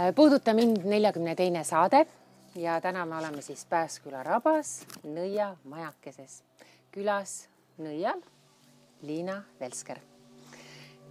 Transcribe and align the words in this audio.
Äh, 0.00 0.14
puuduta 0.14 0.54
mind 0.54 0.84
neljakümne 0.88 1.34
teine 1.36 1.60
saade 1.64 2.06
ja 2.56 2.78
täna 2.80 3.02
me 3.06 3.18
oleme 3.18 3.42
siis 3.42 3.66
Pääsküla 3.68 4.22
rabas 4.24 4.86
Nõia 5.04 5.50
majakeses. 5.68 6.42
külas 6.92 7.48
Nõial 7.78 8.22
Liina 9.02 9.42
Velsker. 9.60 9.98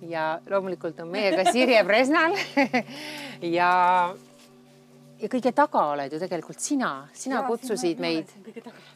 ja 0.02 0.42
loomulikult 0.50 1.00
on 1.00 1.08
meiega 1.08 1.52
Sirje 1.52 1.84
Presnal. 1.90 2.34
Ja, 3.42 3.70
ja 5.20 5.30
kõige 5.30 5.52
taga 5.54 5.86
oled 5.92 6.14
ju 6.14 6.20
tegelikult 6.20 6.60
sina, 6.60 7.08
sina 7.14 7.44
ja, 7.44 7.46
kutsusid 7.48 8.00
meid, 8.00 8.34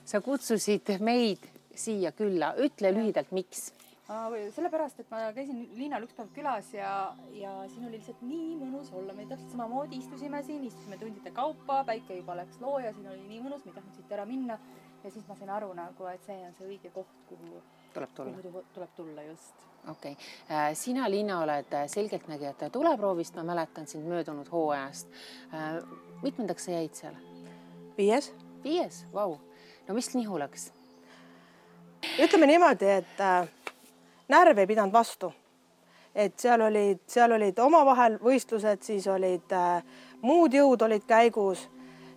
sa 0.06 0.22
kutsusid 0.22 0.90
meid 1.00 1.46
siia 1.76 2.12
külla, 2.12 2.56
ütle 2.58 2.96
lühidalt, 2.96 3.30
miks 3.32 3.70
sellepärast, 4.08 5.00
et 5.00 5.12
ma 5.12 5.22
käisin 5.36 5.62
Liinal 5.78 6.04
üks 6.04 6.16
päev 6.18 6.32
külas 6.36 6.74
ja, 6.76 7.14
ja 7.32 7.54
siin 7.72 7.88
oli 7.88 7.98
lihtsalt 7.98 8.24
nii 8.28 8.58
mõnus 8.60 8.92
olla, 8.92 9.16
me 9.16 9.28
täpselt 9.30 9.54
samamoodi 9.56 10.02
istusime 10.02 10.42
siin, 10.44 10.64
istusime 10.68 10.98
tundide 11.00 11.32
kaupa, 11.32 11.84
päike 11.88 12.18
juba 12.20 12.36
läks 12.42 12.60
looja, 12.60 12.92
siin 12.94 13.08
oli 13.14 13.24
nii 13.30 13.44
mõnus, 13.46 13.64
me 13.64 13.72
ei 13.72 13.78
tahtnud 13.78 13.96
siit 13.96 14.12
ära 14.12 14.26
minna. 14.28 14.60
ja 15.04 15.12
siis 15.12 15.24
ma 15.28 15.36
sain 15.36 15.50
aru 15.52 15.72
nagu, 15.76 16.06
et 16.12 16.28
see 16.28 16.36
on 16.48 16.54
see 16.58 16.68
õige 16.68 16.92
koht, 16.92 17.16
kuhu 17.28 17.62
tuleb 17.94 18.14
tulla, 18.16 18.64
tuleb 18.74 18.94
tulla 18.96 19.24
just. 19.24 19.66
okei 19.88 20.12
okay., 20.12 20.16
äh, 20.52 20.74
sina, 20.74 21.10
Liina, 21.10 21.40
oled 21.44 21.76
selgeltnägijate 21.88 22.70
tuleproovist, 22.70 23.36
ma 23.36 23.44
mäletan 23.44 23.88
sind 23.88 24.08
möödunud 24.08 24.52
hooajast. 24.52 25.08
Äh, 25.54 25.80
mitmendaks 26.24 26.66
sa 26.66 26.72
jäid 26.72 26.96
seal? 26.96 27.16
viies. 27.98 28.34
viies, 28.64 29.06
vau. 29.14 29.38
no 29.88 29.96
mis 29.96 30.14
nihu 30.16 30.40
läks? 30.40 30.72
ütleme 32.20 32.48
niimoodi, 32.48 32.90
et 33.00 33.22
äh, 33.22 33.48
närv 34.34 34.64
ei 34.64 34.70
pidanud 34.70 34.94
vastu. 34.94 35.34
et 36.16 36.34
seal 36.38 36.62
olid, 36.62 37.00
seal 37.10 37.32
olid 37.34 37.58
omavahel 37.60 38.20
võistlused, 38.22 38.84
siis 38.86 39.08
olid 39.10 39.54
äh, 39.58 39.82
muud 40.22 40.54
jõud 40.54 40.82
olid 40.86 41.06
käigus. 41.10 41.70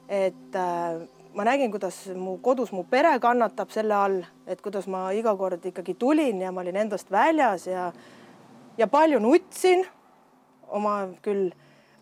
et 0.09 0.57
äh, 0.57 1.01
ma 1.35 1.45
nägin, 1.45 1.71
kuidas 1.71 2.07
mu 2.15 2.39
kodus 2.43 2.73
mu 2.73 2.85
pere 2.85 3.19
kannatab 3.21 3.71
selle 3.71 3.95
all, 3.95 4.23
et 4.47 4.61
kuidas 4.63 4.87
ma 4.87 5.11
iga 5.13 5.37
kord 5.37 5.65
ikkagi 5.65 5.95
tulin 5.95 6.41
ja 6.41 6.53
ma 6.53 6.65
olin 6.65 6.77
endast 6.85 7.11
väljas 7.11 7.67
ja 7.67 7.93
ja 8.79 8.87
palju 8.87 9.21
nutsin 9.21 9.87
oma 10.69 10.97
küll 11.23 11.51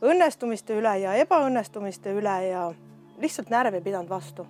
õnnestumiste 0.05 0.77
üle 0.79 0.97
ja 1.03 1.15
ebaõnnestumiste 1.23 2.13
üle 2.15 2.35
ja 2.49 2.69
lihtsalt 3.23 3.51
närv 3.51 3.79
ei 3.79 3.85
pidanud 3.85 4.11
vastu. 4.11 4.47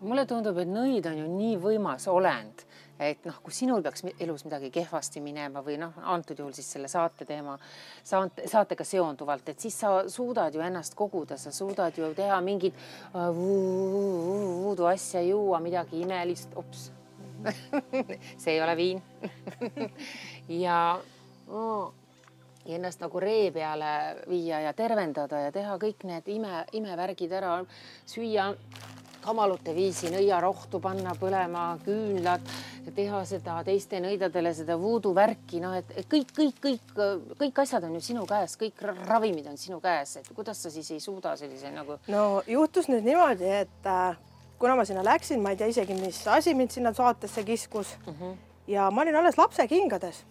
mulle 0.00 0.24
tundub, 0.26 0.56
et 0.58 0.68
nõid 0.68 1.06
on 1.06 1.18
ju 1.18 1.26
nii 1.28 1.56
võimas 1.60 2.06
olend 2.08 2.64
et 3.00 3.24
noh, 3.24 3.38
kui 3.44 3.54
sinul 3.54 3.82
peaks 3.84 4.04
elus 4.20 4.44
midagi 4.44 4.70
kehvasti 4.74 5.22
minema 5.24 5.62
või 5.64 5.78
noh, 5.80 5.96
antud 6.12 6.38
juhul 6.38 6.52
siis 6.56 6.68
selle 6.74 6.88
saate 6.92 7.24
teema, 7.28 7.56
saate, 8.04 8.46
saatega 8.50 8.84
seonduvalt, 8.84 9.48
et 9.52 9.60
siis 9.60 9.78
sa 9.80 9.92
suudad 10.08 10.54
ju 10.54 10.64
ennast 10.64 10.96
koguda, 10.98 11.38
sa 11.40 11.52
suudad 11.54 11.96
ju 11.96 12.12
teha 12.16 12.40
mingit 12.44 12.76
uh, 13.14 13.30
vuudu 13.36 14.88
asja, 14.90 15.22
juua 15.24 15.62
midagi 15.64 16.02
imelist, 16.04 16.56
ops. 16.60 16.90
See 18.40 18.52
ei 18.52 18.60
ole 18.60 18.76
viin. 18.76 19.02
Ja 20.50 20.98
oh, 21.48 21.92
ja 22.66 22.76
ennast 22.76 23.00
nagu 23.00 23.20
ree 23.22 23.50
peale 23.54 23.92
viia 24.28 24.60
ja 24.64 24.72
tervendada 24.76 25.44
ja 25.46 25.52
teha 25.54 25.76
kõik 25.80 26.04
need 26.08 26.28
ime, 26.34 26.64
imevärgid 26.76 27.32
ära, 27.32 27.60
süüa 28.08 28.50
kamalute 29.22 29.74
viisi 29.76 30.10
nõiarohtu 30.12 30.80
panna 30.82 31.12
põlema, 31.18 31.64
küünlad, 31.84 32.46
teha 32.94 33.20
seda 33.28 33.58
teiste 33.66 34.00
nõidadele 34.02 34.52
seda 34.56 34.76
voodoo 34.80 35.12
värki, 35.16 35.60
noh, 35.62 35.76
et 35.76 36.08
kõik, 36.10 36.32
kõik, 36.36 36.58
kõik, 36.64 36.94
kõik 37.40 37.60
asjad 37.64 37.84
on 37.86 37.94
ju 37.98 38.02
sinu 38.10 38.24
käes, 38.28 38.56
kõik 38.60 38.82
ravimid 39.06 39.46
on 39.50 39.60
sinu 39.60 39.80
käes, 39.82 40.16
et 40.20 40.32
kuidas 40.34 40.62
sa 40.62 40.72
siis 40.72 40.90
ei 40.94 41.00
suuda 41.02 41.36
sellise 41.40 41.72
nagu. 41.74 41.98
no 42.10 42.42
juhtus 42.48 42.90
nüüd 42.90 43.06
niimoodi, 43.06 43.48
et 43.62 43.90
äh, 43.90 44.18
kuna 44.60 44.76
ma 44.76 44.86
sinna 44.88 45.04
läksin, 45.06 45.42
ma 45.42 45.54
ei 45.54 45.60
tea 45.60 45.70
isegi, 45.72 45.96
mis 46.00 46.22
asi 46.28 46.54
mind 46.54 46.74
sinna 46.74 46.94
saatesse 46.96 47.44
kiskus 47.44 47.96
mm 48.06 48.14
-hmm. 48.14 48.36
ja 48.66 48.90
ma 48.90 49.02
olin 49.02 49.16
alles 49.16 49.38
lapsekingades. 49.38 50.24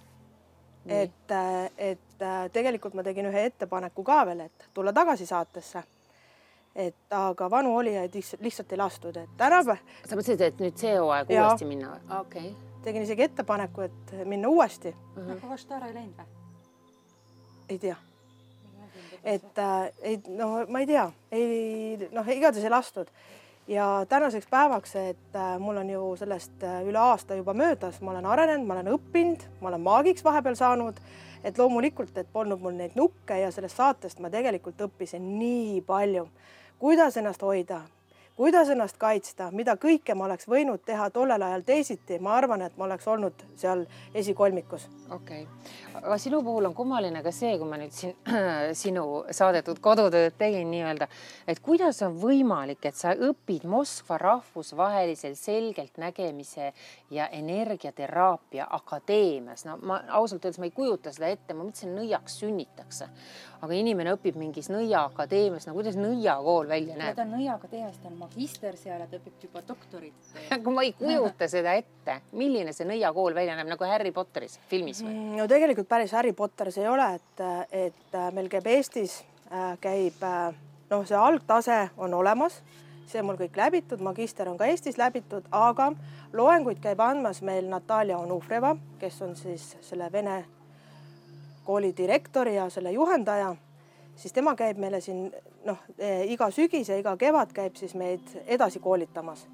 et, 0.86 1.32
äh, 1.32 1.72
et 1.78 2.22
äh, 2.22 2.52
tegelikult 2.52 2.94
ma 2.94 3.04
tegin 3.04 3.26
ühe 3.26 3.46
ettepaneku 3.46 4.04
ka 4.04 4.26
veel, 4.26 4.40
et 4.40 4.70
tulla 4.74 4.94
tagasi 4.94 5.26
saatesse 5.26 5.84
et 6.80 7.16
aga 7.16 7.50
vanu 7.52 7.76
olijaid 7.78 8.14
lihtsalt, 8.16 8.42
lihtsalt 8.42 8.72
ei 8.72 8.80
lastud, 8.80 9.18
et 9.20 9.32
tänapäeval. 9.38 9.80
sa 10.06 10.16
mõtlesid, 10.16 10.44
et 10.46 10.60
nüüd 10.64 10.78
see 10.80 10.96
hooaeg 10.96 11.32
uuesti 11.36 11.68
minna 11.68 11.94
või? 11.94 12.20
okei 12.20 12.52
okay.. 12.52 12.84
tegin 12.86 13.08
isegi 13.08 13.26
ettepaneku, 13.28 13.88
et 13.90 14.14
minna 14.26 14.52
uuesti 14.52 14.94
uh. 14.94 15.18
-huh. 15.18 15.32
aga 15.38 15.50
Vaštara 15.56 15.90
ei 15.90 15.98
läinud 15.98 16.22
või? 16.22 16.38
ei 17.70 17.80
tea. 17.80 17.96
et 19.24 19.58
äh, 19.60 19.92
ei, 20.02 20.22
no 20.28 20.66
ma 20.70 20.80
ei 20.80 20.88
tea, 20.88 21.12
ei 21.32 22.10
noh, 22.12 22.28
igatahes 22.28 22.64
ei 22.64 22.74
lastud 22.74 23.12
ja 23.70 24.06
tänaseks 24.10 24.48
päevaks, 24.50 24.96
et 24.96 25.36
äh, 25.36 25.60
mul 25.60 25.78
on 25.78 25.90
ju 25.90 26.16
sellest 26.18 26.64
äh, 26.64 26.82
üle 26.88 27.00
aasta 27.00 27.36
juba 27.36 27.54
möödas, 27.54 28.02
ma 28.02 28.12
olen 28.12 28.26
arenenud, 28.26 28.68
ma 28.68 28.80
olen 28.80 28.94
õppinud, 28.96 29.44
ma 29.62 29.70
olen 29.74 29.82
maagiks 29.82 30.24
vahepeal 30.24 30.56
saanud, 30.56 31.02
et 31.44 31.58
loomulikult, 31.58 32.18
et 32.18 32.32
polnud 32.34 32.62
mul 32.62 32.74
neid 32.80 32.96
nukke 32.96 33.38
ja 33.40 33.52
sellest 33.52 33.78
saatest 33.78 34.20
ma 34.20 34.32
tegelikult 34.34 34.82
õppisin 34.88 35.28
nii 35.40 35.82
palju 35.88 36.26
kuidas 36.80 37.18
ennast 37.18 37.42
hoida, 37.42 37.82
kuidas 38.40 38.70
ennast 38.72 38.96
kaitsta, 38.98 39.50
mida 39.52 39.74
kõike 39.76 40.14
ma 40.16 40.30
oleks 40.30 40.48
võinud 40.48 40.80
teha 40.88 41.10
tollel 41.12 41.44
ajal 41.44 41.64
teisiti, 41.68 42.22
ma 42.24 42.38
arvan, 42.40 42.62
et 42.64 42.78
ma 42.80 42.86
oleks 42.86 43.08
olnud 43.12 43.42
seal 43.60 43.82
esikolmikus. 44.16 44.86
okei. 45.12 45.42
Okay., 45.44 45.98
aga 46.00 46.18
sinu 46.18 46.40
puhul 46.44 46.70
on 46.70 46.76
kummaline 46.76 47.20
ka 47.24 47.34
see, 47.36 47.58
kui 47.60 47.68
ma 47.68 47.76
nüüd 47.82 47.92
siin 47.92 48.16
sinu 48.84 49.04
saadetud 49.36 49.82
kodutööd 49.84 50.38
tegin 50.40 50.72
nii-öelda, 50.72 51.10
et 51.52 51.60
kuidas 51.60 52.00
on 52.08 52.16
võimalik, 52.22 52.80
et 52.88 52.96
sa 52.96 53.12
õpid 53.12 53.68
Moskva 53.68 54.18
rahvusvahelisel 54.24 55.36
selgeltnägemise 55.36 56.72
ja 57.12 57.28
energiateraapia 57.42 58.70
akadeemias, 58.80 59.68
no 59.68 59.76
ma 59.84 60.00
ausalt 60.22 60.48
öeldes 60.48 60.64
ma 60.64 60.72
ei 60.72 60.78
kujuta 60.80 61.12
seda 61.12 61.28
ette, 61.36 61.52
ma 61.54 61.68
mõtlesin, 61.68 61.92
nõiaks 62.00 62.40
sünnitakse 62.40 63.12
aga 63.60 63.76
inimene 63.76 64.14
õpib 64.16 64.38
mingis 64.40 64.70
Nõia 64.72 65.04
akadeemias, 65.10 65.68
no 65.68 65.74
kuidas 65.76 65.98
Nõia 66.00 66.36
kool 66.44 66.70
välja 66.70 66.96
näeb? 67.00 67.16
ta 67.18 67.26
on 67.26 67.34
Nõia 67.36 67.56
akadeemias, 67.58 67.98
ta 68.02 68.10
on 68.12 68.18
magister 68.22 68.78
seal 68.80 69.00
ja 69.04 69.08
ta 69.10 69.20
õpib 69.20 69.46
juba 69.48 69.64
doktorit 69.68 70.34
aga 70.56 70.76
ma 70.76 70.86
ei 70.88 70.94
kujuta 70.98 71.50
seda 71.52 71.76
ette, 71.80 72.20
milline 72.40 72.74
see 72.76 72.88
Nõia 72.90 73.12
kool 73.16 73.36
välja 73.38 73.58
näeb 73.60 73.72
nagu 73.72 73.90
Harry 73.90 74.14
Potteris 74.16 74.60
filmis 74.72 75.04
või? 75.04 75.14
Mm, 75.14 75.40
no 75.42 75.48
tegelikult 75.52 75.90
päris 75.92 76.16
Harry 76.16 76.34
Potter 76.34 76.72
see 76.76 76.86
ei 76.86 76.92
ole, 76.92 77.10
et, 77.20 77.46
et 77.88 78.20
äh, 78.20 78.30
meil 78.36 78.52
käib 78.52 78.70
Eestis, 78.72 79.20
äh, 79.52 79.74
käib 79.84 80.24
äh, 80.24 80.54
noh, 80.90 81.08
see 81.08 81.18
algtase 81.18 81.82
on 81.98 82.14
olemas, 82.18 82.62
see 83.10 83.22
on 83.22 83.30
mul 83.30 83.40
kõik 83.40 83.58
läbitud, 83.58 84.04
magister 84.06 84.50
on 84.52 84.58
ka 84.60 84.70
Eestis 84.70 85.00
läbitud, 85.02 85.50
aga 85.52 85.92
loenguid 86.34 86.80
käib 86.84 87.02
andmas 87.04 87.42
meil 87.46 87.68
Natalja 87.70 88.22
Onufreva, 88.22 88.76
kes 89.02 89.22
on 89.26 89.36
siis 89.40 89.74
selle 89.82 90.12
vene 90.14 90.44
kooli 91.70 91.94
direktor 91.98 92.48
ja 92.50 92.70
selle 92.74 92.92
juhendaja, 92.92 93.54
siis 94.18 94.34
tema 94.34 94.56
käib 94.58 94.80
meile 94.82 94.98
siin 95.06 95.28
noh, 95.68 95.84
eh, 96.02 96.24
iga 96.34 96.48
sügis 96.50 96.90
ja 96.90 96.98
iga 96.98 97.14
kevad 97.18 97.52
käib 97.54 97.76
siis 97.78 97.94
meid 98.00 98.32
edasi 98.48 98.82
koolitamas. 98.82 99.48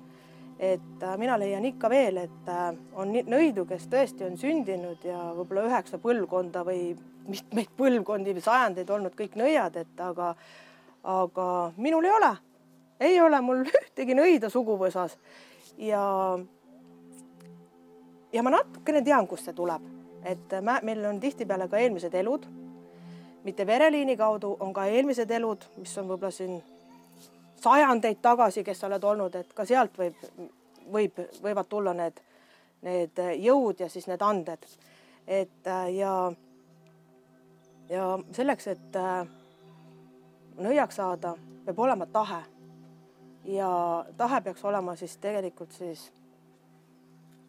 et 0.60 1.04
äh, 1.04 1.18
mina 1.20 1.36
leian 1.40 1.66
ikka 1.68 1.90
veel, 1.92 2.18
et 2.18 2.48
äh, 2.48 2.70
on 2.96 3.10
nõidu, 3.12 3.66
kes 3.68 3.90
tõesti 3.92 4.24
on 4.24 4.38
sündinud 4.40 5.04
ja 5.04 5.18
võib-olla 5.36 5.66
üheksa 5.68 5.98
põlvkonda 6.00 6.62
või 6.64 6.94
mitmeid 7.28 7.74
põlvkondi 7.76 8.38
või 8.38 8.46
sajandeid 8.46 8.94
olnud 8.96 9.18
kõik 9.20 9.36
nõiad, 9.36 9.76
et 9.76 10.00
aga, 10.00 10.30
aga 11.04 11.50
minul 11.76 12.08
ei 12.08 12.14
ole, 12.22 12.32
ei 13.10 13.20
ole 13.22 13.42
mul 13.44 13.66
ühtegi 13.82 14.16
nõida 14.16 14.50
suguvõsas. 14.54 15.20
Ja 15.78 16.06
ja 18.32 18.48
ma 18.48 18.56
natukene 18.56 19.04
tean, 19.04 19.28
kust 19.28 19.52
see 19.52 19.60
tuleb 19.60 19.95
et 20.26 20.56
meil 20.82 21.06
on 21.06 21.20
tihtipeale 21.20 21.68
ka 21.70 21.78
eelmised 21.78 22.14
elud, 22.14 22.46
mitte 23.44 23.68
vereliini 23.68 24.18
kaudu, 24.18 24.58
on 24.60 24.74
ka 24.74 24.86
eelmised 24.90 25.32
elud, 25.32 25.66
mis 25.78 25.98
on 26.02 26.08
võib-olla 26.10 26.34
siin 26.34 26.56
sajandeid 27.62 28.22
tagasi, 28.22 28.64
kes 28.64 28.80
sa 28.80 28.88
oled 28.90 29.04
olnud, 29.04 29.36
et 29.36 29.54
ka 29.54 29.66
sealt 29.66 29.98
võib, 29.98 30.18
võib, 30.92 31.22
võivad 31.44 31.70
tulla 31.70 31.94
need, 31.94 32.20
need 32.86 33.22
jõud 33.42 33.86
ja 33.86 33.90
siis 33.90 34.08
need 34.10 34.22
anded. 34.22 34.66
et 35.28 35.70
ja, 35.94 36.14
ja 37.90 38.10
selleks, 38.32 38.68
et 38.68 38.98
nõiaks 40.58 40.96
saada, 41.02 41.36
peab 41.66 41.80
olema 41.80 42.06
tahe. 42.06 42.44
ja 43.46 43.70
tahe 44.18 44.42
peaks 44.42 44.66
olema 44.66 44.96
siis 44.96 45.18
tegelikult 45.18 45.72
siis 45.72 46.12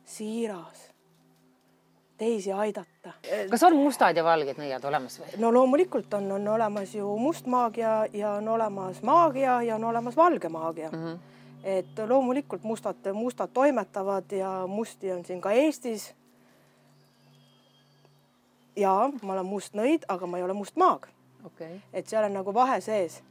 siiras 0.04 0.95
teisi 2.18 2.52
aidata. 2.52 3.12
kas 3.50 3.62
on 3.62 3.76
mustad 3.76 4.16
ja 4.16 4.24
valged 4.24 4.58
nõiad 4.60 4.84
olemas 4.88 5.20
või? 5.20 5.32
no 5.42 5.52
loomulikult 5.54 6.14
on, 6.14 6.30
on 6.32 6.48
olemas 6.48 6.94
ju 6.94 7.16
must 7.20 7.46
maagia 7.46 8.06
ja 8.12 8.36
on 8.40 8.48
olemas 8.48 9.02
maagia 9.02 9.60
ja 9.62 9.74
on 9.74 9.84
olemas 9.84 10.16
valge 10.16 10.48
maagia 10.48 10.90
mm. 10.90 11.02
-hmm. 11.04 11.18
et 11.64 11.98
loomulikult 12.08 12.62
mustad, 12.62 13.12
mustad 13.12 13.50
toimetavad 13.52 14.32
ja 14.32 14.64
musti 14.66 15.12
on 15.12 15.24
siin 15.24 15.40
ka 15.40 15.52
Eestis. 15.52 16.14
ja 18.76 19.10
ma 19.22 19.32
olen 19.32 19.46
must 19.46 19.74
nõid, 19.74 20.04
aga 20.08 20.26
ma 20.26 20.38
ei 20.38 20.42
ole 20.42 20.52
must 20.52 20.76
maag 20.76 21.06
okay., 21.44 21.80
et 21.92 22.06
seal 22.06 22.24
on 22.24 22.32
nagu 22.32 22.54
vahe 22.54 22.80
sees, 22.80 23.22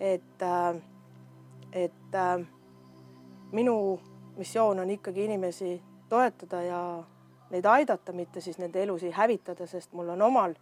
et, 0.00 0.42
äh, 0.42 0.80
et 1.72 2.14
äh, 2.14 2.46
minu 3.52 4.00
missioon 4.36 4.78
on 4.78 4.90
ikkagi 4.90 5.24
inimesi 5.24 5.82
toetada 6.08 6.62
ja 6.62 6.82
neid 7.50 7.66
aidata, 7.66 8.12
mitte 8.12 8.40
siis 8.44 8.58
nende 8.58 8.82
elusid 8.82 9.14
hävitada, 9.16 9.66
sest 9.66 9.92
mul 9.92 10.14
on 10.14 10.22
omal 10.22 10.56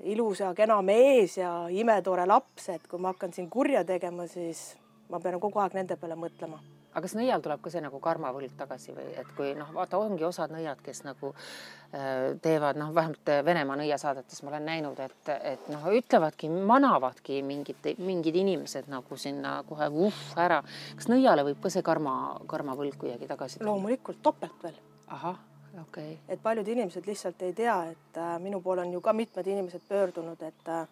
ilus 0.00 0.40
ja 0.40 0.54
kena 0.56 0.80
mees 0.82 1.36
ja 1.38 1.52
imetore 1.70 2.26
laps, 2.26 2.68
et 2.68 2.86
kui 2.88 3.00
ma 3.00 3.14
hakkan 3.14 3.32
siin 3.36 3.50
kurja 3.50 3.84
tegema, 3.84 4.26
siis 4.26 4.74
ma 5.10 5.20
pean 5.20 5.40
kogu 5.40 5.60
aeg 5.60 5.76
nende 5.76 5.96
peale 6.00 6.16
mõtlema 6.16 6.60
aga 6.90 7.04
kas 7.04 7.14
nõial 7.14 7.42
tuleb 7.42 7.60
ka 7.62 7.70
see 7.70 7.82
nagu 7.84 8.00
karmavõlg 8.02 8.54
tagasi 8.58 8.94
või 8.94 9.12
et 9.20 9.28
kui 9.36 9.52
noh, 9.58 9.68
vaata 9.74 9.98
ongi 10.02 10.24
osad 10.26 10.50
nõiad, 10.50 10.80
kes 10.82 11.04
nagu 11.06 11.30
äh, 11.30 12.32
teevad 12.42 12.80
noh, 12.80 12.90
vähemalt 12.94 13.30
Venemaa 13.46 13.78
nõiasaadetes 13.78 14.42
ma 14.42 14.52
olen 14.52 14.66
näinud, 14.66 15.02
et, 15.04 15.30
et 15.52 15.68
noh, 15.70 15.86
ütlevadki, 16.00 16.50
manavadki 16.50 17.40
mingid, 17.46 17.92
mingid 18.02 18.40
inimesed 18.42 18.90
nagu 18.90 19.20
sinna 19.20 19.60
kohe 19.68 19.90
vuh 19.94 20.24
ära. 20.40 20.62
kas 20.98 21.10
nõiale 21.12 21.46
võib 21.46 21.62
ka 21.62 21.70
see 21.70 21.86
karma, 21.86 22.16
karmavõlg 22.50 22.98
kuidagi 22.98 23.30
tagasi 23.30 23.60
tulla? 23.60 23.70
loomulikult 23.70 24.22
topelt 24.26 24.66
veel. 24.66 24.82
ahah 25.06 25.38
okay.. 25.82 26.16
et 26.28 26.42
paljud 26.42 26.68
inimesed 26.68 27.06
lihtsalt 27.06 27.42
ei 27.42 27.52
tea, 27.52 27.76
et 27.92 28.18
äh, 28.18 28.34
minu 28.42 28.60
poole 28.60 28.82
on 28.86 28.92
ju 28.92 29.00
ka 29.00 29.12
mitmed 29.12 29.46
inimesed 29.46 29.86
pöördunud, 29.88 30.42
et 30.42 30.68
äh,, 30.68 30.86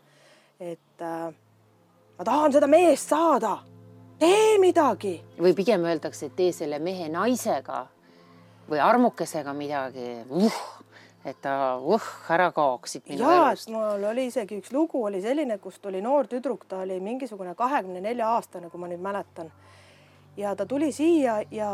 et 0.61 1.03
äh, 1.03 1.35
ma 2.19 2.25
tahan 2.25 2.53
seda 2.53 2.67
meest 2.67 3.09
saada 3.09 3.59
tee 4.19 4.59
midagi. 4.59 5.19
või 5.39 5.55
pigem 5.55 5.85
öeldakse, 5.85 6.27
et 6.27 6.37
tee 6.37 6.53
selle 6.53 6.79
mehe 6.79 7.09
naisega 7.09 7.87
või 8.69 8.83
armukesega 8.85 9.55
midagi 9.57 10.11
uh, 10.29 10.59
et 11.25 11.39
ta 11.43 11.55
uh, 11.77 12.11
ära 12.31 12.51
kaoks 12.55 12.97
siit 12.97 13.09
minu 13.09 13.25
ja, 13.25 13.49
elust. 13.49 13.71
mul 13.73 14.05
oli 14.11 14.29
isegi 14.31 14.59
üks 14.61 14.73
lugu 14.75 15.03
oli 15.05 15.23
selline, 15.25 15.59
kus 15.63 15.79
tuli 15.83 16.03
noor 16.05 16.29
tüdruk, 16.31 16.67
ta 16.69 16.83
oli 16.85 16.99
mingisugune 17.01 17.55
kahekümne 17.59 18.03
nelja 18.05 18.31
aastane, 18.37 18.71
kui 18.71 18.81
ma 18.81 18.91
nüüd 18.91 19.03
mäletan. 19.05 19.51
Ja 20.39 20.57
ta 20.57 20.67
tuli 20.67 20.93
siia 20.93 21.43
ja 21.51 21.71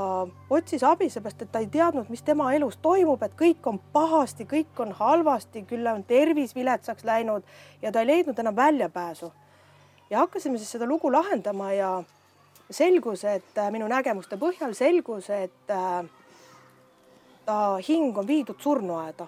otsis 0.50 0.82
abi, 0.82 1.10
seepärast 1.12 1.42
et 1.44 1.52
ta 1.52 1.60
ei 1.60 1.66
teadnud, 1.68 2.08
mis 2.08 2.22
tema 2.24 2.48
elus 2.56 2.78
toimub, 2.82 3.22
et 3.22 3.34
kõik 3.36 3.66
on 3.68 3.78
pahasti, 3.92 4.46
kõik 4.48 4.80
on 4.80 4.92
halvasti, 4.96 5.66
küll 5.68 5.86
on 5.90 6.04
tervis 6.08 6.54
viletsaks 6.56 7.04
läinud 7.04 7.44
ja 7.82 7.92
ta 7.92 8.00
ei 8.00 8.06
leidnud 8.06 8.38
enam 8.38 8.56
väljapääsu. 8.56 9.32
ja 10.10 10.18
hakkasime 10.18 10.58
siis 10.58 10.70
seda 10.70 10.86
lugu 10.86 11.12
lahendama 11.12 11.72
ja 11.72 12.02
selgus, 12.70 13.24
et 13.24 13.58
äh, 13.58 13.70
minu 13.70 13.88
nägemuste 13.88 14.36
põhjal 14.36 14.72
selgus, 14.74 15.30
et 15.30 15.70
äh, 15.70 16.04
ta 17.44 17.76
hing 17.88 18.18
on 18.18 18.26
viidud 18.26 18.60
surnuaeda, 18.60 19.26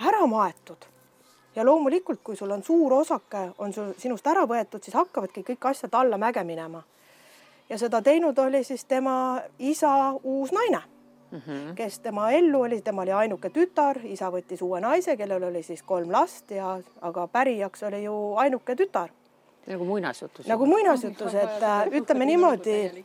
ära 0.00 0.26
maetud 0.26 0.84
ja 1.56 1.64
loomulikult, 1.64 2.20
kui 2.22 2.36
sul 2.36 2.50
on 2.50 2.62
suur 2.62 2.92
osake, 2.92 3.48
on 3.58 3.72
sul 3.72 3.94
sinust 3.98 4.26
ära 4.26 4.44
võetud, 4.44 4.84
siis 4.84 4.94
hakkavadki 4.94 5.42
kõik 5.42 5.70
asjad 5.70 5.94
allamäge 5.94 6.44
minema. 6.44 6.82
Ja 7.68 7.78
seda 7.78 8.02
teinud 8.02 8.38
oli 8.38 8.64
siis 8.64 8.84
tema 8.84 9.40
isa 9.58 10.12
uus 10.22 10.52
naine 10.52 10.82
mm, 11.30 11.38
-hmm. 11.38 11.74
kes 11.74 11.98
tema 12.00 12.30
ellu 12.30 12.60
oli, 12.60 12.80
tema 12.82 13.02
oli 13.02 13.12
ainuke 13.12 13.50
tütar, 13.50 13.98
isa 14.04 14.30
võttis 14.30 14.62
uue 14.62 14.80
naise, 14.80 15.16
kellel 15.16 15.42
oli 15.42 15.62
siis 15.62 15.82
kolm 15.82 16.12
last 16.12 16.50
ja, 16.50 16.78
aga 17.00 17.26
pärijaks 17.26 17.82
oli 17.82 18.04
ju 18.04 18.34
ainuke 18.36 18.74
tütar 18.74 19.08
nagu 19.66 19.84
muinasjutus. 19.84 20.46
nagu 20.46 20.66
muinasjutus, 20.66 21.34
et 21.34 21.62
äh, 21.62 21.86
ütleme 21.92 22.24
niimoodi, 22.24 23.04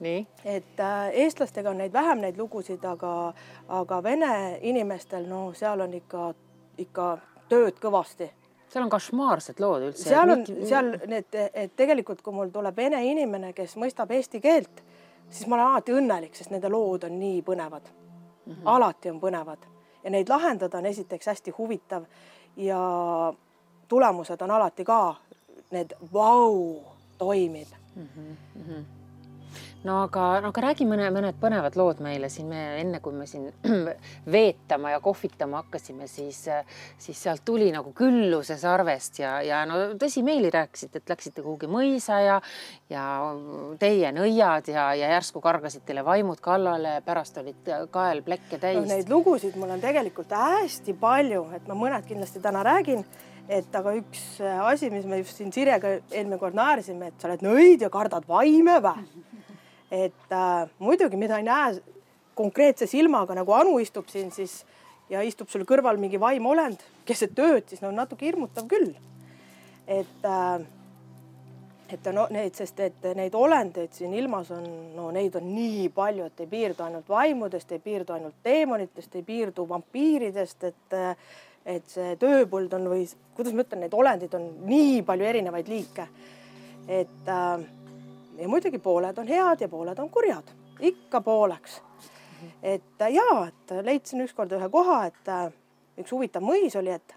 nii. 0.00 0.26
et 0.44 0.80
äh, 0.80 1.08
eestlastega 1.12 1.70
on 1.70 1.78
neid 1.78 1.92
vähem, 1.92 2.20
neid 2.20 2.38
lugusid, 2.38 2.84
aga, 2.84 3.32
aga 3.68 4.02
vene 4.02 4.58
inimestel, 4.62 5.26
no 5.28 5.52
seal 5.54 5.80
on 5.80 5.94
ikka, 5.94 6.32
ikka 6.78 7.18
tööd 7.48 7.78
kõvasti 7.82 8.30
seal 8.68 8.84
on 8.84 8.90
košmaarsed 8.90 9.60
lood 9.62 9.88
üldse. 9.88 10.08
seal 10.08 10.30
on, 10.30 10.44
seal 10.66 10.92
need, 11.06 11.38
et 11.54 11.76
tegelikult, 11.76 12.22
kui 12.22 12.34
mul 12.34 12.50
tuleb 12.54 12.76
vene 12.76 13.02
inimene, 13.06 13.52
kes 13.56 13.76
mõistab 13.80 14.10
eesti 14.16 14.40
keelt, 14.40 14.82
siis 15.30 15.46
ma 15.46 15.58
olen 15.58 15.66
alati 15.66 15.94
õnnelik, 15.96 16.34
sest 16.38 16.52
nende 16.54 16.70
lood 16.72 17.06
on 17.08 17.18
nii 17.20 17.42
põnevad 17.46 17.88
mm. 17.88 18.52
-hmm. 18.52 18.62
alati 18.76 19.10
on 19.10 19.20
põnevad 19.22 19.68
ja 20.04 20.10
neid 20.10 20.28
lahendada 20.28 20.78
on 20.78 20.86
esiteks 20.86 21.26
hästi 21.26 21.54
huvitav 21.58 22.04
ja 22.56 22.80
tulemused 23.88 24.42
on 24.42 24.50
alati 24.50 24.84
ka 24.84 25.14
need 25.70 25.94
vau, 26.12 26.82
toimib 27.18 27.68
mm. 27.96 28.08
-hmm. 28.14 28.84
No 29.86 30.00
aga, 30.04 30.24
no 30.42 30.50
aga 30.52 30.64
räägi 30.68 30.86
mõne, 30.88 31.08
mõned 31.14 31.38
põnevad 31.40 31.76
lood 31.78 32.00
meile 32.04 32.28
siin, 32.32 32.48
me 32.50 32.62
enne 32.80 33.00
kui 33.04 33.14
me 33.16 33.26
siin 33.30 33.48
veetama 34.36 34.94
ja 34.94 35.00
kohvitama 35.04 35.62
hakkasime, 35.62 36.08
siis, 36.10 36.42
siis 37.02 37.22
sealt 37.22 37.44
tuli 37.46 37.68
nagu 37.74 37.92
külluse 37.96 38.58
sarvest 38.60 39.20
ja, 39.22 39.36
ja 39.46 39.62
no 39.68 39.78
tõsi, 40.00 40.24
meili 40.26 40.50
rääkisite, 40.52 41.02
et 41.02 41.14
läksite 41.14 41.44
kuhugi 41.44 41.70
mõisa 41.70 42.18
ja, 42.24 42.40
ja 42.92 43.04
teie 43.82 44.10
nõiad 44.16 44.72
ja, 44.72 44.88
ja 44.98 45.12
järsku 45.16 45.42
kargasid 45.44 45.86
teile 45.86 46.04
vaimud 46.06 46.42
kallale, 46.44 46.98
pärast 47.06 47.38
olid 47.42 47.72
kael 47.94 48.24
plekke 48.26 48.60
täis 48.62 48.82
no,. 48.82 48.88
Neid 48.90 49.10
lugusid 49.12 49.56
mul 49.60 49.74
on 49.76 49.82
tegelikult 49.82 50.34
hästi 50.36 50.96
palju, 51.00 51.46
et 51.56 51.66
ma 51.70 51.78
mõned 51.78 52.06
kindlasti 52.08 52.42
täna 52.44 52.64
räägin 52.66 53.04
et 53.48 53.78
aga 53.78 53.94
üks 54.00 54.22
äh, 54.42 54.58
asi, 54.66 54.90
mis 54.90 55.06
me 55.06 55.20
just 55.20 55.38
siin 55.38 55.52
Sirjega 55.54 55.96
eelmine 56.10 56.38
kord 56.40 56.56
naersime, 56.58 57.12
et 57.12 57.20
sa 57.20 57.30
oled 57.30 57.44
nõid 57.46 57.84
ja 57.84 57.90
kardad 57.92 58.26
vaime 58.28 58.80
või? 58.82 59.06
et 59.90 60.32
äh, 60.32 60.68
muidugi, 60.78 61.16
mida 61.16 61.38
ei 61.38 61.46
näe 61.46 61.80
konkreetse 62.36 62.86
silmaga, 62.86 63.34
nagu 63.34 63.52
Anu 63.56 63.78
istub 63.78 64.08
siin 64.12 64.32
siis 64.34 64.64
ja 65.10 65.22
istub 65.22 65.48
sul 65.48 65.64
kõrval 65.68 66.00
mingi 66.00 66.20
vaimolend 66.20 66.82
keset 67.06 67.38
ööd, 67.38 67.68
siis 67.70 67.82
no 67.84 67.92
natuke 67.94 68.26
hirmutav 68.26 68.66
küll. 68.70 68.94
et 69.86 70.24
äh, 70.24 70.66
et 71.92 72.08
no 72.10 72.26
neid, 72.34 72.54
sest 72.58 72.80
et 72.82 73.04
neid 73.14 73.34
olendeid 73.38 73.92
siin 73.94 74.14
ilmas 74.18 74.50
on, 74.54 74.64
no 74.96 75.10
neid 75.14 75.36
on 75.38 75.44
nii 75.54 75.88
palju, 75.94 76.26
et 76.26 76.40
ei 76.42 76.48
piirdu 76.50 76.82
ainult 76.82 77.08
vaimudest, 77.08 77.72
ei 77.72 77.82
piirdu 77.82 78.16
ainult 78.16 78.40
teemonitest, 78.42 79.14
ei 79.14 79.26
piirdu 79.26 79.68
vampiiridest, 79.68 80.70
et 80.72 80.96
et 81.66 81.88
see 81.90 82.12
tööpõld 82.22 82.74
on 82.78 82.84
või 82.92 83.06
kuidas 83.34 83.54
ma 83.54 83.64
ütlen, 83.64 83.80
neid 83.82 83.94
olendeid 83.94 84.34
on 84.38 84.44
nii 84.68 85.00
palju 85.06 85.26
erinevaid 85.26 85.70
liike. 85.70 86.06
et 86.86 87.28
äh, 87.28 87.64
ja 88.38 88.48
muidugi 88.48 88.78
pooled 88.78 89.18
on 89.18 89.28
head 89.28 89.60
ja 89.60 89.68
pooled 89.68 89.98
on 89.98 90.10
kurjad, 90.10 90.50
ikka 90.80 91.20
pooleks. 91.20 91.82
et 92.62 93.02
äh, 93.02 93.12
ja, 93.12 93.46
et 93.48 93.76
leidsin 93.82 94.20
ükskord 94.20 94.52
ühe 94.52 94.68
koha, 94.68 95.06
et 95.06 95.28
äh, 95.28 95.52
üks 95.98 96.12
huvitav 96.12 96.44
mõis 96.44 96.76
oli, 96.78 96.92
et 96.92 97.16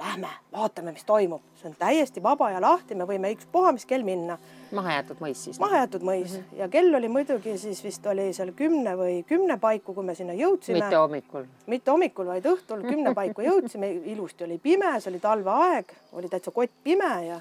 lähme 0.00 0.28
vaatame, 0.52 0.92
mis 0.92 1.04
toimub, 1.04 1.42
see 1.60 1.68
on 1.68 1.76
täiesti 1.78 2.22
vaba 2.22 2.50
ja 2.50 2.60
lahti, 2.62 2.96
me 2.96 3.04
võime 3.08 3.30
ükspuha 3.34 3.72
mis 3.76 3.86
kell 3.86 4.06
minna. 4.06 4.38
mahajäetud 4.72 5.20
mõis 5.20 5.44
siis? 5.44 5.58
mahajäetud 5.60 6.04
mõis 6.06 6.32
mm 6.32 6.42
-hmm. 6.42 6.58
ja 6.58 6.68
kell 6.68 6.94
oli 6.94 7.08
muidugi 7.08 7.58
siis 7.58 7.84
vist 7.84 8.06
oli 8.06 8.32
seal 8.32 8.52
kümne 8.56 8.96
või 8.96 9.22
kümne 9.26 9.58
paiku, 9.58 9.94
kui 9.94 10.04
me 10.04 10.14
sinna 10.14 10.32
jõudsime. 10.32 10.82
mitte 10.82 10.96
hommikul? 10.96 11.44
mitte 11.66 11.90
hommikul, 11.90 12.26
vaid 12.26 12.46
õhtul 12.46 12.86
kümne 12.88 13.14
paiku 13.14 13.42
jõudsime, 13.42 13.92
ilusti 13.92 14.44
oli 14.44 14.58
pime, 14.58 15.00
see 15.00 15.10
oli 15.10 15.20
talveaeg, 15.20 15.92
oli 16.12 16.28
täitsa 16.28 16.50
kott 16.50 16.72
pime 16.84 17.26
ja 17.26 17.40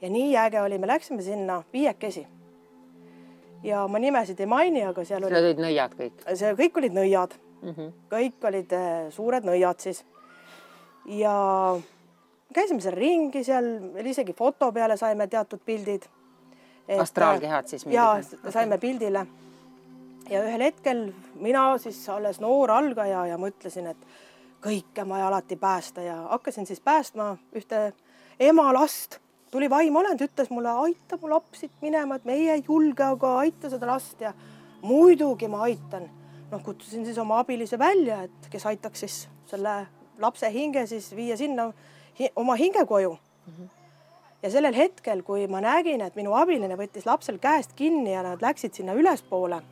ja 0.00 0.10
nii 0.10 0.36
äge 0.36 0.60
oli, 0.60 0.78
me 0.78 0.86
läksime 0.86 1.22
sinna 1.22 1.62
viiekesi. 1.72 2.26
ja 3.62 3.88
ma 3.88 3.98
nimesid 3.98 4.40
ei 4.40 4.46
maini, 4.46 4.84
aga 4.84 5.04
seal 5.04 5.24
olid. 5.24 5.36
Need 5.36 5.48
olid 5.50 5.64
nõiad 5.66 5.96
kõik? 5.98 6.22
see 6.34 6.54
kõik 6.56 6.78
olid 6.82 6.96
nõiad 6.96 7.34
mm. 7.62 7.74
-hmm. 7.74 7.92
kõik 8.10 8.48
olid 8.48 8.72
eh, 8.72 9.10
suured 9.10 9.44
nõiad 9.44 9.80
siis 9.80 10.04
ja 11.06 11.34
käisime 12.54 12.80
seal 12.80 12.96
ringi, 12.96 13.44
seal 13.44 13.68
isegi 14.04 14.34
foto 14.36 14.72
peale 14.72 14.96
saime 14.96 15.26
teatud 15.26 15.60
pildid. 15.64 16.02
astraalkehad 16.98 17.66
siis? 17.66 17.86
ja 17.86 18.18
saime 18.48 18.78
pildile. 18.78 19.26
ja 20.30 20.42
ühel 20.44 20.62
hetkel 20.62 21.12
mina 21.34 21.78
siis 21.78 22.08
alles 22.08 22.40
noor 22.40 22.70
algaja 22.70 23.26
ja 23.26 23.38
mõtlesin, 23.38 23.86
et 23.86 24.06
kõike 24.62 25.02
on 25.02 25.08
vaja 25.08 25.28
alati 25.28 25.56
päästa 25.56 26.02
ja 26.02 26.16
hakkasin 26.30 26.66
siis 26.66 26.80
päästma 26.80 27.36
ühte 27.56 27.92
ema 28.40 28.72
last. 28.74 29.18
Tuli 29.50 29.70
vaimolend, 29.70 30.20
ütles 30.22 30.50
mulle, 30.50 30.72
aita 30.86 31.18
mu 31.20 31.30
laps 31.30 31.64
siit 31.64 31.72
minema, 31.82 32.16
et 32.16 32.26
meie 32.28 32.54
ei 32.54 32.64
julge, 32.66 33.04
aga 33.04 33.36
aita 33.42 33.70
seda 33.72 33.88
last 33.90 34.20
ja 34.20 34.32
muidugi 34.82 35.48
ma 35.48 35.64
aitan. 35.68 36.08
noh, 36.50 36.62
kutsusin 36.66 37.04
siis 37.06 37.18
oma 37.18 37.38
abilise 37.38 37.78
välja, 37.78 38.22
et 38.26 38.46
kes 38.50 38.64
aitaks 38.66 39.00
siis 39.04 39.16
selle 39.46 39.86
lapse 40.18 40.48
hinge 40.50 40.82
siis 40.86 41.12
viia 41.16 41.36
sinna 41.36 41.68
hi 42.18 42.30
oma 42.36 42.54
hingekoju 42.58 43.12
mm. 43.12 43.52
-hmm. 43.52 43.68
ja 44.42 44.50
sellel 44.50 44.74
hetkel, 44.74 45.22
kui 45.22 45.46
ma 45.46 45.60
nägin, 45.60 46.00
et 46.00 46.16
minu 46.16 46.34
abiline 46.34 46.76
võttis 46.76 47.06
lapsel 47.06 47.38
käest 47.38 47.72
kinni 47.76 48.12
ja 48.12 48.22
nad 48.22 48.42
läksid 48.42 48.74
sinna 48.74 48.92
ülespoole, 48.92 49.62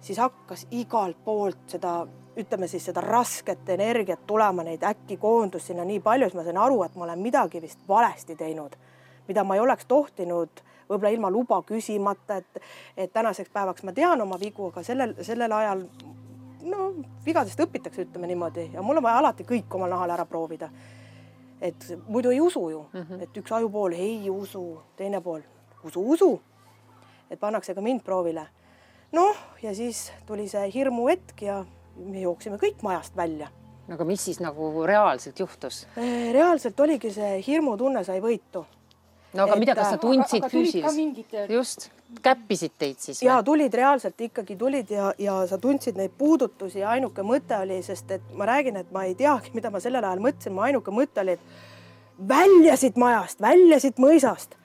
siis 0.00 0.18
hakkas 0.18 0.66
igalt 0.70 1.24
poolt 1.24 1.58
seda, 1.66 2.06
ütleme 2.38 2.68
siis 2.68 2.84
seda 2.84 3.00
rasket 3.00 3.68
energiat 3.74 4.26
tulema, 4.26 4.62
neid 4.62 4.82
äkki 4.86 5.16
koondus 5.16 5.66
sinna 5.66 5.84
nii 5.84 6.00
palju, 6.00 6.28
siis 6.28 6.38
ma 6.38 6.44
sain 6.46 6.60
aru, 6.62 6.82
et 6.86 6.94
ma 6.96 7.04
olen 7.04 7.18
midagi 7.18 7.62
vist 7.62 7.80
valesti 7.88 8.36
teinud, 8.36 8.76
mida 9.28 9.44
ma 9.44 9.56
ei 9.56 9.64
oleks 9.64 9.86
tohtinud 9.90 10.62
võib-olla 10.88 11.10
ilma 11.12 11.30
luba 11.30 11.60
küsimata, 11.66 12.38
et, 12.38 12.62
et 12.96 13.12
tänaseks 13.12 13.50
päevaks 13.52 13.84
ma 13.84 13.92
tean 13.92 14.20
oma 14.24 14.38
vigu, 14.40 14.70
aga 14.70 14.82
sellel, 14.86 15.14
sellel 15.26 15.52
ajal 15.52 15.84
no 16.68 16.92
vigadest 17.26 17.60
õpitakse, 17.60 18.06
ütleme 18.06 18.30
niimoodi 18.30 18.70
ja 18.72 18.82
mul 18.82 19.00
on 19.00 19.06
vaja 19.06 19.20
alati 19.22 19.46
kõik 19.48 19.74
omal 19.74 19.92
nahal 19.92 20.14
ära 20.16 20.26
proovida. 20.26 20.70
et 21.60 21.84
muidu 22.06 22.30
ei 22.30 22.40
usu 22.40 22.70
ju 22.70 22.86
mm, 22.92 23.02
-hmm. 23.02 23.22
et 23.22 23.36
üks 23.36 23.52
ajupool 23.52 23.92
ei 23.92 24.30
usu, 24.30 24.82
teine 24.96 25.20
pool 25.20 25.40
usu, 25.84 26.10
usu. 26.10 26.40
et 27.30 27.40
pannakse 27.40 27.74
ka 27.74 27.80
mind 27.80 28.00
proovile. 28.02 28.46
noh, 29.12 29.36
ja 29.62 29.74
siis 29.74 30.12
tuli 30.26 30.48
see 30.48 30.70
hirmuhetk 30.74 31.42
ja 31.42 31.64
me 31.98 32.24
jooksime 32.24 32.58
kõik 32.60 32.82
majast 32.82 33.16
välja. 33.16 33.50
no 33.88 33.94
aga 33.98 34.04
mis 34.08 34.24
siis 34.24 34.40
nagu 34.40 34.86
reaalselt 34.86 35.38
juhtus? 35.38 35.86
reaalselt 36.32 36.80
oligi 36.80 37.12
see 37.14 37.38
hirmutunne 37.46 38.04
sai 38.04 38.20
võitu 38.24 38.64
no 39.32 39.44
aga 39.44 39.54
et, 39.54 39.62
mida, 39.62 39.76
kas 39.76 39.94
sa 39.94 40.00
tundsid 40.02 40.46
füüsiliselt? 40.50 41.52
just, 41.52 41.88
käppisid 42.24 42.74
teid 42.78 43.00
siis? 43.02 43.22
ja 43.22 43.38
tulid 43.44 43.74
reaalselt 43.74 44.20
ikkagi 44.28 44.56
tulid 44.56 44.90
ja, 44.92 45.12
ja 45.18 45.40
sa 45.50 45.58
tundsid 45.60 45.98
neid 46.00 46.14
puudutusi 46.18 46.82
ja 46.82 46.92
ainuke 46.96 47.24
mõte 47.26 47.58
oli, 47.60 47.80
sest 47.84 48.10
et 48.16 48.30
ma 48.36 48.48
räägin, 48.48 48.80
et 48.80 48.92
ma 48.94 49.04
ei 49.08 49.16
teagi, 49.18 49.52
mida 49.56 49.72
ma 49.74 49.82
sellel 49.84 50.04
ajal 50.04 50.22
mõtlesin, 50.24 50.56
mu 50.56 50.64
ainuke 50.64 50.94
mõte 50.94 51.24
oli, 51.24 51.36
et 51.36 52.28
väljasid 52.28 52.96
majast, 52.98 53.40
väljasid 53.40 54.00
mõisast. 54.02 54.56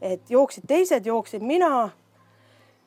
et 0.00 0.30
jooksid 0.30 0.62
teised, 0.66 1.06
jooksin 1.06 1.44
mina 1.44 1.90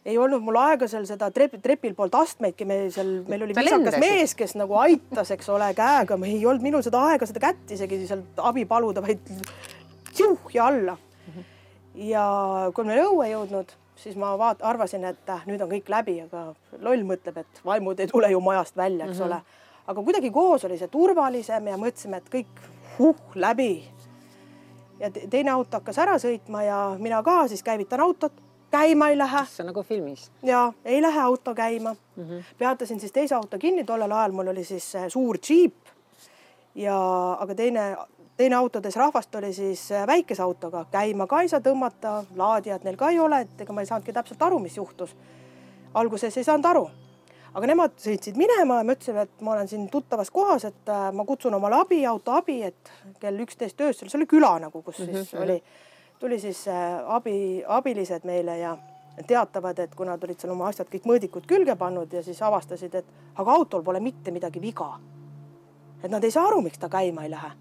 ei 0.05 0.17
olnud 0.17 0.41
mul 0.41 0.57
aega 0.57 0.87
seal 0.89 1.05
seda 1.05 1.29
trepi, 1.31 1.59
trepil 1.61 1.93
poolt 1.97 2.15
astmeidki, 2.15 2.65
meil 2.65 2.89
seal, 2.93 3.21
meil 3.29 3.45
oli 3.45 3.55
viisakas 3.57 3.99
mees, 4.01 4.33
kes 4.35 4.55
nagu 4.57 4.79
aitas, 4.81 5.29
eks 5.35 5.49
ole, 5.53 5.69
käega, 5.77 6.17
ei 6.25 6.41
olnud 6.45 6.65
minul 6.65 6.81
seda 6.85 7.03
aega, 7.11 7.29
seda 7.29 7.43
kätt 7.43 7.75
isegi 7.77 8.01
sealt 8.09 8.41
abi 8.41 8.65
paluda, 8.65 9.03
vaid 9.05 9.29
tšiuh 10.11 10.49
ja 10.53 10.67
alla 10.71 10.97
ja 11.95 12.25
kui 12.75 12.87
me 12.87 12.97
õue 13.03 13.29
jõudnud, 13.31 13.71
siis 13.99 14.17
ma 14.19 14.33
vaat-, 14.39 14.63
arvasin, 14.65 15.05
et 15.11 15.31
äh, 15.31 15.45
nüüd 15.49 15.61
on 15.63 15.71
kõik 15.71 15.89
läbi, 15.91 16.17
aga 16.25 16.51
loll 16.79 17.05
mõtleb, 17.07 17.41
et 17.43 17.63
vaimud 17.65 17.99
ei 17.99 18.09
tule 18.11 18.31
ju 18.31 18.41
majast 18.43 18.77
välja, 18.77 19.05
eks 19.05 19.19
mm 19.19 19.23
-hmm. 19.23 19.27
ole. 19.27 19.41
aga 19.87 20.03
kuidagi 20.03 20.31
koos 20.31 20.65
oli 20.65 20.77
see 20.77 20.87
turvalisem 20.87 21.67
ja 21.67 21.77
mõtlesime, 21.77 22.17
et 22.17 22.29
kõik 22.29 22.61
huh, 22.97 23.17
läbi. 23.35 23.83
ja 24.99 25.09
teine 25.11 25.51
auto 25.51 25.77
hakkas 25.77 25.97
ära 25.97 26.15
sõitma 26.15 26.63
ja 26.63 26.95
mina 26.99 27.23
ka 27.23 27.47
siis 27.47 27.63
käivitan 27.63 27.99
autot, 27.99 28.31
käima 28.71 29.09
ei 29.09 29.17
lähe. 29.17 29.45
see 29.45 29.63
on 29.63 29.71
nagu 29.73 29.83
filmis. 29.83 30.31
ja 30.43 30.73
ei 30.85 31.01
lähe 31.01 31.21
auto 31.21 31.55
käima 31.55 31.93
mm. 31.93 32.23
-hmm. 32.23 32.43
peatasin 32.57 32.99
siis 32.99 33.11
teise 33.11 33.35
auto 33.35 33.57
kinni, 33.57 33.83
tollel 33.83 34.11
ajal 34.11 34.31
mul 34.31 34.47
oli 34.47 34.63
siis 34.63 34.93
suur 35.07 35.37
džiip 35.37 35.75
ja, 36.75 36.97
aga 37.39 37.55
teine 37.55 37.97
teine 38.41 38.55
autodes 38.55 38.95
rahvast 38.95 39.35
oli 39.35 39.53
siis 39.53 39.91
äh, 39.91 40.07
väikese 40.07 40.41
autoga, 40.43 40.85
käima 40.91 41.27
ka 41.27 41.41
ei 41.41 41.49
saa 41.51 41.61
tõmmata, 41.61 42.23
laadijat 42.35 42.83
neil 42.83 42.97
ka 42.97 43.11
ei 43.13 43.19
ole, 43.19 43.43
et 43.45 43.61
ega 43.61 43.75
ma 43.75 43.83
ei 43.83 43.89
saanudki 43.89 44.15
täpselt 44.15 44.41
aru, 44.41 44.59
mis 44.59 44.77
juhtus. 44.77 45.15
alguses 45.93 46.37
ei 46.37 46.43
saanud 46.47 46.65
aru, 46.65 46.85
aga 47.53 47.67
nemad 47.67 47.97
sõitsid 47.99 48.37
minema 48.39 48.79
ja 48.79 48.87
me 48.87 48.95
ütlesime, 48.95 49.27
et 49.27 49.41
ma 49.45 49.53
olen 49.57 49.67
siin 49.67 49.89
tuttavas 49.91 50.31
kohas, 50.31 50.65
et 50.65 50.89
äh, 50.89 51.09
ma 51.13 51.25
kutsun 51.27 51.53
omale 51.53 51.81
abi, 51.83 52.05
auto 52.07 52.33
abi, 52.39 52.61
et 52.63 52.91
kell 53.19 53.45
üksteist 53.45 53.81
öösel, 53.81 54.09
see 54.09 54.21
oli 54.21 54.29
küla 54.33 54.55
nagu, 54.63 54.81
kus 54.81 55.01
siis 55.03 55.09
mm 55.11 55.21
-hmm. 55.21 55.43
oli, 55.43 55.63
tuli 56.21 56.39
siis 56.39 56.67
äh, 56.69 57.01
abi, 57.09 57.63
abilised 57.67 58.25
meile 58.29 58.57
ja 58.59 58.75
teatavad, 59.27 59.79
et 59.79 59.95
kui 59.95 60.05
nad 60.05 60.21
olid 60.23 60.39
seal 60.39 60.53
oma 60.53 60.69
asjad 60.69 60.89
kõik 60.89 61.07
mõõdikud 61.09 61.49
külge 61.49 61.75
pannud 61.75 62.13
ja 62.13 62.21
siis 62.23 62.41
avastasid, 62.41 62.95
et 62.95 63.41
aga 63.41 63.57
autol 63.57 63.83
pole 63.83 63.99
mitte 63.99 64.31
midagi 64.31 64.61
viga. 64.61 64.93
et 66.03 66.11
nad 66.11 66.23
ei 66.23 66.31
saa 66.31 66.47
aru, 66.47 66.61
miks 66.61 66.79
ta 66.81 66.89
käima 66.89 67.23
ei 67.23 67.29
lähe 67.29 67.51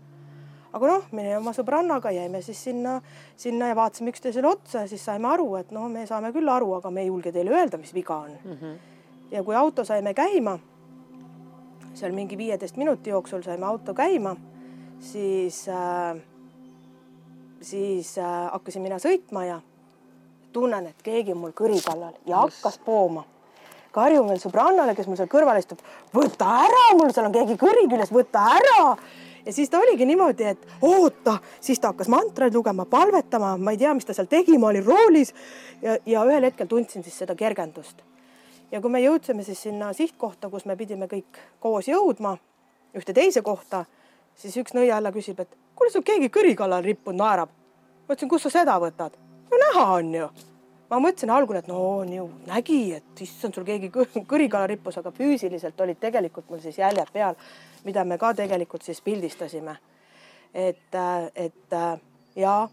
aga 0.73 0.91
noh, 0.93 1.07
meie 1.17 1.37
oma 1.39 1.53
sõbrannaga 1.57 2.13
jäime 2.15 2.43
siis 2.47 2.61
sinna, 2.69 2.99
sinna 3.39 3.71
ja 3.71 3.77
vaatasime 3.79 4.13
üksteisele 4.15 4.49
otsa 4.51 4.85
ja 4.85 4.91
siis 4.91 5.05
saime 5.05 5.29
aru, 5.31 5.49
et 5.59 5.73
no 5.75 5.89
me 5.91 6.07
saame 6.07 6.31
küll 6.35 6.49
aru, 6.51 6.73
aga 6.79 6.93
me 6.95 7.05
ei 7.05 7.11
julge 7.11 7.33
teile 7.35 7.55
öelda, 7.57 7.81
mis 7.81 7.95
viga 7.95 8.21
on 8.27 8.37
mm. 8.45 8.59
-hmm. 8.61 8.77
ja 9.35 9.43
kui 9.43 9.55
auto 9.55 9.85
saime 9.85 10.15
käima, 10.15 10.59
seal 11.95 12.13
mingi 12.13 12.39
viieteist 12.39 12.77
minuti 12.77 13.11
jooksul 13.11 13.43
saime 13.43 13.67
auto 13.67 13.95
käima, 13.95 14.37
siis 15.01 15.69
äh,, 15.69 16.23
siis 17.61 18.19
äh, 18.19 18.53
hakkasin 18.53 18.83
mina 18.83 18.99
sõitma 18.99 19.45
ja 19.47 19.61
tunnen, 20.53 20.87
et 20.91 21.03
keegi 21.03 21.35
on 21.35 21.45
mul 21.45 21.55
kõri 21.57 21.81
kallal 21.85 22.15
ja 22.27 22.45
hakkas 22.45 22.79
pooma. 22.85 23.25
Karjun 23.91 24.29
veel 24.31 24.39
sõbrannale, 24.39 24.95
kes 24.95 25.09
mul 25.11 25.19
seal 25.19 25.31
kõrval 25.31 25.59
istub, 25.59 25.81
võta 26.15 26.47
ära, 26.63 26.85
mul 26.99 27.11
seal 27.15 27.27
on 27.27 27.35
keegi 27.35 27.59
kõri 27.59 27.89
küljes, 27.91 28.13
võta 28.15 28.45
ära! 28.59 28.85
Ja 29.47 29.55
siis 29.57 29.71
ta 29.73 29.79
oligi 29.81 30.05
niimoodi, 30.05 30.45
et 30.45 30.67
oota, 30.85 31.39
siis 31.65 31.81
ta 31.81 31.95
hakkas 31.95 32.11
mantraid 32.13 32.55
lugema, 32.55 32.85
palvetama, 32.85 33.55
ma 33.57 33.73
ei 33.73 33.81
tea, 33.81 33.95
mis 33.97 34.05
ta 34.05 34.15
seal 34.15 34.29
tegi, 34.31 34.59
ma 34.61 34.69
olin 34.69 34.85
roolis. 34.85 35.33
Ja, 35.81 35.97
ja 36.07 36.25
ühel 36.29 36.45
hetkel 36.45 36.69
tundsin 36.69 37.03
siis 37.03 37.17
seda 37.23 37.35
kergendust. 37.35 38.05
ja 38.71 38.79
kui 38.81 38.91
me 38.93 39.01
jõudsime 39.03 39.43
siis 39.43 39.63
sinna 39.63 39.89
sihtkohta, 39.97 40.51
kus 40.51 40.65
me 40.69 40.77
pidime 40.79 41.09
kõik 41.11 41.41
koos 41.59 41.89
jõudma, 41.89 42.37
ühte 42.95 43.15
teise 43.17 43.43
kohta, 43.43 43.85
siis 44.39 44.55
üks 44.61 44.77
nõiaälla 44.77 45.11
küsib, 45.11 45.41
et 45.41 45.57
kuule, 45.81 45.95
sul 45.95 46.05
keegi 46.07 46.29
kõri 46.29 46.53
kallal 46.59 46.85
rippunud 46.85 47.19
naerab. 47.25 47.51
ma 48.07 48.15
ütlesin, 48.15 48.29
kust 48.29 48.49
sa 48.49 48.55
seda 48.61 48.77
võtad? 48.83 49.17
no 49.51 49.65
näha 49.65 49.89
on 49.97 50.15
ju 50.15 50.29
ma 50.91 50.99
mõtlesin 50.99 51.31
algul, 51.31 51.57
et 51.57 51.69
no 51.71 52.03
nii 52.05 52.23
nägi, 52.51 52.83
et 52.99 53.25
issand, 53.25 53.55
sul 53.55 53.65
keegi 53.65 53.91
kõri 53.91 54.49
kallal 54.51 54.69
rippus, 54.75 54.99
aga 54.99 55.13
füüsiliselt 55.15 55.81
olid 55.81 56.01
tegelikult 56.03 56.51
mul 56.51 56.63
siis 56.63 56.79
jäljed 56.79 57.13
peal 57.15 57.39
mida 57.85 58.05
me 58.05 58.19
ka 58.19 58.35
tegelikult 58.35 58.83
siis 58.83 59.01
pildistasime. 59.01 59.77
et, 60.55 60.95
et 61.35 61.77
ja, 62.37 62.69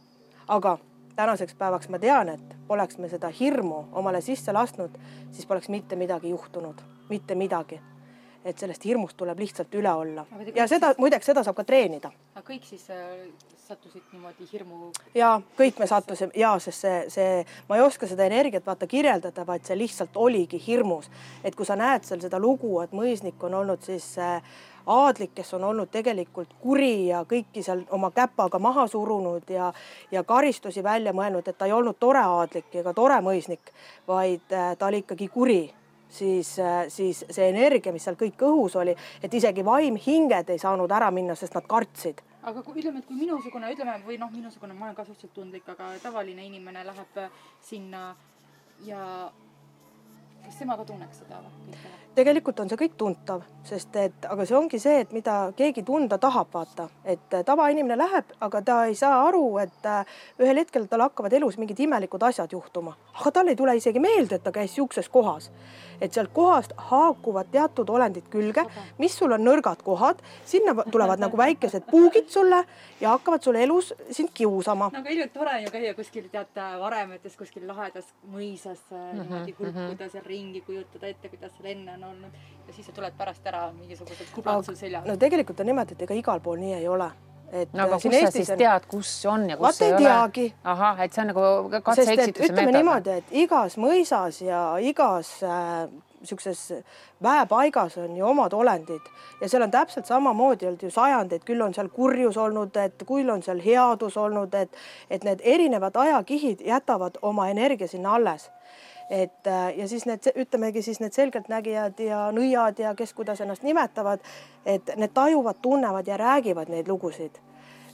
aga 0.48 0.78
tänaseks 1.16 1.56
päevaks 1.56 1.90
ma 1.90 2.00
tean, 2.00 2.30
et 2.30 2.56
poleks 2.68 2.98
me 2.98 3.10
seda 3.10 3.30
hirmu 3.30 3.84
omale 3.92 4.22
sisse 4.22 4.54
lasknud, 4.54 4.98
siis 5.32 5.46
poleks 5.46 5.70
mitte 5.70 5.96
midagi 5.96 6.30
juhtunud, 6.30 6.82
mitte 7.10 7.36
midagi. 7.36 7.80
Et 8.48 8.60
sellest 8.60 8.86
hirmust 8.88 9.18
tuleb 9.18 9.40
lihtsalt 9.40 9.76
üle 9.76 9.92
olla 9.94 10.26
ja 10.56 10.68
seda 10.68 10.94
muideks, 10.98 11.26
seda 11.26 11.44
saab 11.44 11.58
ka 11.60 11.68
treenida. 11.68 12.12
aga 12.36 12.46
kõik 12.48 12.66
siis 12.68 12.88
äh, 12.94 13.28
sattusid 13.68 14.04
niimoodi 14.14 14.48
hirmu? 14.52 14.92
ja 15.16 15.34
kõik 15.58 15.80
me 15.82 15.88
sattusime 15.88 16.32
ja, 16.36 16.54
sest 16.64 16.86
see, 16.86 17.02
see, 17.12 17.44
ma 17.68 17.78
ei 17.78 17.84
oska 17.84 18.08
seda 18.08 18.28
energiat 18.30 18.66
vaata 18.66 18.88
kirjeldada, 18.88 19.46
vaid 19.48 19.68
see 19.68 19.78
lihtsalt 19.78 20.16
oligi 20.16 20.60
hirmus, 20.68 21.10
et 21.44 21.56
kui 21.56 21.68
sa 21.68 21.76
näed 21.80 22.08
seal 22.08 22.24
seda 22.24 22.40
lugu, 22.40 22.78
et 22.84 22.96
mõisnik 22.96 23.44
on 23.44 23.58
olnud 23.62 23.84
siis 23.84 24.14
äh, 24.24 24.40
aadlik, 24.88 25.34
kes 25.36 25.54
on 25.58 25.66
olnud 25.68 25.92
tegelikult 25.92 26.54
kuri 26.62 27.10
ja 27.10 27.24
kõiki 27.28 27.64
seal 27.66 27.84
oma 27.92 28.12
käpaga 28.16 28.60
maha 28.60 28.88
surunud 28.88 29.50
ja, 29.52 29.74
ja 30.12 30.24
karistusi 30.24 30.84
välja 30.84 31.14
mõelnud, 31.14 31.48
et 31.48 31.58
ta 31.58 31.68
ei 31.68 31.76
olnud 31.76 32.00
tore 32.00 32.24
aadlik 32.24 32.80
ega 32.82 32.94
tore 32.96 33.20
mõisnik, 33.26 33.74
vaid 34.08 34.56
äh, 34.56 34.72
ta 34.78 34.88
oli 34.88 35.04
ikkagi 35.04 35.28
kuri 35.34 35.62
siis, 36.10 36.60
äh, 36.60 36.86
siis 36.94 37.26
see 37.30 37.50
energia, 37.50 37.94
mis 37.94 38.08
seal 38.08 38.20
kõik 38.20 38.42
õhus 38.48 38.78
oli, 38.80 38.96
et 39.24 39.34
isegi 39.34 39.66
vaim, 39.66 40.00
hinged 40.08 40.50
ei 40.50 40.62
saanud 40.62 40.92
ära 40.92 41.12
minna, 41.12 41.36
sest 41.36 41.58
nad 41.58 41.68
kartsid 41.68 42.24
aga 42.48 42.62
kui 42.64 42.80
ütleme, 42.80 43.02
et 43.02 43.08
kui 43.08 43.18
minusugune, 43.20 43.68
ütleme 43.74 43.98
või 44.06 44.16
noh, 44.22 44.32
minusugune, 44.32 44.76
ma 44.78 44.88
olen 44.88 44.96
ka 44.96 45.04
suhteliselt 45.04 45.34
tundlik, 45.36 45.68
aga 45.68 45.90
tavaline 46.00 46.46
inimene 46.48 46.86
läheb 46.88 47.20
sinna 47.66 48.14
ja 48.88 49.02
kas 50.46 50.60
tema 50.62 50.78
ka 50.80 50.86
tunneks 50.88 51.24
seda 51.24 51.42
või? 51.44 51.80
tegelikult 52.18 52.60
on 52.64 52.70
see 52.72 52.80
kõik 52.80 52.96
tuntav, 52.98 53.44
sest 53.68 53.96
et 54.00 54.26
aga 54.26 54.46
see 54.48 54.56
ongi 54.58 54.80
see, 54.82 55.02
et 55.04 55.12
mida 55.14 55.36
keegi 55.58 55.84
tunda 55.86 56.18
tahab, 56.22 56.50
vaata, 56.54 56.88
et 57.06 57.36
äh, 57.36 57.44
tavainimene 57.46 57.98
läheb, 58.00 58.32
aga 58.48 58.62
ta 58.66 58.78
ei 58.90 58.96
saa 58.98 59.20
aru, 59.28 59.44
et 59.62 59.86
äh, 59.86 60.16
ühel 60.42 60.64
hetkel 60.64 60.88
tal 60.90 61.06
hakkavad 61.06 61.36
elus 61.38 61.60
mingid 61.62 61.80
imelikud 61.86 62.26
asjad 62.30 62.56
juhtuma, 62.56 62.96
aga 63.20 63.34
tal 63.36 63.52
ei 63.52 63.60
tule 63.60 63.76
isegi 63.78 64.02
meelde, 64.02 64.40
et 64.40 64.48
ta 64.48 64.56
käis 64.56 64.74
sihukeses 64.74 65.12
kohas. 65.14 65.52
Et 66.02 66.14
sealt 66.14 66.32
kohast 66.34 66.74
haakuvad 66.90 67.52
teatud 67.52 67.90
olendid 67.90 68.28
külge, 68.34 68.66
mis 68.98 69.18
sul 69.18 69.32
on 69.36 69.44
nõrgad 69.46 69.84
kohad, 69.86 70.22
sinna 70.46 70.76
tulevad 70.92 71.22
nagu 71.24 71.38
väikesed 71.38 71.88
puugid 71.92 72.30
sulle 72.34 72.64
ja 73.02 73.14
hakkavad 73.16 73.44
sul 73.44 73.56
elus 73.56 73.94
sind 74.12 74.34
kiusama. 74.34 74.90
no 74.94 75.00
aga 75.00 75.10
ilmselt 75.10 75.34
tore 75.34 75.62
ju 75.62 75.72
käia 75.72 75.94
kuskil 75.94 76.30
teate 76.32 76.68
varemetes 76.80 77.38
kuskil 77.38 77.68
lahedas 77.68 78.06
mõisas 78.34 78.82
mm 78.92 78.98
-hmm, 78.98 79.22
niimoodi 79.22 79.56
hulkuda 79.60 79.82
mm 79.82 79.96
-hmm. 79.98 80.12
seal 80.12 80.26
ringi, 80.26 80.62
kujutada 80.62 81.08
ette, 81.08 81.30
kuidas 81.30 81.52
seal 81.58 81.72
enne 81.72 81.94
on 81.94 82.04
olnud 82.04 82.32
ja 82.68 82.74
siis 82.74 82.88
sa 82.88 82.92
tuled 82.92 83.14
pärast 83.18 83.48
ära 83.48 83.72
mingisugused 83.72 84.34
kublad 84.36 84.66
sul 84.66 84.76
seljas. 84.76 85.06
no 85.06 85.18
tegelikult 85.18 85.60
on 85.60 85.66
niimoodi, 85.66 85.94
et 85.94 86.02
ega 86.02 86.14
igal 86.14 86.40
pool 86.40 86.58
nii 86.58 86.74
ei 86.74 86.88
ole 86.88 87.12
et 87.52 87.74
no 87.74 87.86
aga 87.86 88.00
kus 88.00 88.12
sa 88.12 88.20
Eestis 88.20 88.34
siis 88.34 88.50
on... 88.54 88.60
tead, 88.60 88.88
kus 88.92 89.12
on 89.26 89.46
ja 89.50 89.58
kus 89.58 89.82
ei, 89.82 89.94
ei 89.94 90.08
ole? 90.10 90.50
ahah, 90.64 91.00
et 91.06 91.14
see 91.14 91.24
on 91.24 91.32
nagu 91.32 91.46
katse-eksituse 91.86 92.52
meetod. 92.52 92.76
niimoodi, 92.76 93.16
et 93.22 93.38
igas 93.44 93.78
mõisas 93.80 94.42
ja 94.44 94.62
igas 94.84 95.32
äh, 95.48 95.88
sihukeses 96.24 96.84
väepaigas 97.24 97.98
on 97.98 98.18
ju 98.18 98.26
omad 98.26 98.54
olendid 98.54 99.12
ja 99.42 99.50
seal 99.50 99.64
on 99.64 99.72
täpselt 99.72 100.10
samamoodi 100.10 100.68
olnud 100.68 100.84
ju 100.84 100.92
sajandeid, 100.92 101.46
küll 101.48 101.62
on 101.62 101.74
seal 101.78 101.90
kurjus 101.94 102.38
olnud, 102.38 102.76
et 102.76 103.08
küll 103.08 103.30
on 103.30 103.44
seal 103.46 103.62
headus 103.64 104.18
olnud, 104.18 104.54
et, 104.54 104.84
et 105.10 105.24
need 105.24 105.42
erinevad 105.44 105.96
ajakihid 105.96 106.66
jätavad 106.66 107.22
oma 107.22 107.50
energia 107.54 107.88
sinna 107.88 108.16
alles 108.18 108.50
et 109.10 109.48
äh, 109.48 109.78
ja 109.78 109.88
siis 109.88 110.06
need, 110.06 110.28
ütlemegi 110.36 110.82
siis 110.82 111.00
need 111.00 111.16
selgeltnägijad 111.16 112.00
ja 112.04 112.28
nõiad 112.36 112.80
ja 112.80 112.94
kes 112.96 113.14
kuidas 113.14 113.42
ennast 113.42 113.64
nimetavad, 113.64 114.20
et 114.66 114.92
need 114.96 115.14
tajuvad, 115.16 115.62
tunnevad 115.62 116.08
ja 116.08 116.18
räägivad 116.18 116.70
neid 116.70 116.88
lugusid. 116.88 117.40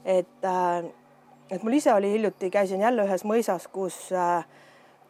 et, 0.05 0.43
äh, 0.43 0.83
et 1.51 1.63
mul 1.63 1.73
ise 1.73 1.93
oli 1.93 2.11
hiljuti, 2.11 2.49
käisin 2.49 2.81
jälle 2.81 3.05
ühes 3.05 3.23
mõisas, 3.23 3.67
kus, 3.71 4.11
äh, 4.11 4.45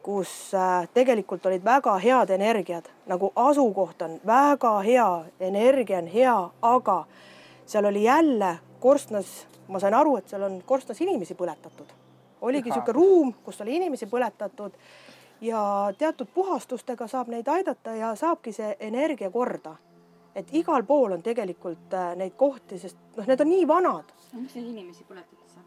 kus 0.03 0.51
tegelikult 0.93 1.45
olid 1.45 1.63
väga 1.63 1.98
head 1.98 2.29
energiad, 2.29 2.89
nagu 3.07 3.31
asukoht 3.36 4.01
on 4.01 4.19
väga 4.25 4.79
hea, 4.81 5.25
energia 5.39 5.98
on 5.98 6.07
hea, 6.07 6.50
aga 6.62 7.05
seal 7.65 7.86
oli 7.86 8.03
jälle 8.03 8.57
korstnas 8.79 9.48
ma 9.67 9.79
sain 9.79 9.93
aru, 9.93 10.17
et 10.19 10.29
seal 10.29 10.43
on 10.43 10.62
korstnas 10.65 11.01
inimesi 11.01 11.36
põletatud. 11.39 12.00
oligi 12.43 12.69
niisugune 12.69 12.93
ruum, 12.93 13.33
kus 13.43 13.62
oli 13.63 13.77
inimesi 13.77 14.05
põletatud 14.12 14.74
ja 15.43 15.93
teatud 15.97 16.27
puhastustega 16.33 17.07
saab 17.07 17.27
neid 17.27 17.47
aidata 17.47 17.95
ja 17.95 18.15
saabki 18.15 18.51
see 18.51 18.75
energia 18.79 19.31
korda. 19.31 19.75
et 20.35 20.47
igal 20.51 20.83
pool 20.83 21.12
on 21.12 21.21
tegelikult 21.23 21.93
äh, 21.93 22.15
neid 22.15 22.33
kohti, 22.38 22.79
sest 22.79 22.97
noh, 23.17 23.27
need 23.27 23.41
on 23.41 23.50
nii 23.50 23.67
vanad. 23.67 24.13
miks 24.33 24.55
neid 24.55 24.69
inimesi 24.71 25.05
põletati 25.09 25.50
seal? 25.51 25.65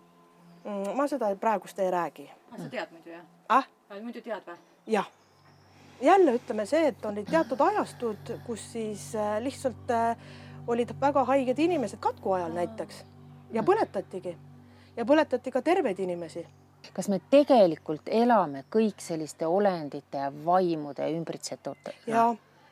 Mm, 0.65 0.97
ma 0.97 1.07
seda 1.07 1.29
praegust 1.37 1.79
ei 1.79 1.91
räägi. 1.91 2.31
ah, 2.53 2.59
sa 2.59 2.69
tead 2.69 2.91
muidu 2.91 3.11
jah 3.11 3.23
ah, 3.49 3.69
ah,? 3.91 4.01
muidu 4.03 4.21
tead 4.21 4.49
või? 4.49 4.57
jah. 4.87 5.11
jälle 6.01 6.35
ütleme 6.41 6.67
see, 6.67 6.87
et 6.87 7.05
olid 7.05 7.31
teatud 7.31 7.61
ajastud, 7.61 8.35
kus 8.47 8.73
siis 8.73 9.15
äh, 9.15 9.39
lihtsalt 9.43 9.91
äh, 9.91 10.17
olid 10.67 10.97
väga 11.01 11.25
haiged 11.25 11.59
inimesed 11.59 12.01
katku 12.01 12.33
ajal 12.33 12.53
näiteks 12.53 13.05
ja 13.53 13.63
põletatigi 13.63 14.37
ja 14.97 15.05
põletati 15.05 15.53
ka 15.53 15.63
terveid 15.63 15.99
inimesi. 16.01 16.47
Kas 16.95 17.09
me 17.09 17.21
tegelikult 17.31 18.09
elame 18.09 18.65
kõik 18.73 19.01
selliste 19.03 19.47
olendite 19.47 20.19
ja 20.19 20.33
vaimude 20.45 21.09
ümbritsetult? 21.13 21.93
ja, 22.07 22.29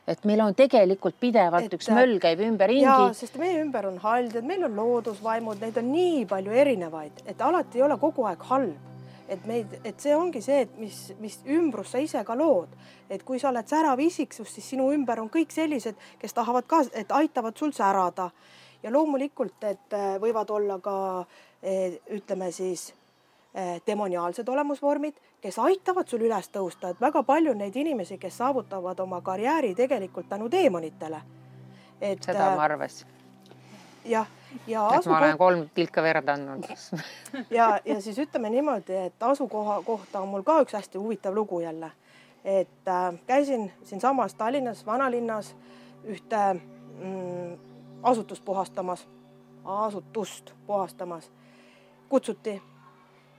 et 0.07 0.25
meil 0.25 0.41
on 0.41 0.55
tegelikult 0.55 1.17
pidevalt 1.19 1.65
Et- 1.65 1.77
üks 1.77 1.89
möll 1.93 2.19
käib 2.19 2.41
ümberringi. 2.45 3.13
sest 3.13 3.37
meie 3.41 3.61
ümber 3.61 3.87
on 3.87 3.97
haldjad, 3.97 4.43
meil 4.43 4.63
on 4.63 4.75
loodusvaimud, 4.75 5.61
neid 5.61 5.77
on 5.77 5.91
nii 5.91 6.25
palju 6.25 6.51
erinevaid, 6.51 7.23
et 7.25 7.41
alati 7.41 7.79
ei 7.79 7.83
ole 7.83 7.97
kogu 7.97 8.25
aeg 8.25 8.43
halb. 8.51 8.91
et 9.27 9.45
meid, 9.49 9.65
et 9.83 9.99
see 9.99 10.13
ongi 10.15 10.37
see, 10.41 10.59
et 10.61 10.77
mis, 10.77 11.13
mis 11.19 11.39
ümbrus 11.49 11.89
sa 11.91 11.97
ise 11.97 12.23
ka 12.23 12.35
lood, 12.37 12.69
et 13.09 13.23
kui 13.25 13.39
sa 13.39 13.49
oled 13.49 13.65
särav 13.65 13.99
isiksus, 13.99 14.51
siis 14.53 14.67
sinu 14.69 14.91
ümber 14.93 15.17
on 15.19 15.31
kõik 15.33 15.49
sellised, 15.49 15.95
kes 16.19 16.33
tahavad 16.33 16.67
ka, 16.67 16.83
et 16.93 17.09
aitavad 17.09 17.57
sul 17.57 17.71
särada 17.73 18.29
ja 18.83 18.91
loomulikult, 18.93 19.63
et 19.63 19.93
äh, 19.97 20.19
võivad 20.21 20.51
olla 20.53 20.77
ka 20.79 21.25
eh, 21.63 21.97
ütleme 22.13 22.51
siis 22.53 22.93
demoniaalsed 23.87 24.47
olemusvormid, 24.47 25.13
kes 25.41 25.59
aitavad 25.59 26.07
sul 26.07 26.25
üles 26.27 26.49
tõusta, 26.51 26.91
et 26.91 27.01
väga 27.01 27.23
palju 27.23 27.53
on 27.53 27.61
neid 27.63 27.75
inimesi, 27.75 28.17
kes 28.19 28.37
saavutavad 28.41 28.99
oma 28.99 29.21
karjääri 29.21 29.75
tegelikult 29.75 30.29
tänu 30.29 30.49
teemonitele. 30.49 31.21
et 32.01 32.23
seda 32.23 32.49
äh, 32.49 32.55
ma 32.55 32.63
arvasin, 32.63 33.07
jah, 34.05 34.27
ja 34.67 34.89
et 34.97 35.05
ma 35.05 35.17
olen 35.17 35.37
kolm 35.37 35.69
tilka 35.73 36.03
verd 36.03 36.27
andnud. 36.29 36.67
ja, 37.57 37.79
ja 37.85 38.01
siis 38.01 38.19
ütleme 38.19 38.49
niimoodi, 38.49 38.95
et 39.07 39.23
asukoha 39.23 39.81
kohta 39.85 40.19
on 40.19 40.27
mul 40.27 40.43
ka 40.43 40.59
üks 40.65 40.75
hästi 40.75 40.97
huvitav 40.97 41.35
lugu 41.35 41.59
jälle. 41.59 41.91
et 42.43 42.87
äh, 42.87 43.13
käisin 43.27 43.71
siinsamas 43.83 44.33
Tallinnas 44.33 44.85
vanalinnas 44.85 45.55
ühte 46.03 46.53
mm, 46.53 47.57
asutust 48.03 48.45
puhastamas, 48.45 49.07
asutust 49.65 50.53
puhastamas, 50.67 51.31
kutsuti 52.09 52.61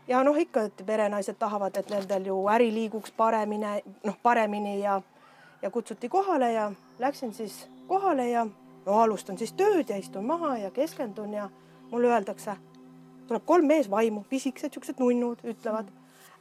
ja 0.09 0.23
noh, 0.25 0.37
ikka, 0.37 0.63
et 0.63 0.83
perenaised 0.87 1.37
tahavad, 1.39 1.77
et 1.77 1.91
nendel 1.91 2.27
ju 2.27 2.39
äri 2.49 2.71
liiguks 2.75 3.13
paremini, 3.17 3.83
noh, 4.05 4.19
paremini 4.23 4.81
ja 4.81 5.03
ja 5.63 5.71
kutsuti 5.71 6.09
kohale 6.09 6.53
ja 6.53 6.73
läksin 6.99 7.35
siis 7.35 7.69
kohale 7.87 8.31
ja 8.31 8.47
no 8.87 9.01
alustan 9.01 9.39
siis 9.39 9.53
tööd 9.53 9.89
ja 9.89 9.97
istun 9.97 10.27
maha 10.27 10.57
ja 10.59 10.71
keskendun 10.71 11.33
ja 11.35 11.49
mulle 11.91 12.13
öeldakse, 12.13 12.57
tuleb 13.27 13.45
kolm 13.47 13.67
meesvaimu, 13.67 14.25
pisikesed 14.31 14.75
siuksed 14.75 15.01
nunnud, 15.03 15.43
ütlevad 15.45 15.91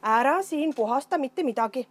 ära 0.02 0.42
siin 0.42 0.74
puhasta 0.74 1.18
mitte 1.18 1.42
midagi. 1.42 1.88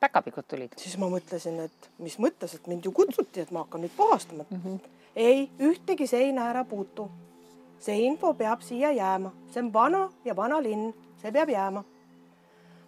päkapikud 0.00 0.44
tulid. 0.48 0.72
siis 0.76 0.98
ma 0.98 1.08
mõtlesin, 1.12 1.60
et 1.60 1.90
mis 1.98 2.18
mõttes, 2.18 2.54
et 2.54 2.66
mind 2.66 2.84
ju 2.84 2.92
kutsuti, 2.92 3.40
et 3.40 3.50
ma 3.50 3.64
hakkan 3.64 3.80
nüüd 3.84 3.96
puhastama 3.96 4.44
mm. 4.50 4.60
-hmm. 4.64 4.78
ei, 5.16 5.50
ühtegi 5.60 6.06
seina 6.06 6.48
ära 6.50 6.64
puutu. 6.64 7.10
See 7.80 8.04
info 8.06 8.34
peab 8.34 8.60
siia 8.62 8.92
jääma, 8.92 9.32
see 9.50 9.62
on 9.62 9.72
vana 9.72 10.08
ja 10.24 10.36
vana 10.36 10.60
linn, 10.62 10.92
see 11.22 11.32
peab 11.32 11.48
jääma. 11.48 11.84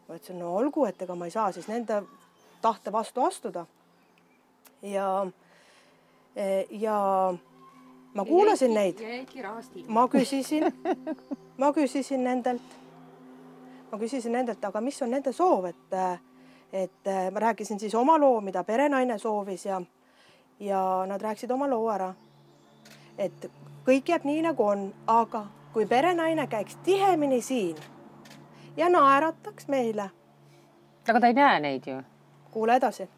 ma 0.09 0.14
ütlesin, 0.18 0.38
no 0.38 0.57
olgu, 0.57 0.85
et 0.85 1.02
ega 1.02 1.14
ma 1.14 1.24
ei 1.24 1.31
saa 1.31 1.52
siis 1.52 1.68
nende 1.68 2.02
tahte 2.62 2.92
vastu 2.92 3.24
astuda. 3.24 3.66
ja, 4.83 5.26
ja 6.70 6.98
ma 8.14 8.24
kuulasin 8.24 8.74
neid. 8.74 9.00
ma 9.88 10.09
küsisin, 10.09 10.68
ma 11.57 11.72
küsisin 11.72 12.24
nendelt, 12.24 12.76
ma 13.92 13.98
küsisin 13.98 14.33
nendelt, 14.33 14.64
aga 14.64 14.81
mis 14.81 15.02
on 15.02 15.11
nende 15.11 15.33
soov, 15.33 15.70
et, 15.70 15.96
et 16.72 17.12
ma 17.33 17.46
rääkisin 17.48 17.81
siis 17.81 17.94
oma 17.94 18.18
loo, 18.18 18.40
mida 18.40 18.64
perenaine 18.64 19.18
soovis 19.18 19.66
ja, 19.66 19.81
ja 20.61 20.83
nad 21.09 21.22
rääkisid 21.22 21.50
oma 21.50 21.68
loo 21.70 21.88
ära. 21.90 22.12
Et 23.18 23.51
kõik 23.87 24.09
jääb 24.09 24.25
nii, 24.25 24.42
nagu 24.42 24.64
on, 24.66 24.94
aga 25.07 25.46
kui 25.72 25.87
perenaine 25.87 26.46
käiks 26.46 26.77
tihemini 26.85 27.40
siin 27.42 27.77
ja 28.77 28.88
naerataks 28.88 29.68
meile, 29.68 30.11
aga 31.09 31.20
ta 31.20 31.27
ei 31.27 31.35
näe 31.35 31.61
neid 31.61 31.87
ju. 31.87 32.03
kuule 32.51 32.77
edasi 32.77 33.09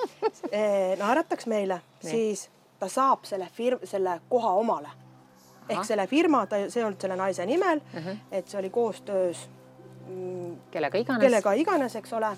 naerataks 1.02 1.46
meile, 1.46 1.80
siis 2.00 2.50
ta 2.78 2.88
saab 2.88 3.24
selle 3.24 3.48
firm-, 3.56 3.84
selle 3.86 4.20
koha 4.28 4.50
omale. 4.50 4.88
ehk 5.68 5.84
selle 5.84 6.06
firma, 6.06 6.46
ta, 6.46 6.56
see 6.68 6.80
ei 6.80 6.84
olnud 6.84 7.00
selle 7.00 7.16
naise 7.16 7.46
nimel 7.46 7.78
uh, 7.78 7.94
Mhm. 7.94 8.08
-huh. 8.08 8.16
et 8.32 8.48
see 8.48 8.58
oli 8.58 8.70
koostöös 8.70 9.48
mm, 10.08 10.56
kellega 10.70 10.98
iganes. 10.98 11.20
kellega 11.20 11.52
iganes, 11.52 11.96
eks 11.96 12.12
ole. 12.12 12.30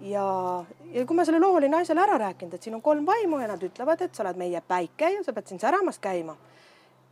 Ja, 0.00 0.64
ja 0.92 1.06
kui 1.06 1.16
ma 1.16 1.24
selle 1.24 1.40
loo 1.40 1.56
olin 1.56 1.70
naisele 1.70 2.02
ära 2.02 2.18
rääkinud, 2.18 2.54
et 2.54 2.62
siin 2.62 2.74
on 2.74 2.82
kolm 2.82 3.06
vaimu 3.06 3.40
ja 3.40 3.48
nad 3.48 3.62
ütlevad, 3.62 4.02
et 4.02 4.14
sa 4.14 4.24
oled 4.24 4.36
meie 4.40 4.60
päike 4.60 5.10
ja 5.14 5.24
sa 5.24 5.32
pead 5.32 5.48
siin 5.48 5.60
säramas 5.60 5.98
käima. 5.98 6.36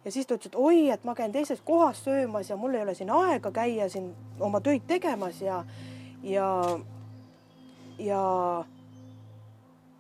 ja 0.05 0.13
siis 0.13 0.27
ta 0.27 0.35
ütles, 0.35 0.53
et 0.53 0.59
oi, 0.61 0.91
et 0.91 1.05
ma 1.05 1.15
käin 1.15 1.33
teises 1.33 1.61
kohas 1.65 2.05
söömas 2.05 2.51
ja 2.51 2.57
mul 2.57 2.75
ei 2.75 2.83
ole 2.83 2.95
siin 2.95 3.11
aega 3.11 3.51
käia 3.51 3.89
siin 3.89 4.15
oma 4.41 4.61
töid 4.61 4.83
tegemas 4.87 5.41
ja, 5.43 5.65
ja, 6.23 6.49
ja 7.99 8.23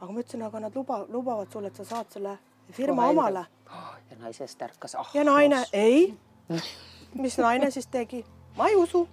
aga 0.00 0.12
ma 0.12 0.20
ütlesin, 0.20 0.42
aga 0.44 0.60
nad 0.60 0.76
luba, 0.76 1.04
lubavad 1.08 1.52
sulle, 1.52 1.72
et 1.72 1.76
sa 1.76 1.84
saad 1.84 2.12
selle 2.12 2.38
firma 2.72 3.02
Kohe 3.02 3.16
omale 3.16 3.44
endale. 3.44 4.02
ja 4.10 4.16
naisest 4.18 4.62
ärkas 4.62 4.94
ah. 4.94 5.10
ja 5.14 5.24
naine, 5.24 5.64
ei. 5.72 6.14
mis 7.24 7.38
naine 7.38 7.70
siis 7.70 7.86
tegi? 7.86 8.24
ma 8.56 8.68
ei 8.68 8.76
usu. 8.76 9.08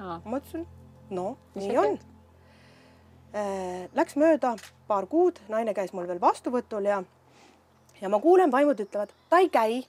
Aa. 0.00 0.20
ma 0.24 0.42
ütlesin, 0.42 0.66
no 1.10 1.36
nii 1.54 1.78
on. 1.78 1.98
Läks 3.94 4.14
mööda 4.14 4.52
paar 4.86 5.08
kuud, 5.10 5.40
naine 5.50 5.74
käis 5.74 5.90
mul 5.92 6.06
veel 6.06 6.20
vastuvõtul 6.22 6.86
ja, 6.86 7.00
ja 8.00 8.08
ma 8.08 8.20
kuulen, 8.22 8.52
vaimud 8.52 8.78
ütlevad, 8.78 9.10
ta 9.28 9.40
ei 9.42 9.48
käi. 9.50 9.84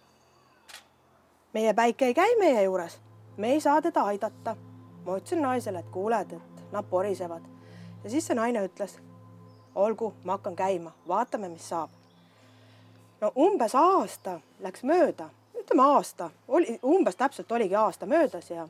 meie 1.53 1.73
päike 1.73 2.05
ei 2.05 2.13
käi 2.13 2.35
meie 2.39 2.63
juures, 2.63 2.97
me 3.37 3.51
ei 3.53 3.61
saa 3.61 3.81
teda 3.81 4.01
aidata. 4.01 4.55
ma 5.05 5.17
ütlesin 5.17 5.41
naisele, 5.41 5.79
et 5.79 5.91
kuuled, 5.93 6.31
et 6.33 6.71
nad 6.71 6.85
porisevad 6.89 7.45
ja 8.03 8.09
siis 8.09 8.27
see 8.27 8.35
naine 8.35 8.65
ütles, 8.65 8.97
olgu, 9.75 10.13
ma 10.23 10.39
hakkan 10.39 10.55
käima, 10.55 10.91
vaatame, 11.07 11.49
mis 11.49 11.69
saab. 11.69 11.89
no 13.21 13.31
umbes 13.35 13.75
aasta 13.75 14.39
läks 14.59 14.83
mööda, 14.83 15.29
ütleme 15.53 15.83
aasta, 15.83 16.29
oli 16.47 16.79
umbes 16.83 17.15
täpselt 17.15 17.51
oligi 17.51 17.75
aasta 17.75 18.05
möödas 18.05 18.49
ja 18.49 18.67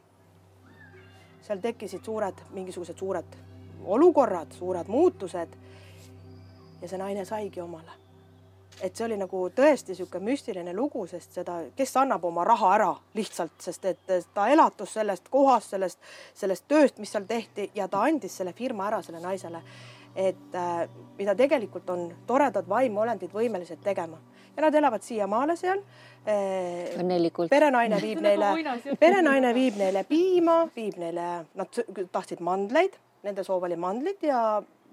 seal 1.41 1.59
tekkisid 1.63 2.03
suured, 2.03 2.43
mingisugused 2.51 2.97
suured 2.97 3.54
olukorrad, 3.85 4.51
suured 4.57 4.87
muutused. 4.87 5.61
ja 6.81 6.87
see 6.87 6.97
naine 6.97 7.25
saigi 7.25 7.61
omale. 7.61 7.91
et 8.81 8.95
see 8.95 9.05
oli 9.05 9.17
nagu 9.17 9.45
tõesti 9.55 9.93
niisugune 9.93 10.31
müstiline 10.31 10.73
lugu, 10.75 11.05
sest 11.07 11.33
seda, 11.33 11.61
kes 11.75 11.95
annab 11.97 12.25
oma 12.25 12.43
raha 12.43 12.73
ära 12.75 12.89
lihtsalt, 13.15 13.55
sest 13.59 13.85
et 13.85 14.15
ta 14.33 14.47
elatus 14.51 14.93
sellest 14.93 15.29
kohast, 15.29 15.69
sellest, 15.69 15.99
sellest 16.33 16.65
tööst, 16.67 16.99
mis 16.99 17.11
seal 17.11 17.23
tehti 17.23 17.69
ja 17.75 17.87
ta 17.87 18.03
andis 18.03 18.35
selle 18.37 18.53
firma 18.53 18.87
ära 18.87 19.01
selle 19.01 19.19
naisele. 19.23 19.61
et 20.15 20.55
äh, 20.55 20.87
mida 21.17 21.35
tegelikult 21.35 21.89
on 21.89 22.13
toredad 22.27 22.67
vaimuolendid 22.69 23.31
võimelised 23.33 23.81
tegema 23.83 24.17
ja 24.55 24.61
nad 24.61 24.75
elavad 24.75 25.03
siiamaale 25.03 25.55
seal 25.59 25.79
äh, 25.79 26.95
õnnelikult. 26.99 27.49
perenaine 27.51 27.99
viib 28.01 28.21
nagu 28.25 28.55
neile 28.55 28.95
perenaine 28.99 29.53
viib 29.55 29.79
neile 29.79 30.05
piima, 30.07 30.61
viib 30.75 30.99
neile, 31.01 31.45
nad 31.55 31.81
tahtsid 32.11 32.43
mandleid, 32.45 32.95
nende 33.25 33.43
soov 33.43 33.63
oli 33.67 33.77
mandlid 33.79 34.23
ja 34.23 34.41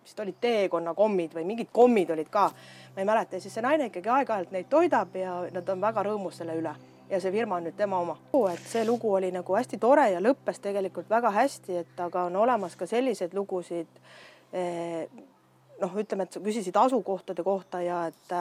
vist 0.02 0.20
olid 0.20 0.38
teekonnakommid 0.42 1.34
või 1.36 1.44
mingid 1.46 1.70
kommid 1.72 2.10
olid 2.10 2.30
ka. 2.30 2.50
ma 2.94 3.02
ei 3.02 3.08
mäleta 3.08 3.36
ja 3.36 3.40
siis 3.40 3.54
see 3.54 3.62
naine 3.62 3.90
ikkagi 3.90 4.08
aeg-ajalt 4.08 4.50
neid 4.52 4.68
toidab 4.70 5.14
ja 5.16 5.36
nad 5.52 5.68
on 5.68 5.80
väga 5.80 6.02
rõõmus 6.08 6.40
selle 6.42 6.56
üle 6.58 6.74
ja 7.10 7.20
see 7.20 7.32
firma 7.32 7.58
on 7.60 7.68
nüüd 7.68 7.76
tema 7.76 8.00
oma. 8.00 8.16
et 8.52 8.64
see 8.66 8.84
lugu 8.88 9.12
oli 9.14 9.30
nagu 9.32 9.56
hästi 9.56 9.78
tore 9.78 10.08
ja 10.10 10.20
lõppes 10.20 10.60
tegelikult 10.62 11.10
väga 11.10 11.30
hästi, 11.30 11.76
et 11.84 12.00
aga 12.00 12.26
on 12.30 12.36
olemas 12.36 12.76
ka 12.76 12.86
selliseid 12.86 13.34
lugusid 13.34 14.00
eh, 14.52 15.06
noh, 15.80 15.98
ütleme, 15.98 16.26
et 16.26 16.32
sa 16.32 16.40
küsisid 16.40 16.76
asukohtade 16.78 17.44
kohta 17.46 17.82
ja 17.82 18.06
et, 18.10 18.34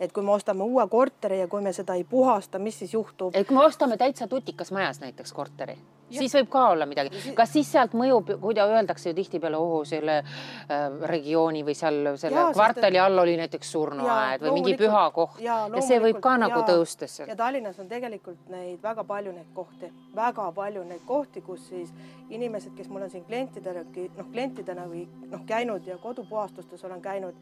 et 0.00 0.12
kui 0.12 0.24
me 0.24 0.34
ostame 0.36 0.64
uue 0.64 0.86
korteri 0.90 1.40
ja 1.42 1.48
kui 1.48 1.62
me 1.62 1.72
seda 1.72 1.96
ei 1.98 2.04
puhasta, 2.04 2.58
mis 2.58 2.78
siis 2.78 2.94
juhtub? 2.94 3.34
et 3.34 3.48
kui 3.48 3.56
me 3.56 3.64
ostame 3.64 3.96
täitsa 3.96 4.28
tutikas 4.28 4.72
majas 4.72 5.00
näiteks 5.00 5.32
korteri 5.32 5.78
siis 6.18 6.34
võib 6.34 6.48
ka 6.52 6.64
olla 6.70 6.86
midagi. 6.86 7.34
kas 7.34 7.52
siis 7.52 7.72
sealt 7.72 7.94
mõjub, 7.98 8.34
kuidas 8.40 8.70
öeldakse 8.70 9.10
ju 9.10 9.14
tihtipeale, 9.14 9.56
oo 9.56 9.82
selle 9.88 10.18
äh, 10.22 10.84
regiooni 11.12 11.64
või 11.66 11.74
seal 11.78 12.16
selle 12.16 12.44
sest 12.46 12.58
kvartali 12.58 12.96
et- 12.96 13.02
all 13.02 13.18
oli 13.24 13.36
näiteks 13.40 13.72
surnuaed 13.72 14.44
või 14.46 14.54
mingi 14.60 14.76
püha 14.80 15.04
koht 15.14 15.40
Jaa, 15.40 15.68
ja 15.74 15.82
see 15.82 16.00
võib 16.02 16.20
ka 16.20 16.36
nagu 16.36 16.60
jaa. 16.60 16.68
tõusta 16.68 17.06
sealt 17.08 17.28
ja. 17.32 17.36
Tallinnas 17.36 17.78
on 17.78 17.88
tegelikult 17.88 18.48
neid 18.52 18.82
väga 18.82 19.04
palju 19.04 19.32
neid 19.32 19.50
kohti, 19.54 19.92
väga 20.16 20.52
palju 20.52 20.84
neid 20.84 21.02
kohti, 21.06 21.40
kus 21.40 21.68
siis 21.68 21.92
inimesed, 22.30 22.74
kes 22.76 22.88
mul 22.88 23.02
on 23.02 23.10
siin 23.10 23.24
klientidena, 23.24 23.84
noh 24.16 24.30
klientidena 24.32 24.86
või 24.88 25.06
noh, 25.30 25.44
käinud 25.46 25.86
ja 25.86 25.98
kodupuhastustes 25.98 26.84
olen 26.84 27.02
käinud 27.02 27.34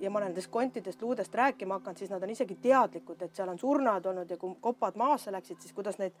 ja 0.00 0.10
ma 0.10 0.18
olen 0.18 0.30
nendest 0.30 0.50
kontidest, 0.50 1.02
luudest 1.02 1.34
rääkima 1.34 1.74
hakanud, 1.74 1.98
siis 1.98 2.10
nad 2.10 2.22
on 2.22 2.30
isegi 2.30 2.56
teadlikud, 2.62 3.22
et 3.22 3.34
seal 3.36 3.48
on 3.48 3.58
surnad 3.58 4.06
olnud 4.06 4.30
ja 4.30 4.36
kui 4.36 4.54
kopad 4.60 4.96
maasse 4.96 5.32
läksid, 5.32 5.60
siis 5.60 5.72
kuidas 5.76 5.98
neid 5.98 6.12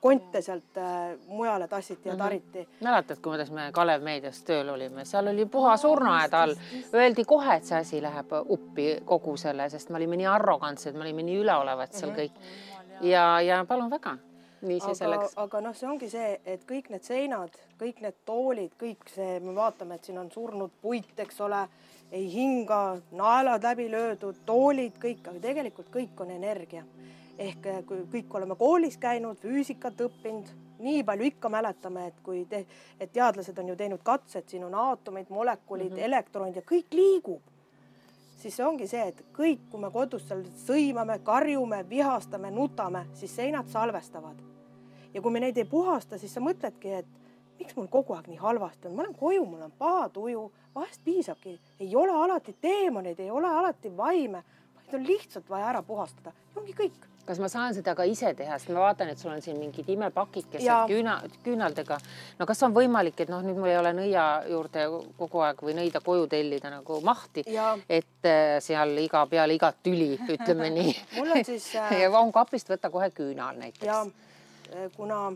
konte 0.00 0.42
sealt 0.42 0.76
äh, 0.78 1.16
mujale 1.26 1.68
tassiti 1.68 2.08
ja 2.08 2.14
Mhm. 2.14 2.22
tariti 2.22 2.68
mäletad, 2.84 3.18
kuidas 3.22 3.50
me 3.50 3.70
Kalev 3.72 4.02
Meedias 4.02 4.42
tööl 4.46 4.68
olime, 4.68 5.04
seal 5.04 5.26
oli 5.26 5.46
puha 5.46 5.76
surnuaed 5.76 6.32
all. 6.32 6.54
Öeldi 6.94 7.24
kohe, 7.24 7.56
et 7.56 7.64
see 7.64 7.78
asi 7.78 8.02
läheb 8.02 8.32
uppi 8.48 9.00
kogu 9.04 9.36
selle, 9.36 9.68
sest 9.70 9.90
me 9.90 9.96
olime 9.96 10.16
nii 10.16 10.26
arrogantsed, 10.26 10.94
me 10.94 11.00
olime 11.08 11.22
nii 11.22 11.40
üleolevad 11.42 11.92
seal 11.92 12.14
kõik 12.14 12.32
ja, 13.00 13.40
ja 13.40 13.64
palun 13.68 13.90
väga, 13.90 14.16
nii 14.62 14.78
see 14.80 14.90
aga 14.90 14.94
selleks., 15.02 15.34
aga 15.36 15.60
noh, 15.60 15.74
see 15.74 15.88
ongi 15.88 16.08
see, 16.10 16.40
et 16.44 16.64
kõik 16.66 16.90
need 16.90 17.02
seinad, 17.06 17.58
kõik 17.78 18.00
need 18.02 18.14
toolid, 18.26 18.72
kõik 18.80 19.10
see, 19.14 19.40
me 19.40 19.54
vaatame, 19.54 19.94
et 19.98 20.04
siin 20.04 20.18
on 20.18 20.30
surnud 20.34 20.70
puit, 20.82 21.12
eks 21.18 21.40
ole, 21.46 21.64
ei 22.12 22.24
hinga, 22.32 22.98
naelad 23.12 23.62
läbi 23.62 23.90
löödud, 23.90 24.36
toolid, 24.46 24.94
kõik, 25.02 25.26
aga 25.28 25.38
tegelikult 25.40 25.90
kõik 25.92 26.20
on 26.24 26.30
energia. 26.30 26.84
Ehk 27.38 27.66
eh, 27.66 27.82
kui 27.86 28.02
kõik 28.12 28.34
oleme 28.34 28.56
koolis 28.58 28.96
käinud, 28.98 29.38
füüsikat 29.42 30.00
õppinud, 30.08 30.50
nii 30.82 31.04
palju 31.06 31.30
ikka 31.32 31.50
mäletame, 31.50 32.08
et 32.10 32.18
kui 32.22 32.44
te, 32.50 32.64
et 33.00 33.12
teadlased 33.12 33.58
on 33.58 33.68
ju 33.72 33.76
teinud 33.76 34.02
katsed, 34.02 34.48
siin 34.50 34.64
on 34.64 34.74
aatomid, 34.74 35.30
molekulid 35.30 35.90
mm. 35.90 35.96
-hmm. 35.96 36.10
elektronid 36.10 36.56
ja 36.56 36.62
kõik 36.62 36.92
liigub 36.94 37.54
siis 38.38 38.56
see 38.56 38.66
ongi 38.66 38.86
see, 38.86 39.02
et 39.10 39.22
kõik, 39.34 39.64
kui 39.70 39.80
me 39.82 39.90
kodus 39.90 40.26
seal 40.28 40.44
sõimame, 40.62 41.18
karjume, 41.26 41.82
vihastame, 41.88 42.50
nutame, 42.54 43.06
siis 43.18 43.34
seinad 43.36 43.68
salvestavad. 43.72 44.36
ja 45.14 45.22
kui 45.22 45.32
me 45.32 45.40
neid 45.40 45.56
ei 45.58 45.64
puhasta, 45.64 46.18
siis 46.18 46.34
sa 46.34 46.40
mõtledki, 46.40 46.92
et 47.00 47.06
miks 47.58 47.74
mul 47.76 47.88
kogu 47.90 48.14
aeg 48.14 48.28
nii 48.28 48.38
halvasti 48.38 48.88
on, 48.88 48.94
ma 48.94 49.02
lähen 49.02 49.16
koju, 49.18 49.44
mul 49.48 49.62
on 49.66 49.72
paha 49.78 50.08
tuju, 50.14 50.44
vahest 50.74 51.00
piisabki, 51.04 51.58
ei 51.80 51.96
ole 51.96 52.12
alati 52.12 52.54
teemoneid, 52.60 53.20
ei 53.20 53.30
ole 53.30 53.48
alati 53.48 53.90
vaime, 53.96 54.44
vaid 54.76 54.94
on 54.94 55.06
lihtsalt 55.06 55.50
vaja 55.50 55.72
ära 55.72 55.82
puhastada 55.82 56.32
ja 56.32 56.60
ongi 56.60 56.76
kõik. 56.76 57.08
Kas 57.28 57.40
ma 57.42 57.50
saan 57.52 57.76
seda 57.76 57.94
ka 57.98 58.06
ise 58.08 58.32
teha, 58.38 58.58
sest 58.58 58.72
ma 58.72 58.86
vaatan, 58.86 59.12
et 59.12 59.20
sul 59.20 59.32
on 59.34 59.42
siin 59.44 59.58
mingid 59.60 59.88
imepakikesed 59.94 60.90
küüna, 60.90 61.18
küünaldega. 61.44 61.98
no 62.38 62.48
kas 62.48 62.62
on 62.66 62.74
võimalik, 62.76 63.20
et 63.24 63.32
noh, 63.32 63.44
nüüd 63.44 63.60
mul 63.60 63.72
ei 63.72 63.78
ole 63.78 63.92
nõia 64.00 64.26
juurde 64.48 64.86
kogu 65.18 65.44
aeg 65.46 65.62
või 65.68 65.76
nõida 65.78 66.02
koju 66.04 66.26
tellida 66.32 66.72
nagu 66.72 67.00
mahti, 67.04 67.44
et 67.88 68.28
äh, 68.32 68.58
seal 68.64 68.96
iga 69.04 69.24
peale 69.30 69.58
igat 69.58 69.82
tüli, 69.82 70.14
ütleme 70.16 70.70
nii 70.78 70.94
mul 71.18 71.36
on 71.36 71.44
siis 71.46 71.70
äh, 71.76 71.98
ja 72.02 72.12
on 72.20 72.32
kapist 72.32 72.70
võtta 72.72 72.90
kohe 72.90 73.10
küünal 73.14 73.60
näiteks. 73.60 73.86
äh, 74.72 74.88
kuna, 74.96 75.26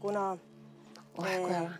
kuna 0.00 0.30
kui 1.16 1.28
hea 1.28 1.62
on 1.64 1.72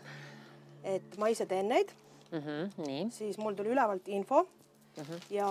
et 0.85 1.18
ma 1.20 1.31
ise 1.33 1.46
teen 1.48 1.68
neid 1.68 1.90
mm. 2.31 2.38
-hmm, 2.38 2.87
nii 2.87 3.11
siis 3.11 3.38
mul 3.38 3.54
tuli 3.54 3.74
ülevalt 3.74 4.09
info 4.09 4.42
mm. 4.42 5.02
-hmm. 5.02 5.20
ja 5.31 5.48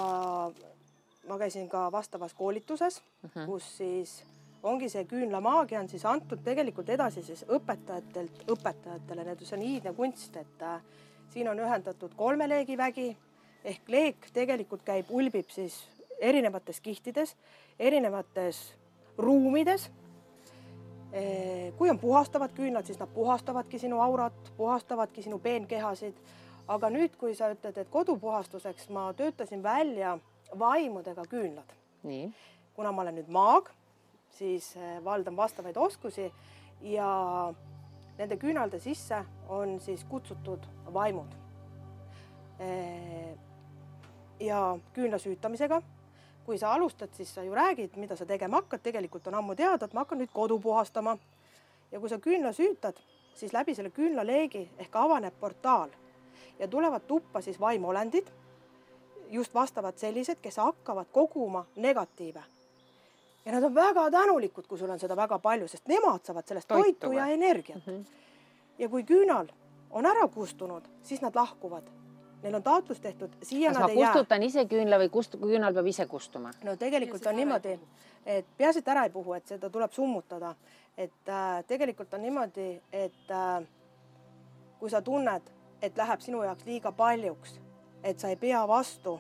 ma 1.28 1.38
käisin 1.38 1.70
ka 1.70 1.92
vastavas 1.92 2.34
koolituses 2.34 3.02
mm. 3.24 3.30
-hmm. 3.30 3.46
kus 3.46 3.78
siis 3.78 4.24
ongi 4.64 4.90
see 4.90 5.04
küünlamaagia 5.06 5.80
on 5.80 5.90
siis 5.90 6.06
antud 6.06 6.40
tegelikult 6.44 6.90
edasi 6.90 7.24
siis 7.24 7.46
õpetajatelt 7.46 8.44
õpetajatele, 8.48 9.24
need, 9.24 9.44
see 9.46 9.58
on 9.58 9.64
iidne 9.64 9.94
kunst, 9.94 10.36
et 10.36 10.62
äh, 10.62 10.82
siin 11.30 11.50
on 11.50 11.60
ühendatud 11.60 12.16
kolme 12.16 12.50
leegivägi 12.50 13.18
ehk 13.64 13.90
leek 13.90 14.28
tegelikult 14.34 14.84
käib, 14.84 15.06
ulbib 15.10 15.50
siis 15.50 15.90
erinevates 16.20 16.82
kihtides, 16.82 17.36
erinevates 17.80 18.74
ruumides 19.18 19.90
kui 21.78 21.90
on 21.90 22.00
puhastavad 22.00 22.52
küünlad, 22.52 22.86
siis 22.86 23.00
nad 23.00 23.10
puhastavadki 23.14 23.80
sinu 23.80 24.02
aurat, 24.02 24.54
puhastavadki 24.58 25.22
sinu 25.22 25.40
peenkehasid. 25.40 26.14
aga 26.68 26.90
nüüd, 26.92 27.14
kui 27.16 27.36
sa 27.36 27.48
ütled, 27.48 27.78
et 27.80 27.88
kodupuhastuseks 27.88 28.90
ma 28.92 29.14
töötasin 29.16 29.62
välja 29.64 30.18
vaimudega 30.60 31.26
küünlad, 31.30 31.74
kuna 32.76 32.92
ma 32.92 33.02
olen 33.02 33.20
nüüd 33.20 33.32
maag, 33.34 33.72
siis 34.38 34.76
eh, 34.78 34.98
valdan 35.04 35.38
vastavaid 35.38 35.78
oskusi 35.78 36.32
ja 36.82 37.10
nende 38.18 38.38
küünalde 38.38 38.80
sisse 38.80 39.24
on 39.50 39.80
siis 39.80 40.06
kutsutud 40.10 40.64
vaimud. 40.94 41.36
ja 44.40 44.78
küünla 44.94 45.18
süütamisega 45.20 45.82
kui 46.48 46.58
sa 46.58 46.72
alustad, 46.74 47.12
siis 47.12 47.34
sa 47.36 47.44
ju 47.44 47.52
räägid, 47.56 47.98
mida 48.00 48.16
sa 48.16 48.26
tegema 48.26 48.62
hakkad, 48.62 48.80
tegelikult 48.80 49.26
on 49.28 49.36
ammu 49.36 49.56
teada, 49.56 49.86
et 49.86 49.94
ma 49.94 50.06
hakkan 50.06 50.22
nüüd 50.22 50.32
kodu 50.32 50.56
puhastama. 50.64 51.18
ja 51.92 52.00
kui 52.00 52.10
sa 52.10 52.20
küünla 52.24 52.54
süütad, 52.56 52.96
siis 53.36 53.54
läbi 53.54 53.76
selle 53.76 53.90
küünlaleegi 53.92 54.64
ehk 54.80 54.96
avaneb 54.96 55.36
portaal 55.40 55.90
ja 56.60 56.68
tulevad 56.68 57.04
tuppa 57.08 57.42
siis 57.42 57.60
vaimolendid, 57.60 58.32
just 59.32 59.54
vastavad 59.54 59.98
sellised, 59.98 60.42
kes 60.42 60.58
hakkavad 60.58 61.06
koguma 61.12 61.66
negatiive. 61.76 62.44
ja 63.46 63.52
nad 63.52 63.64
on 63.64 63.76
väga 63.76 64.12
tänulikud, 64.12 64.68
kui 64.68 64.78
sul 64.78 64.90
on 64.90 65.00
seda 65.00 65.16
väga 65.16 65.40
palju, 65.40 65.68
sest 65.68 65.88
nemad 65.88 66.26
saavad 66.26 66.48
sellest 66.48 66.68
Toitu 66.68 66.84
toitu, 66.84 67.12
ja 67.12 67.28
energiat 67.28 67.88
Mhm. 67.88 68.02
ja 68.80 68.90
kui 68.90 69.04
küünal 69.04 69.48
on 69.92 70.06
ära 70.06 70.28
kustunud, 70.28 70.84
siis 71.04 71.22
nad 71.22 71.36
lahkuvad. 71.36 71.84
Neil 72.44 72.56
on 72.56 72.64
taotlus 72.64 73.00
tehtud, 73.00 73.30
siia 73.42 73.70
kas 73.70 73.80
nad 73.80 73.90
ei 73.90 74.00
jää 74.00 74.12
kustutan 74.14 74.44
ise 74.44 74.66
küünla 74.66 75.00
või 75.00 75.10
kust-, 75.10 75.40
küünal 75.42 75.74
peab 75.74 75.88
ise 75.88 76.06
kustuma? 76.06 76.52
no 76.64 76.76
tegelikult 76.76 77.26
on 77.26 77.36
niimoodi 77.36 77.80
et 78.28 78.46
peaasi, 78.58 78.80
et 78.84 78.92
ära 78.92 79.06
ei 79.08 79.14
puhu, 79.14 79.34
et 79.38 79.48
seda 79.48 79.70
tuleb 79.72 79.94
summutada, 79.96 80.54
et 80.98 81.32
äh, 81.32 81.62
tegelikult 81.68 82.14
on 82.14 82.26
niimoodi, 82.26 82.68
et 82.92 83.32
äh, 83.32 83.64
kui 84.80 84.92
sa 84.92 85.02
tunned, 85.02 85.48
et 85.82 85.98
läheb 85.98 86.24
sinu 86.26 86.44
jaoks 86.44 86.68
liiga 86.68 86.92
paljuks, 86.92 87.58
et 88.04 88.20
sa 88.20 88.30
ei 88.30 88.36
pea 88.36 88.68
vastu, 88.68 89.20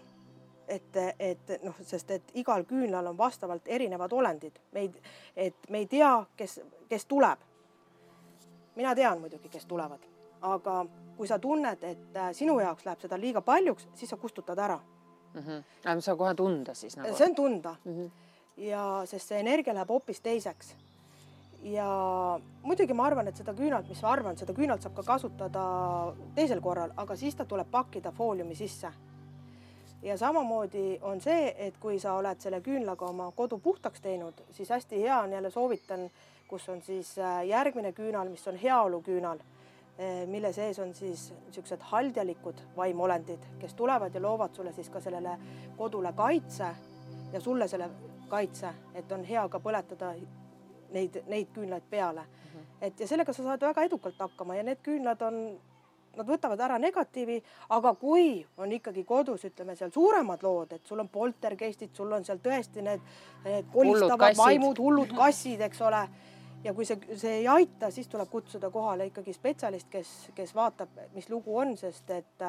et, 0.68 0.98
et 1.20 1.52
noh, 1.64 1.76
sest 1.82 2.12
et 2.12 2.32
igal 2.36 2.66
küünlal 2.68 3.08
on 3.08 3.18
vastavalt 3.18 3.68
erinevad 3.68 4.14
olendid, 4.14 4.60
me 4.72 4.80
ei, 4.80 4.92
et 5.36 5.70
me 5.70 5.84
ei 5.84 5.88
tea, 5.88 6.26
kes, 6.38 6.60
kes 6.90 7.06
tuleb. 7.06 7.40
mina 8.76 8.96
tean 8.96 9.20
muidugi, 9.20 9.50
kes 9.50 9.66
tulevad, 9.66 10.04
aga 10.42 10.86
kui 11.18 11.28
sa 11.28 11.40
tunned, 11.40 11.84
et 11.84 12.18
äh, 12.18 12.30
sinu 12.34 12.60
jaoks 12.60 12.86
läheb 12.86 13.02
seda 13.02 13.18
liiga 13.20 13.42
paljuks, 13.42 13.88
siis 13.96 14.10
sa 14.10 14.18
kustutad 14.18 14.60
ära 14.60 14.80
mm. 15.34 15.42
-hmm. 15.42 16.00
sa 16.02 16.16
kohe 16.16 16.36
tunda 16.36 16.74
siis 16.74 16.98
nagu. 16.98 17.16
see 17.16 17.28
on 17.28 17.36
tunda 17.36 17.76
mm. 17.86 17.94
-hmm. 17.94 18.12
ja 18.58 19.02
sest 19.06 19.28
see 19.28 19.40
energia 19.40 19.74
läheb 19.74 19.90
hoopis 19.90 20.22
teiseks. 20.22 20.76
Ja 21.64 21.88
muidugi 22.64 22.94
ma 22.94 23.08
arvan, 23.08 23.28
et 23.28 23.40
seda 23.40 23.54
küünalt, 23.58 23.90
mis 23.90 24.02
ma 24.04 24.14
arvan, 24.14 24.38
seda 24.38 24.54
küünalt 24.54 24.84
saab 24.84 24.96
ka 25.00 25.06
kasutada 25.08 25.66
teisel 26.36 26.62
korral, 26.62 26.94
aga 26.98 27.16
siis 27.16 27.36
ta 27.36 27.46
tuleb 27.46 27.70
pakkida 27.72 28.12
fooliumi 28.12 28.56
sisse. 28.56 28.92
ja 30.02 30.18
samamoodi 30.18 31.00
on 31.02 31.22
see, 31.22 31.56
et 31.58 31.78
kui 31.82 32.00
sa 32.00 32.14
oled 32.14 32.40
selle 32.40 32.62
küünlaga 32.62 33.06
oma 33.10 33.32
kodu 33.36 33.58
puhtaks 33.60 34.02
teinud, 34.02 34.44
siis 34.52 34.70
hästi 34.70 35.02
hea 35.02 35.20
on 35.20 35.32
jälle 35.32 35.50
soovitan, 35.50 36.10
kus 36.48 36.70
on 36.70 36.82
siis 36.82 37.18
äh, 37.20 37.46
järgmine 37.48 37.92
küünal, 37.92 38.30
mis 38.30 38.48
on 38.48 38.56
heaoluküünal, 38.56 39.40
mille 40.28 40.52
sees 40.54 40.78
on 40.80 40.94
siis 40.94 41.32
niisugused 41.48 41.82
haldjalikud 41.90 42.60
vaimolendid, 42.76 43.42
kes 43.60 43.74
tulevad 43.74 44.14
ja 44.14 44.22
loovad 44.22 44.54
sulle 44.54 44.74
siis 44.74 44.90
ka 44.94 45.02
sellele 45.02 45.38
kodule 45.78 46.14
kaitse 46.14 46.68
ja 47.34 47.42
sulle 47.42 47.68
selle 47.68 47.90
kaitse, 48.30 48.70
et 48.94 49.12
on 49.12 49.24
hea 49.26 49.48
ka 49.50 49.60
põletada 49.60 50.14
neid, 50.94 51.22
neid 51.28 51.50
küünlaid 51.54 51.84
peale 51.90 52.22
mm. 52.22 52.28
-hmm. 52.28 52.66
et 52.82 53.00
ja 53.00 53.08
sellega 53.08 53.34
sa 53.34 53.44
saad 53.44 53.62
väga 53.62 53.84
edukalt 53.84 54.20
hakkama 54.20 54.56
ja 54.56 54.64
need 54.64 54.84
küünlad 54.84 55.22
on, 55.22 55.60
nad 56.18 56.28
võtavad 56.28 56.60
ära 56.60 56.78
negatiivi, 56.82 57.38
aga 57.70 57.94
kui 57.94 58.46
on 58.58 58.72
ikkagi 58.72 59.04
kodus, 59.04 59.46
ütleme 59.46 59.76
seal 59.76 59.92
suuremad 59.94 60.44
lood, 60.44 60.74
et 60.74 60.86
sul 60.86 61.00
on 61.00 61.10
poltergeistid, 61.10 61.94
sul 61.94 62.12
on 62.12 62.26
seal 62.26 62.42
tõesti 62.44 62.82
need, 62.82 63.04
need 63.46 63.70
kolistavad 63.74 64.38
vaimud, 64.38 64.80
hullud 64.80 65.14
kassid, 65.18 65.62
eks 65.62 65.82
ole. 65.82 66.08
ja 66.64 66.74
kui 66.74 66.86
see, 66.86 66.98
see 67.16 67.36
ei 67.40 67.48
aita, 67.48 67.92
siis 67.92 68.08
tuleb 68.08 68.30
kutsuda 68.30 68.70
kohale 68.70 69.06
ikkagi 69.06 69.34
spetsialist, 69.34 69.88
kes, 69.90 70.30
kes 70.36 70.56
vaatab, 70.56 70.90
mis 71.14 71.30
lugu 71.30 71.58
on, 71.58 71.78
sest 71.78 72.10
et 72.10 72.46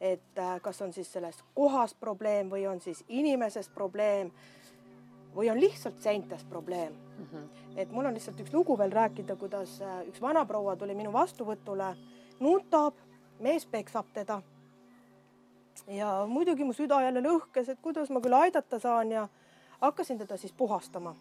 et 0.00 0.40
kas 0.62 0.82
on 0.82 0.92
siis 0.92 1.12
selles 1.12 1.40
kohas 1.54 1.94
probleem 1.94 2.50
või 2.50 2.66
on 2.70 2.80
siis 2.80 3.04
inimeses 3.08 3.68
probleem 3.68 4.30
või 5.38 5.52
on 5.52 5.60
lihtsalt 5.60 6.02
seintes 6.02 6.44
probleem 6.44 6.96
Mm 7.18 7.26
-hmm. 7.32 7.48
et 7.76 7.92
mul 7.92 8.04
on 8.04 8.14
lihtsalt 8.14 8.40
üks 8.40 8.52
lugu 8.52 8.78
veel 8.78 8.92
rääkida, 8.92 9.36
kuidas 9.36 9.82
äh, 9.82 10.08
üks 10.08 10.20
vanaproua 10.20 10.76
tuli 10.76 10.94
minu 10.94 11.12
vastuvõtule, 11.12 11.96
nutab, 12.40 12.94
mees 13.40 13.66
peksab 13.66 14.06
teda. 14.12 14.42
ja 15.86 16.26
muidugi 16.28 16.64
mu 16.64 16.72
süda 16.72 17.02
jälle 17.02 17.20
lõhkes, 17.20 17.70
et 17.70 17.78
kuidas 17.82 18.10
ma 18.10 18.20
küll 18.20 18.32
aidata 18.32 18.78
saan 18.78 19.12
ja 19.12 19.28
hakkasin 19.80 20.18
teda 20.18 20.36
siis 20.36 20.52
puhastama. 20.52 21.14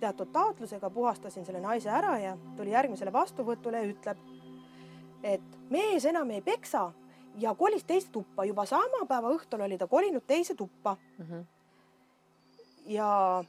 teatud 0.00 0.28
taotlusega, 0.32 0.90
puhastasin 0.90 1.44
selle 1.46 1.60
naise 1.60 1.90
ära 1.90 2.18
ja 2.18 2.36
tuli 2.56 2.70
järgmisele 2.70 3.12
vastuvõtule 3.12 3.76
ja 3.76 3.92
ütleb, 3.92 4.18
et 5.22 5.70
mees 5.70 6.04
enam 6.04 6.30
ei 6.30 6.40
peksa 6.40 6.92
ja 7.38 7.54
kolis 7.54 7.84
teise 7.84 8.08
tuppa, 8.12 8.44
juba 8.44 8.66
sama 8.66 9.06
päeva 9.08 9.28
õhtul 9.28 9.60
oli 9.60 9.78
ta 9.78 9.86
kolinud 9.86 10.22
teise 10.26 10.54
tuppa 10.54 10.96
mm. 11.18 11.24
-hmm. 11.24 11.44
Ja 12.86 13.44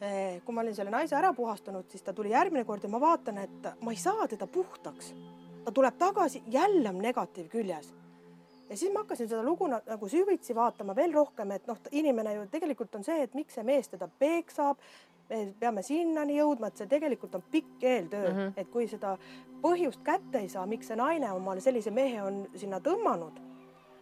eh, 0.00 0.42
kui 0.44 0.54
ma 0.54 0.62
olin 0.64 0.74
selle 0.76 0.90
naise 0.90 1.16
ära 1.16 1.32
puhastanud, 1.36 1.88
siis 1.90 2.02
ta 2.02 2.12
tuli 2.12 2.32
järgmine 2.32 2.64
kord 2.68 2.84
ja 2.84 2.90
ma 2.92 3.00
vaatan, 3.00 3.38
et 3.42 3.70
ma 3.80 3.94
ei 3.94 4.00
saa 4.00 4.28
teda 4.28 4.46
puhtaks. 4.46 5.14
ta 5.64 5.72
tuleb 5.72 5.94
tagasi, 5.98 6.42
jälle 6.46 6.88
on 6.88 6.98
negatiiv 6.98 7.48
küljes. 7.48 7.94
ja 8.70 8.76
siis 8.76 8.92
ma 8.92 9.00
hakkasin 9.00 9.28
seda 9.28 9.42
lugu 9.42 9.66
na- 9.66 9.82
nagu 9.86 10.08
süvitsi 10.08 10.54
vaatama 10.54 10.96
veel 10.96 11.12
rohkem, 11.12 11.50
et 11.50 11.66
noh, 11.66 11.78
inimene 11.90 12.34
ju 12.34 12.46
tegelikult 12.46 12.94
on 12.94 13.04
see, 13.04 13.22
et 13.22 13.34
miks 13.34 13.54
see 13.54 13.64
mees 13.64 13.88
teda 13.88 14.08
peksab. 14.18 14.78
me 15.30 15.54
peame 15.60 15.82
sinnani 15.82 16.36
jõudma, 16.36 16.66
et 16.66 16.76
see 16.76 16.86
tegelikult 16.86 17.34
on 17.34 17.42
pikk 17.50 17.82
eeltöö 17.82 18.28
mm. 18.28 18.36
-hmm. 18.36 18.52
et 18.56 18.68
kui 18.70 18.88
seda 18.88 19.18
põhjust 19.62 20.02
kätte 20.02 20.38
ei 20.38 20.48
saa, 20.48 20.66
miks 20.66 20.86
see 20.86 20.96
naine 20.96 21.32
omale 21.32 21.60
sellise 21.60 21.90
mehe 21.90 22.22
on 22.22 22.48
sinna 22.54 22.80
tõmmanud. 22.80 23.40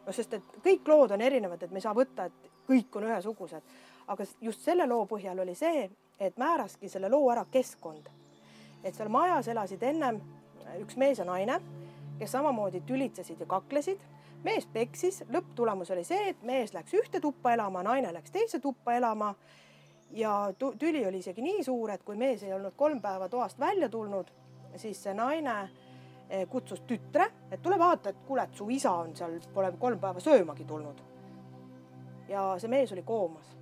no 0.06 0.12
sest, 0.12 0.32
et 0.34 0.42
kõik 0.64 0.88
lood 0.88 1.10
on 1.10 1.20
erinevad, 1.20 1.62
et 1.62 1.70
me 1.70 1.76
ei 1.76 1.82
saa 1.82 1.94
võtta, 1.94 2.24
et 2.24 2.50
kõik 2.70 2.96
on 2.96 3.04
ühesugused, 3.10 3.62
aga 4.10 4.24
just 4.40 4.64
selle 4.66 4.86
loo 4.90 5.04
põhjal 5.06 5.38
oli 5.42 5.54
see, 5.54 5.86
et 6.20 6.38
määraski 6.38 6.88
selle 6.90 7.08
loo 7.08 7.30
ära 7.30 7.44
keskkond. 7.50 8.08
et 8.84 8.94
seal 8.94 9.08
majas 9.08 9.48
elasid 9.48 9.82
ennem 9.82 10.20
üks 10.80 10.96
mees 10.96 11.18
ja 11.18 11.24
naine, 11.24 11.60
kes 12.18 12.32
samamoodi 12.32 12.80
tülitsesid 12.86 13.40
ja 13.40 13.46
kaklesid. 13.46 14.00
mees 14.44 14.66
peksis, 14.66 15.22
lõpptulemus 15.28 15.90
oli 15.92 16.04
see, 16.04 16.30
et 16.30 16.42
mees 16.42 16.72
läks 16.74 16.94
ühte 16.96 17.20
tuppa 17.20 17.52
elama, 17.52 17.82
naine 17.82 18.12
läks 18.12 18.30
teise 18.30 18.60
tuppa 18.60 18.94
elama. 18.94 19.34
ja 20.10 20.52
tüli 20.78 21.06
oli 21.06 21.18
isegi 21.18 21.42
nii 21.42 21.64
suur, 21.64 21.90
et 21.90 22.02
kui 22.02 22.16
mees 22.16 22.42
ei 22.42 22.52
olnud 22.52 22.74
kolm 22.76 23.00
päeva 23.00 23.28
toast 23.28 23.58
välja 23.58 23.88
tulnud, 23.88 24.30
siis 24.76 25.02
see 25.02 25.14
naine 25.14 25.70
eh, 26.28 26.48
kutsus 26.48 26.80
tütre, 26.80 27.30
et 27.50 27.62
tule 27.62 27.78
vaata, 27.78 28.10
et 28.10 28.26
kuule, 28.26 28.42
et 28.42 28.54
su 28.54 28.68
isa 28.70 28.92
on 28.92 29.14
seal, 29.16 29.38
pole 29.54 29.72
kolm 29.78 29.98
päeva 30.00 30.20
söömagi 30.20 30.64
tulnud. 30.64 31.02
ja 32.28 32.54
see 32.58 32.68
mees 32.68 32.92
oli 32.92 33.02
koomas. 33.02 33.59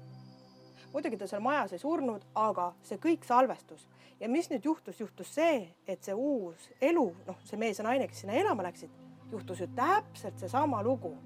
Muidugi 0.93 1.17
ta 1.17 1.27
seal 1.27 1.43
majas 1.45 1.73
ei 1.73 1.83
surnud, 1.83 2.25
aga 2.35 2.73
see 2.83 3.01
kõik 3.03 3.27
salvestus. 3.27 3.89
Ja 4.21 4.29
mis 4.29 4.49
nüüd 4.51 4.65
juhtus, 4.65 5.01
juhtus 5.01 5.35
see, 5.35 5.69
et 5.87 6.03
see 6.03 6.15
uus 6.15 6.71
elu, 6.83 7.07
noh, 7.27 7.39
see 7.47 7.59
mees 7.61 7.79
ja 7.79 7.87
naine, 7.87 8.09
kes 8.09 8.25
sinna 8.25 8.35
elama 8.35 8.67
läksid, 8.67 8.91
juhtus 9.31 9.61
ju 9.63 9.69
täpselt 9.77 10.39
seesama 10.39 10.83
lugu. 10.83 11.17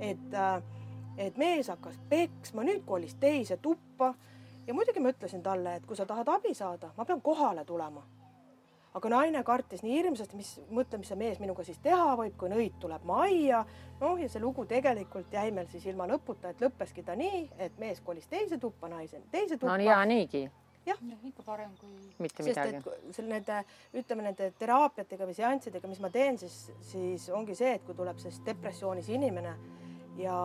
et, 0.00 0.34
äh, 0.34 0.62
et 1.18 1.36
mees 1.36 1.68
hakkas 1.68 1.98
peksma, 2.08 2.62
nüüd 2.64 2.86
kolis 2.86 3.14
teise 3.20 3.56
tuppa. 3.56 4.14
Ja 4.66 4.74
muidugi 4.74 5.00
ma 5.00 5.10
ütlesin 5.12 5.42
talle, 5.42 5.74
et 5.74 5.86
kui 5.86 5.96
sa 5.96 6.06
tahad 6.06 6.28
abi 6.28 6.54
saada, 6.54 6.92
ma 6.96 7.04
pean 7.04 7.20
kohale 7.20 7.64
tulema 7.64 8.02
aga 8.94 9.10
naine 9.12 9.42
kartis 9.46 9.84
nii 9.86 9.98
hirmsasti, 9.98 10.38
mis, 10.38 10.54
mõtle, 10.70 10.98
mis 10.98 11.10
see 11.12 11.18
mees 11.18 11.38
minuga 11.42 11.64
siis 11.66 11.78
teha 11.82 12.14
võib, 12.18 12.34
kui 12.38 12.50
nõid 12.50 12.78
tuleb 12.82 13.04
majja. 13.06 13.64
noh, 14.00 14.16
ja 14.18 14.28
see 14.32 14.42
lugu 14.42 14.64
tegelikult 14.66 15.32
jäi 15.32 15.50
meil 15.54 15.68
siis 15.70 15.86
ilma 15.86 16.08
lõputa, 16.10 16.50
et 16.50 16.64
lõppeski 16.64 17.04
ta 17.06 17.14
nii, 17.18 17.44
et 17.58 17.78
mees 17.78 18.00
kolis 18.00 18.26
teise 18.30 18.58
tuppa, 18.58 18.88
naise 18.88 19.22
teise 19.30 19.56
tuppa. 19.56 19.72
no 19.72 19.78
nii 19.80 19.90
ja 19.90 20.00
niigi, 20.08 21.28
ikka 21.28 21.44
parem 21.46 21.74
kui 21.80 21.92
mitte 22.24 22.42
midagi 22.46 22.80
seal 23.12 23.28
nende, 23.28 23.60
ütleme 24.00 24.24
nende 24.24 24.50
teraapiatega 24.58 25.28
või 25.28 25.36
seanssidega, 25.36 25.90
mis 25.90 26.00
ma 26.00 26.10
teen, 26.10 26.38
siis, 26.40 26.70
siis 26.90 27.28
ongi 27.36 27.54
see, 27.54 27.76
et 27.76 27.84
kui 27.86 27.94
tuleb 27.94 28.18
siis 28.22 28.40
depressioonis 28.46 29.10
inimene 29.12 29.54
ja 30.18 30.36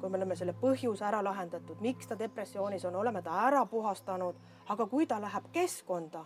kui 0.00 0.10
me 0.10 0.18
oleme 0.18 0.36
selle 0.36 0.54
põhjuse 0.56 1.04
ära 1.06 1.22
lahendatud, 1.24 1.80
miks 1.84 2.08
ta 2.08 2.18
depressioonis 2.18 2.84
on, 2.88 2.96
oleme 2.96 3.22
ta 3.22 3.36
ära 3.46 3.62
puhastanud, 3.70 4.40
aga 4.72 4.86
kui 4.90 5.06
ta 5.06 5.20
läheb 5.22 5.52
keskkonda, 5.52 6.24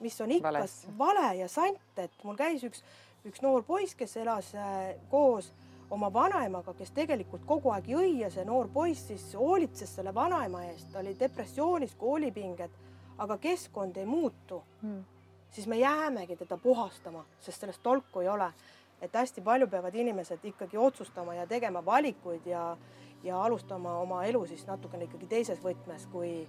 mis 0.00 0.20
on 0.20 0.30
ikka 0.30 0.52
Valesse. 0.52 0.88
vale 0.98 1.34
ja 1.36 1.48
sant, 1.48 1.98
et 1.98 2.24
mul 2.24 2.36
käis 2.36 2.64
üks, 2.64 2.82
üks 3.26 3.42
noor 3.42 3.62
poiss, 3.62 3.94
kes 3.94 4.16
elas 4.16 4.54
äh, 4.54 4.94
koos 5.10 5.52
oma 5.90 6.12
vanaemaga, 6.12 6.74
kes 6.74 6.90
tegelikult 6.92 7.44
kogu 7.48 7.70
aeg 7.72 7.86
jõi 7.88 8.18
ja 8.20 8.30
see 8.30 8.44
noor 8.44 8.68
poiss 8.72 9.06
siis 9.08 9.34
hoolitses 9.34 9.94
selle 9.96 10.12
vanaema 10.14 10.64
eest, 10.68 10.90
ta 10.92 10.98
oli 11.00 11.14
depressioonis, 11.18 11.94
koolipinged, 11.98 12.70
aga 13.18 13.38
keskkond 13.38 13.96
ei 13.96 14.06
muutu 14.06 14.62
Mm. 14.82 15.04
siis 15.50 15.66
me 15.66 15.76
jäämegi 15.76 16.36
teda 16.36 16.56
puhastama, 16.56 17.24
sest 17.40 17.60
sellest 17.60 17.82
tolku 17.82 18.20
ei 18.20 18.28
ole. 18.28 18.52
et 19.00 19.14
hästi 19.14 19.40
palju 19.40 19.66
peavad 19.68 19.94
inimesed 19.94 20.38
ikkagi 20.44 20.76
otsustama 20.76 21.34
ja 21.34 21.46
tegema 21.46 21.84
valikuid 21.84 22.46
ja, 22.46 22.76
ja 23.22 23.42
alustama 23.44 23.98
oma 23.98 24.24
elu 24.24 24.46
siis 24.46 24.66
natukene 24.66 25.04
ikkagi 25.04 25.26
teises 25.26 25.60
võtmes, 25.62 26.06
kui, 26.12 26.48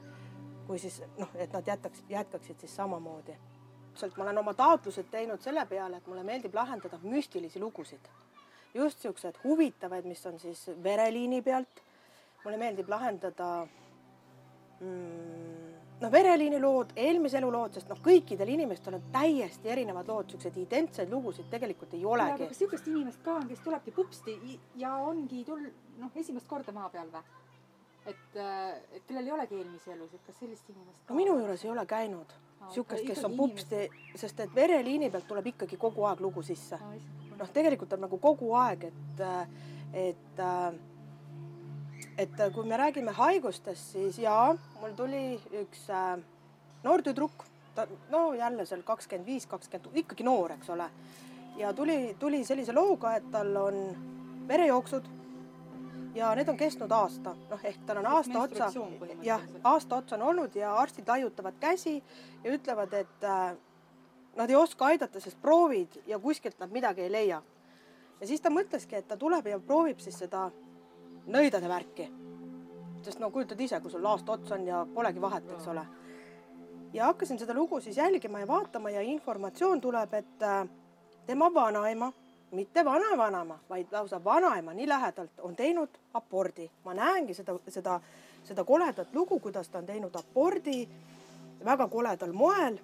kui 0.69 0.77
siis 0.77 0.99
noh, 1.17 1.29
et 1.41 1.53
nad 1.55 1.65
jätaks, 1.65 2.03
jätkaksid 2.09 2.59
siis 2.61 2.75
samamoodi. 2.77 3.33
sealt 3.99 4.17
ma 4.17 4.23
olen 4.23 4.37
oma 4.37 4.53
taotlused 4.53 5.07
teinud 5.11 5.41
selle 5.41 5.65
peale, 5.65 5.97
et 5.97 6.07
mulle 6.07 6.21
meeldib 6.23 6.53
lahendada 6.55 6.99
müstilisi 7.03 7.59
lugusid. 7.59 8.05
just 8.73 8.99
siuksed 9.01 9.39
huvitavaid, 9.43 10.05
mis 10.05 10.25
on 10.25 10.39
siis 10.39 10.67
vereliini 10.83 11.41
pealt. 11.41 11.81
mulle 12.43 12.57
meeldib 12.57 12.89
lahendada 12.89 13.67
mm, 14.79 15.73
noh, 16.01 16.11
vereliini 16.11 16.59
lood, 16.61 16.93
eelmise 16.95 17.37
elu 17.41 17.51
lood, 17.51 17.73
sest 17.73 17.89
noh, 17.89 17.97
kõikidel 18.05 18.53
inimestel 18.53 18.93
on 18.99 19.09
täiesti 19.11 19.73
erinevad 19.73 20.07
lood, 20.07 20.29
siukseid 20.29 20.57
identseid 20.67 21.09
lugusid 21.09 21.49
tegelikult 21.49 21.97
ei 21.97 22.05
olegi. 22.05 22.47
kas 22.47 22.61
sihukest 22.61 22.87
inimest 22.93 23.23
ka 23.25 23.39
on, 23.41 23.47
kes 23.49 23.65
tulebki 23.65 23.91
pupsti 23.91 24.37
i- 24.53 24.59
ja 24.75 24.95
ongi 24.95 25.43
tul- 25.45 25.71
noh, 25.97 26.11
esimest 26.15 26.47
korda 26.47 26.71
maa 26.71 26.89
peal 26.89 27.09
või? 27.11 27.23
Et, 28.09 28.37
et 28.93 29.03
kellel 29.07 29.27
ei 29.27 29.33
olegi 29.35 29.57
eelmisi 29.59 29.91
elusid, 29.95 30.21
kas 30.25 30.37
sellist 30.41 30.69
inimest 30.69 31.03
ka 31.05 31.13
no 31.13 31.19
minu 31.19 31.37
juures 31.39 31.65
ei 31.65 31.71
ole 31.73 31.85
käinud 31.89 32.33
Aa, 32.59 32.71
siukest, 32.75 33.05
kes 33.07 33.23
on 33.25 33.35
pupsti, 33.37 33.85
sest 34.19 34.39
et 34.43 34.55
vereliini 34.55 35.09
pealt 35.11 35.27
tuleb 35.29 35.47
ikkagi 35.53 35.77
kogu 35.79 36.03
aeg 36.09 36.23
lugu 36.23 36.43
sisse. 36.43 36.79
noh, 37.39 37.51
tegelikult 37.55 37.93
on 37.95 38.03
nagu 38.03 38.17
kogu 38.19 38.51
aeg, 38.59 38.89
et, 38.89 39.21
et, 39.95 40.41
et 42.25 42.41
kui 42.55 42.67
me 42.67 42.79
räägime 42.81 43.13
haigustest, 43.15 43.93
siis 43.93 44.19
jaa, 44.19 44.51
mul 44.81 44.97
tuli 44.97 45.23
üks 45.61 45.85
äh, 45.95 46.17
noor 46.83 47.03
tüdruk, 47.05 47.45
ta 47.75 47.87
no 48.11 48.33
jälle 48.35 48.65
seal 48.67 48.83
kakskümmend 48.83 49.27
viis, 49.27 49.47
kakskümmend, 49.47 49.95
ikkagi 50.03 50.27
noor, 50.27 50.57
eks 50.57 50.69
ole. 50.75 50.89
ja 51.57 51.71
tuli, 51.73 52.15
tuli 52.19 52.43
sellise 52.45 52.75
looga, 52.75 53.15
et 53.15 53.31
tal 53.31 53.55
on 53.55 53.79
verejooksud 54.51 55.07
ja 56.15 56.35
need 56.35 56.49
on 56.49 56.57
kestnud 56.57 56.91
aasta, 56.91 57.33
noh 57.49 57.63
ehk 57.63 57.85
tal 57.85 58.01
on 58.01 58.07
aasta 58.15 58.41
otsa, 58.41 58.69
jah, 59.23 59.41
aasta 59.63 59.95
otsa 60.01 60.15
on 60.15 60.21
olnud 60.31 60.55
ja 60.55 60.73
arstid 60.75 61.07
laiutavad 61.07 61.57
käsi 61.59 62.03
ja 62.43 62.53
ütlevad, 62.53 62.93
et 62.93 63.23
äh, 63.23 63.57
nad 64.35 64.49
ei 64.49 64.55
oska 64.55 64.85
aidata, 64.85 65.19
sest 65.19 65.41
proovid 65.41 66.01
ja 66.07 66.19
kuskilt 66.19 66.59
nad 66.59 66.71
midagi 66.71 67.01
ei 67.01 67.11
leia. 67.11 67.41
ja 68.21 68.27
siis 68.27 68.41
ta 68.41 68.49
mõtleski, 68.49 68.95
et 68.95 69.07
ta 69.07 69.17
tuleb 69.17 69.47
ja 69.47 69.59
proovib 69.59 69.99
siis 69.99 70.17
seda 70.19 70.49
nõidade 71.27 71.69
värki. 71.69 72.09
sest 73.01 73.19
no 73.19 73.31
kujutad 73.31 73.59
ise, 73.59 73.79
kui 73.79 73.91
sul 73.91 74.05
aasta 74.05 74.31
ots 74.31 74.51
on 74.51 74.67
ja 74.67 74.85
polegi 74.93 75.21
vahet, 75.21 75.51
eks 75.51 75.67
ole. 75.67 75.85
ja 76.93 77.05
hakkasin 77.05 77.39
seda 77.39 77.53
lugu 77.53 77.81
siis 77.81 77.97
jälgima 77.97 78.39
ja 78.39 78.47
vaatama 78.47 78.89
ja 78.89 79.01
informatsioon 79.01 79.81
tuleb, 79.81 80.13
et 80.13 80.43
äh, 80.43 80.67
tema 81.25 81.53
vanaema, 81.53 82.13
mitte 82.51 82.85
vanavanema, 82.85 83.59
vaid 83.69 83.87
lausa 83.91 84.23
vanaema 84.23 84.73
nii 84.73 84.87
lähedalt 84.87 85.39
on 85.39 85.55
teinud 85.55 85.89
abordi. 86.13 86.69
ma 86.83 86.93
näengi 86.93 87.33
seda, 87.33 87.59
seda, 87.67 87.99
seda 88.43 88.63
koledat 88.63 89.13
lugu, 89.13 89.39
kuidas 89.39 89.69
ta 89.69 89.77
on 89.77 89.85
teinud 89.85 90.15
abordi 90.15 90.89
väga 91.65 91.87
koledal 91.87 92.33
moel. 92.33 92.77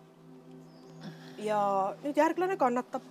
ja 1.38 1.96
nüüd 2.04 2.18
järglane 2.18 2.58
kannatab 2.58 3.02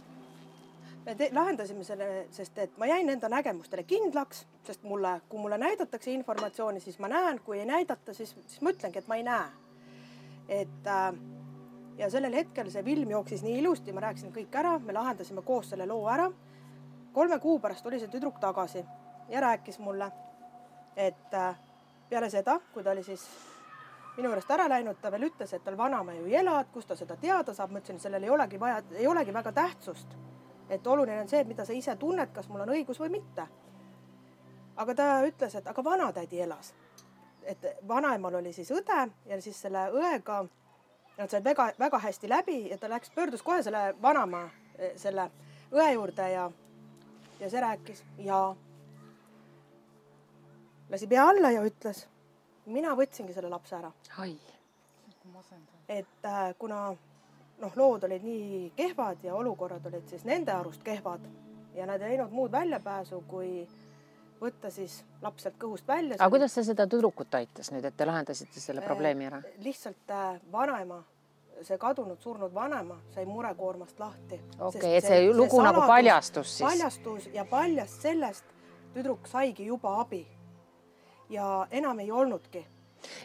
me 1.06 1.14
te- 1.14 1.30
lahendasime 1.32 1.84
selle, 1.84 2.26
sest 2.30 2.58
et 2.58 2.78
ma 2.78 2.86
jäin 2.86 3.08
enda 3.08 3.28
nägemustele 3.28 3.82
kindlaks, 3.82 4.46
sest 4.64 4.82
mulle, 4.82 5.20
kui 5.28 5.40
mulle 5.40 5.58
näidatakse 5.58 6.10
informatsiooni, 6.10 6.80
siis 6.80 6.98
ma 6.98 7.08
näen, 7.08 7.40
kui 7.44 7.58
ei 7.58 7.66
näidata, 7.66 8.14
siis, 8.14 8.36
siis 8.46 8.62
ma 8.62 8.72
ütlengi, 8.72 8.98
et 8.98 9.08
ma 9.08 9.16
ei 9.20 9.22
näe. 9.22 9.48
et 10.48 10.86
äh, 10.86 11.14
ja 11.98 12.10
sellel 12.10 12.34
hetkel 12.34 12.70
see 12.70 12.82
film 12.82 13.10
jooksis 13.10 13.42
nii 13.44 13.58
ilusti, 13.62 13.92
ma 13.92 14.02
rääkisin 14.04 14.32
kõik 14.34 14.56
ära, 14.58 14.78
me 14.78 14.92
lahendasime 14.96 15.42
koos 15.42 15.70
selle 15.72 15.86
loo 15.86 16.06
ära. 16.10 16.30
Kolme 17.14 17.38
kuu 17.40 17.58
pärast 17.62 17.82
tuli 17.82 18.00
see 18.02 18.10
tüdruk 18.12 18.38
tagasi 18.42 18.84
ja 19.28 19.40
rääkis 19.40 19.78
mulle, 19.78 20.10
et 20.96 21.34
äh, 21.34 21.56
peale 22.08 22.30
seda, 22.30 22.58
kui 22.74 22.84
ta 22.84 22.90
oli 22.90 23.02
siis 23.02 23.24
minu 24.16 24.28
juurest 24.28 24.50
ära 24.50 24.68
läinud, 24.68 25.00
ta 25.02 25.10
veel 25.10 25.30
ütles, 25.30 25.54
et 25.54 25.64
tal 25.64 25.78
vanaema 25.78 26.12
ju 26.18 26.28
ei 26.28 26.36
ela, 26.42 26.60
et 26.60 26.70
kust 26.74 26.88
ta 26.88 26.96
seda 26.96 27.16
teada 27.16 27.54
saab, 27.54 27.72
ma 27.72 27.82
ütlesin, 27.82 28.02
sellel 28.02 28.22
ei 28.22 28.30
olegi 28.30 28.60
vaja, 28.60 28.82
ei 28.98 29.06
olegi 29.10 29.34
väga 29.34 29.52
tähtsust 29.52 30.14
et 30.68 30.86
oluline 30.86 31.20
on 31.20 31.28
see, 31.28 31.40
et 31.40 31.48
mida 31.48 31.64
sa 31.64 31.76
ise 31.76 31.96
tunned, 32.00 32.32
kas 32.34 32.48
mul 32.48 32.64
on 32.64 32.72
õigus 32.74 33.00
või 33.00 33.12
mitte. 33.18 33.46
aga 34.76 34.94
ta 34.94 35.04
ütles, 35.26 35.54
et 35.54 35.66
aga 35.66 35.84
vanatädi 35.84 36.40
elas. 36.40 36.74
et 37.42 37.66
vanaemal 37.88 38.34
oli 38.34 38.52
siis 38.52 38.70
õde 38.70 39.10
ja 39.26 39.40
siis 39.40 39.60
selle 39.60 39.90
õega 39.92 40.46
nad 41.18 41.30
said 41.30 41.44
väga, 41.44 41.72
väga 41.78 41.98
hästi 41.98 42.28
läbi 42.28 42.70
ja 42.70 42.78
ta 42.78 42.88
läks, 42.88 43.10
pöördus 43.10 43.42
kohe 43.42 43.62
selle 43.62 43.94
vanaema, 44.02 44.48
selle 44.96 45.30
õe 45.72 45.92
juurde 45.92 46.30
ja, 46.30 46.50
ja 47.44 47.50
see 47.52 47.60
rääkis 47.60 48.04
ja 48.24 48.40
lasi 50.90 51.06
pea 51.06 51.28
alla 51.28 51.50
ja 51.52 51.64
ütles, 51.66 52.04
mina 52.66 52.94
võtsingi 52.96 53.36
selle 53.36 53.52
lapse 53.52 53.76
ära, 53.76 53.92
et 55.88 56.28
äh, 56.28 56.44
kuna 56.58 56.86
noh, 57.60 57.76
lood 57.76 58.06
olid 58.08 58.24
nii 58.24 58.60
kehvad 58.76 59.24
ja 59.24 59.34
olukorrad 59.36 59.84
olid 59.92 60.08
siis 60.08 60.24
nende 60.24 60.52
arust 60.56 60.82
kehvad 60.84 61.26
ja 61.74 61.86
nad 61.86 62.00
ei 62.02 62.14
näinud 62.14 62.32
muud 62.32 62.52
väljapääsu, 62.52 63.20
kui 63.28 63.66
võtta 64.40 64.70
siis 64.72 65.02
laps 65.22 65.44
sealt 65.44 65.60
kõhust 65.60 65.88
välja. 65.88 66.16
aga 66.18 66.30
kuidas 66.30 66.54
see 66.56 66.64
seda 66.70 66.86
tüdrukut 66.90 67.34
aitas 67.34 67.70
nüüd, 67.74 67.84
et 67.84 67.96
te 67.96 68.08
lahendasite 68.08 68.60
selle 68.60 68.84
probleemi 68.84 69.28
ära? 69.28 69.42
lihtsalt 69.64 70.16
äh, 70.16 70.40
vanaema, 70.52 71.02
see 71.64 71.78
kadunud, 71.78 72.20
surnud 72.20 72.54
vanaema 72.54 72.98
sai 73.14 73.24
murekoormast 73.26 74.00
lahti. 74.00 74.40
okei, 74.58 74.96
et 74.96 75.04
see 75.04 75.32
lugu 75.32 75.62
nagu 75.62 75.82
paljastus 75.86 76.56
siis? 76.58 76.68
paljastus 76.68 77.28
ja 77.34 77.44
paljast 77.44 78.02
sellest 78.02 78.44
tüdruk 78.94 79.26
saigi 79.26 79.66
juba 79.66 80.00
abi. 80.00 80.26
ja 81.28 81.66
enam 81.70 81.98
ei 81.98 82.12
olnudki 82.12 82.66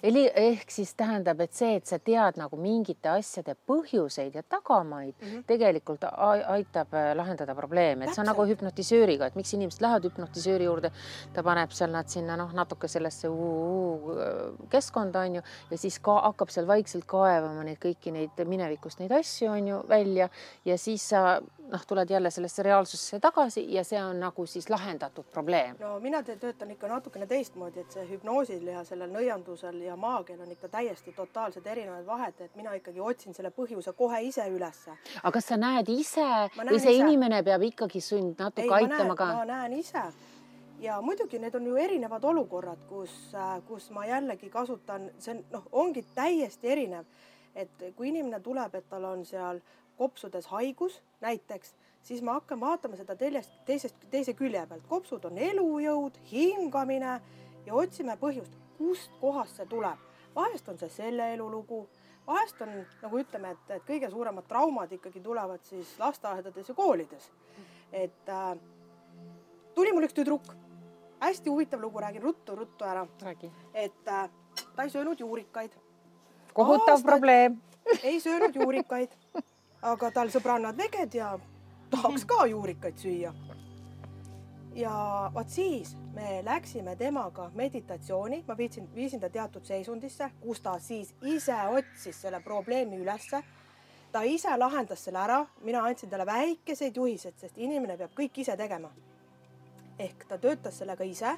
Eli 0.03 0.25
ehk 0.35 0.71
siis 0.71 0.93
tähendab, 0.97 1.41
et 1.41 1.53
see, 1.53 1.75
et 1.79 1.85
sa 1.89 1.99
tead 1.99 2.39
nagu 2.39 2.59
mingite 2.59 3.11
asjade 3.11 3.55
põhjuseid 3.69 4.35
ja 4.35 4.43
tagamaid 4.43 5.15
mm, 5.15 5.27
-hmm. 5.27 5.43
tegelikult 5.47 6.05
aitab 6.47 6.93
äh, 6.93 7.11
lahendada 7.15 7.55
probleeme, 7.55 8.05
et 8.05 8.15
see 8.15 8.21
on 8.23 8.29
nagu 8.31 8.45
hüpnotisööriga, 8.45 9.27
et 9.27 9.35
miks 9.35 9.53
inimesed 9.53 9.81
lähevad 9.81 10.05
hüpnotisööri 10.09 10.69
juurde, 10.69 10.91
ta 11.33 11.43
paneb 11.43 11.71
seal 11.71 11.91
nad 11.91 12.09
sinna 12.09 12.37
noh, 12.37 12.53
natuke 12.53 12.87
sellesse 12.87 13.29
keskkonda 14.69 15.25
onju 15.27 15.41
ja 15.71 15.77
siis 15.77 15.99
ka 16.03 16.19
hakkab 16.21 16.51
seal 16.53 16.67
vaikselt 16.67 17.05
kaevama 17.09 17.63
neid 17.63 17.79
kõiki 17.83 18.13
neid 18.15 18.43
minevikust 18.45 18.99
neid 18.99 19.11
asju 19.11 19.51
onju 19.51 19.83
välja. 19.89 20.29
Ja 20.65 20.77
siis 20.77 21.09
sa 21.09 21.39
noh, 21.71 21.85
tuled 21.87 22.09
jälle 22.09 22.31
sellesse 22.31 22.63
reaalsusesse 22.63 23.19
tagasi 23.19 23.65
ja 23.73 23.83
see 23.83 24.01
on 24.03 24.19
nagu 24.19 24.45
siis 24.45 24.69
lahendatud 24.69 25.25
probleem. 25.31 25.75
no 25.79 25.99
mina 25.99 26.23
töötan 26.23 26.71
ikka 26.71 26.87
natukene 26.87 27.27
teistmoodi, 27.27 27.79
et 27.79 27.91
see 27.91 28.05
hüpnoosil 28.09 28.67
ja 28.67 28.83
sellel 28.83 29.11
nõiandusel 29.13 29.81
ja 29.85 29.95
maagial 29.95 30.41
on 30.45 30.51
ikka 30.51 30.67
täiesti 30.67 31.13
totaalsed 31.17 31.67
erinevad 31.67 32.05
vahed, 32.05 32.41
et 32.41 32.55
mina 32.55 32.73
ikkagi 32.73 32.99
otsin 32.99 33.33
selle 33.33 33.51
põhjuse 33.55 33.93
kohe 33.93 34.21
ise 34.21 34.47
ülesse. 34.49 34.97
aga 35.23 35.31
kas 35.37 35.51
sa 35.53 35.57
näed 35.57 35.89
ise 35.89 36.27
või 36.57 36.79
see 36.79 36.97
ise. 36.97 37.05
inimene 37.05 37.43
peab 37.43 37.63
ikkagi 37.69 38.01
sund 38.01 38.39
natuke 38.39 38.67
ma 38.67 38.81
aitama 38.81 39.03
näen, 39.03 39.15
ka 39.15 39.31
ma? 39.33 39.45
näen 39.45 39.79
ise 39.79 40.03
ja 40.79 41.01
muidugi 41.01 41.39
need 41.39 41.55
on 41.55 41.67
ju 41.67 41.75
erinevad 41.75 42.23
olukorrad, 42.23 42.85
kus, 42.89 43.11
kus 43.67 43.89
ma 43.91 44.05
jällegi 44.05 44.49
kasutan, 44.49 45.09
see 45.19 45.35
on 45.35 45.43
noh, 45.51 45.67
ongi 45.71 46.05
täiesti 46.15 46.71
erinev, 46.71 47.05
et 47.55 47.83
kui 47.95 48.09
inimene 48.09 48.39
tuleb, 48.39 48.75
et 48.75 48.89
tal 48.89 49.05
on 49.09 49.25
seal 49.25 49.59
kopsudes 49.99 50.47
haigus 50.53 51.01
näiteks, 51.21 51.73
siis 52.01 52.21
ma 52.23 52.37
hakkan 52.39 52.59
vaatama 52.59 52.97
seda 52.99 53.15
teljest, 53.19 53.51
teisest, 53.67 53.95
teise 54.11 54.33
külje 54.33 54.65
pealt. 54.67 54.87
kopsud 54.87 55.25
on 55.27 55.37
elujõud, 55.37 56.19
hingamine 56.31 57.17
ja 57.65 57.75
otsime 57.75 58.15
põhjust, 58.21 58.55
kust 58.77 59.11
kohast 59.21 59.59
see 59.59 59.67
tuleb. 59.69 60.07
vahest 60.35 60.69
on 60.69 60.77
see 60.79 60.89
selle 60.89 61.33
elulugu, 61.33 61.81
vahest 62.27 62.61
on 62.61 62.71
nagu 63.01 63.19
ütleme, 63.19 63.51
et, 63.51 63.75
et 63.75 63.85
kõige 63.87 64.09
suuremad 64.11 64.47
traumad 64.47 64.91
ikkagi 64.95 65.19
tulevad 65.19 65.65
siis 65.67 65.95
lasteaedades 65.99 66.69
ja 66.69 66.75
koolides. 66.75 67.31
et 67.91 68.29
äh, 68.29 68.55
tuli 69.75 69.91
mul 69.91 70.07
üks 70.07 70.15
tüdruk, 70.15 70.55
hästi 71.19 71.49
huvitav 71.49 71.81
lugu, 71.81 71.99
räägin 71.99 72.23
ruttu-ruttu 72.23 72.85
ära, 72.85 73.07
et 73.73 74.07
äh, 74.07 74.29
ta 74.75 74.83
ei 74.83 74.89
söönud 74.89 75.19
juurikaid 75.19 75.75
kohutav 76.53 76.95
Aastaid- 76.95 77.05
probleem. 77.05 77.61
ei 78.03 78.19
söönud 78.19 78.55
juurikaid, 78.55 79.11
aga 79.81 80.11
tal 80.11 80.31
sõbrannad 80.33 80.77
veged 80.77 81.15
ja 81.15 81.33
tahaks 81.91 82.25
ka 82.27 82.45
juurikaid 82.45 82.97
süüa. 82.99 83.33
ja 84.75 85.31
vot 85.33 85.49
siis 85.49 85.95
me 86.13 86.41
läksime 86.45 86.95
temaga 86.95 87.49
meditatsiooni, 87.55 88.43
ma 88.47 88.57
viitsin, 88.57 88.89
viisin 88.95 89.19
ta 89.19 89.29
teatud 89.29 89.65
seisundisse, 89.65 90.31
kus 90.41 90.61
ta 90.61 90.79
siis 90.79 91.13
ise 91.21 91.55
otsis 91.69 92.21
selle 92.21 92.41
probleemi 92.41 92.97
ülesse. 92.97 93.43
ta 94.11 94.21
ise 94.21 94.57
lahendas 94.57 95.03
selle 95.03 95.19
ära, 95.19 95.45
mina 95.61 95.85
andsin 95.85 96.09
talle 96.09 96.25
väikeseid 96.25 96.95
juhiseid, 96.97 97.37
sest 97.37 97.57
inimene 97.57 97.97
peab 97.97 98.11
kõik 98.15 98.41
ise 98.41 98.57
tegema. 98.57 98.91
ehk 99.99 100.27
ta 100.27 100.37
töötas 100.37 100.77
sellega 100.77 101.03
ise 101.03 101.37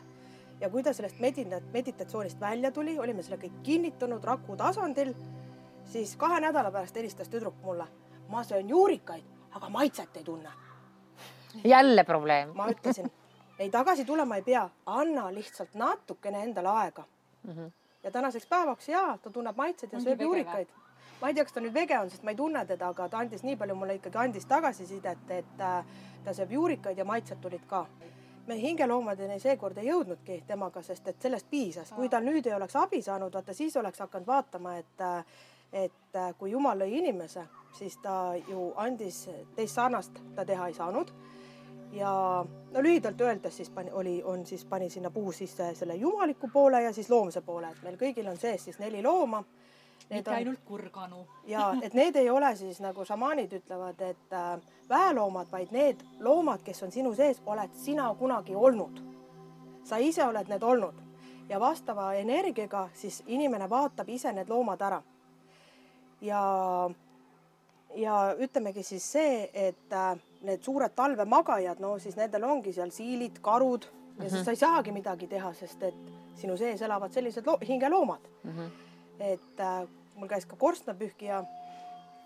ja 0.62 0.70
kui 0.70 0.84
ta 0.84 0.94
sellest 0.94 1.20
medita-, 1.20 1.62
meditatsioonist 1.74 2.40
välja 2.40 2.72
tuli, 2.72 3.00
olime 3.00 3.24
selle 3.24 3.38
kõik 3.38 3.62
kinnitanud 3.64 4.24
raku 4.24 4.56
tasandil 4.56 5.14
siis 5.86 6.16
kahe 6.16 6.40
nädala 6.40 6.72
pärast 6.72 6.96
helistas 6.96 7.30
tüdruk 7.30 7.56
mulle. 7.64 7.88
Ma 8.32 8.44
söön 8.44 8.70
juurikaid, 8.70 9.24
aga 9.52 9.70
maitset 9.70 10.18
ei 10.18 10.24
tunne. 10.24 10.50
jälle 11.64 12.04
probleem. 12.04 12.52
ma 12.56 12.70
ütlesin, 12.72 13.12
ei 13.60 13.70
tagasi 13.70 14.06
tulema 14.06 14.36
ei 14.36 14.42
pea, 14.42 14.70
anna 14.86 15.34
lihtsalt 15.34 15.74
natukene 15.74 16.44
endale 16.44 16.70
aega 16.70 17.04
mm. 17.44 17.52
-hmm. 17.52 17.72
ja 18.04 18.12
tänaseks 18.12 18.48
päevaks 18.48 18.90
ja 18.90 19.18
ta 19.24 19.30
tunneb 19.30 19.58
maitseid 19.58 19.92
ja 19.92 19.98
Ongi 19.98 20.10
sööb 20.10 20.22
juurikaid. 20.22 20.68
ma 21.22 21.28
ei 21.28 21.34
tea, 21.34 21.44
kas 21.44 21.54
ta 21.54 21.60
nüüd 21.60 21.74
vege 21.74 22.00
on, 22.00 22.10
sest 22.10 22.24
ma 22.24 22.32
ei 22.32 22.36
tunne 22.36 22.66
teda, 22.66 22.88
aga 22.88 23.10
ta 23.10 23.18
andis 23.18 23.44
nii 23.44 23.56
palju 23.56 23.76
mulle 23.76 24.00
ikkagi 24.00 24.18
andis 24.18 24.46
tagasisidet, 24.46 25.30
et 25.30 25.60
äh, 25.60 25.86
ta 26.24 26.34
sööb 26.34 26.52
juurikaid 26.52 26.98
ja 26.98 27.06
maitsed 27.06 27.38
tulid 27.42 27.68
ka 27.68 27.86
me 28.48 28.56
hingeloomadeni 28.62 29.40
seekord 29.40 29.78
ei 29.78 29.88
jõudnudki 29.88 30.44
temaga, 30.48 30.82
sest 30.82 31.08
et 31.08 31.22
sellest 31.22 31.50
piisas, 31.50 31.92
kui 31.92 32.10
ta 32.10 32.20
nüüd 32.20 32.48
ei 32.48 32.54
oleks 32.54 32.76
abi 32.76 33.02
saanud, 33.02 33.34
vaata 33.34 33.54
siis 33.54 33.78
oleks 33.78 34.00
hakanud 34.00 34.28
vaatama, 34.28 34.78
et 34.78 35.02
äh, 35.02 35.26
et 35.72 36.16
äh, 36.16 36.34
kui 36.38 36.52
Jumal 36.52 36.82
lõi 36.84 36.98
inimese, 37.00 37.46
siis 37.74 37.98
ta 37.98 38.34
ju 38.48 38.72
andis 38.76 39.30
teist 39.56 39.76
sarnast, 39.76 40.20
ta 40.36 40.46
teha 40.46 40.68
ei 40.68 40.74
saanud. 40.74 41.12
ja 41.92 42.46
no 42.72 42.82
lühidalt 42.82 43.22
öeldes 43.22 43.58
siis 43.58 43.70
pani, 43.70 43.92
oli, 43.92 44.22
on 44.24 44.46
siis 44.46 44.66
pani 44.66 44.90
sinna 44.90 45.10
puu 45.12 45.32
sisse 45.32 45.74
selle 45.76 45.96
jumaliku 45.96 46.50
poole 46.54 46.84
ja 46.84 46.94
siis 46.94 47.10
loomse 47.10 47.42
poole, 47.42 47.68
et 47.68 47.84
meil 47.84 47.98
kõigil 48.00 48.30
on 48.32 48.38
sees 48.38 48.64
siis 48.64 48.80
neli 48.80 49.04
looma. 49.04 49.44
mitte 50.10 50.32
ainult 50.32 50.60
kurganu. 50.66 51.28
ja 51.46 51.74
et 51.82 51.94
need 51.94 52.16
ei 52.16 52.30
ole 52.30 52.56
siis 52.56 52.80
nagu 52.80 53.06
šamaanid 53.06 53.54
ütlevad, 53.54 54.02
et 54.02 54.34
äh, 54.34 54.60
väeloomad, 54.90 55.48
vaid 55.52 55.72
need 55.72 56.04
loomad, 56.20 56.64
kes 56.64 56.84
on 56.84 56.92
sinu 56.92 57.14
sees, 57.16 57.42
oled 57.46 57.74
sina 57.74 58.16
kunagi 58.16 58.56
olnud. 58.56 59.02
sa 59.84 59.98
ise 59.98 60.24
oled 60.24 60.48
need 60.48 60.64
olnud 60.64 60.96
ja 61.50 61.60
vastava 61.60 62.14
energiaga 62.14 62.90
siis 62.94 63.24
inimene 63.28 63.70
vaatab 63.70 64.10
ise 64.10 64.32
need 64.32 64.50
loomad 64.50 64.82
ära 64.82 65.02
ja, 66.22 66.42
ja 67.96 68.36
ütlemegi 68.40 68.84
siis 68.84 69.06
see, 69.14 69.50
et 69.54 69.94
äh, 69.94 70.20
need 70.48 70.64
suured 70.64 70.94
talvemagajad, 70.96 71.82
no 71.84 71.98
siis 72.00 72.16
nendel 72.20 72.46
ongi 72.48 72.74
seal 72.74 72.92
siilid, 72.92 73.42
karud 73.42 73.86
ja 73.86 73.92
mm 73.92 74.26
-hmm. 74.26 74.30
siis 74.30 74.46
sa 74.46 74.52
ei 74.52 74.62
saagi 74.62 74.92
midagi 74.92 75.28
teha, 75.28 75.54
sest 75.54 75.84
et 75.84 75.96
sinu 76.36 76.58
sees 76.58 76.82
elavad 76.82 77.14
sellised 77.14 77.46
lo 77.46 77.58
hingeloomad 77.68 78.22
mm. 78.44 78.52
-hmm. 78.52 78.70
et 79.20 79.60
äh, 79.60 79.88
mul 80.16 80.28
käis 80.28 80.46
ka 80.46 80.56
korstnapühkija, 80.56 81.44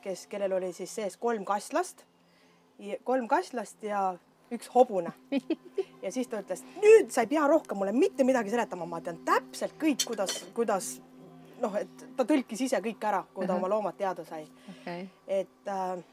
kes, 0.01 0.27
kellel 0.27 0.53
oli 0.53 0.73
siis 0.73 0.95
sees 0.95 1.17
kolm 1.17 1.45
kasslast, 1.45 2.05
kolm 3.03 3.27
kasslast 3.27 3.83
ja 3.83 4.17
üks 4.51 4.69
hobune. 4.73 5.13
ja 6.03 6.11
siis 6.11 6.27
ta 6.27 6.41
ütles, 6.41 6.63
nüüd 6.81 7.09
sa 7.13 7.23
ei 7.25 7.31
pea 7.31 7.47
rohkem 7.47 7.77
mulle 7.77 7.91
mitte 7.95 8.23
midagi 8.23 8.53
seletama, 8.53 8.85
ma 8.85 9.01
tean 9.01 9.21
täpselt 9.25 9.77
kõik, 9.81 10.05
kuidas, 10.07 10.43
kuidas 10.53 10.95
noh, 11.61 11.75
et 11.79 12.07
ta 12.17 12.25
tõlkis 12.27 12.65
ise 12.67 12.81
kõik 12.83 13.07
ära, 13.07 13.23
kui 13.33 13.45
ta 13.45 13.53
uh 13.53 13.59
-huh. 13.59 13.63
oma 13.63 13.75
loomad 13.75 13.97
teada 13.97 14.25
sai 14.25 14.47
okay. 14.69 15.07
et 15.27 15.67
äh, 15.67 16.03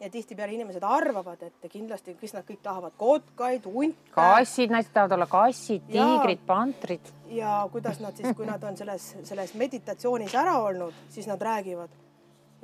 ja 0.00 0.10
tihtipeale 0.10 0.52
inimesed 0.52 0.82
arvavad, 0.82 1.42
et 1.42 1.66
kindlasti, 1.72 2.14
kes 2.20 2.34
nad 2.36 2.46
kõik 2.46 2.60
tahavad, 2.62 2.94
kotkaid, 2.98 3.66
hunte. 3.70 4.12
kassid, 4.14 4.72
naised 4.74 4.92
tahavad 4.92 5.16
olla 5.16 5.28
kassid, 5.30 5.84
tiigrid, 5.90 6.42
pantrid. 6.46 7.12
ja 7.32 7.62
kuidas 7.72 8.00
nad 8.02 8.16
siis, 8.16 8.34
kui 8.36 8.46
nad 8.46 8.62
on 8.64 8.76
selles, 8.76 9.14
selles 9.24 9.54
meditatsioonis 9.54 10.34
ära 10.34 10.58
olnud, 10.62 11.04
siis 11.08 11.28
nad 11.30 11.42
räägivad. 11.42 12.00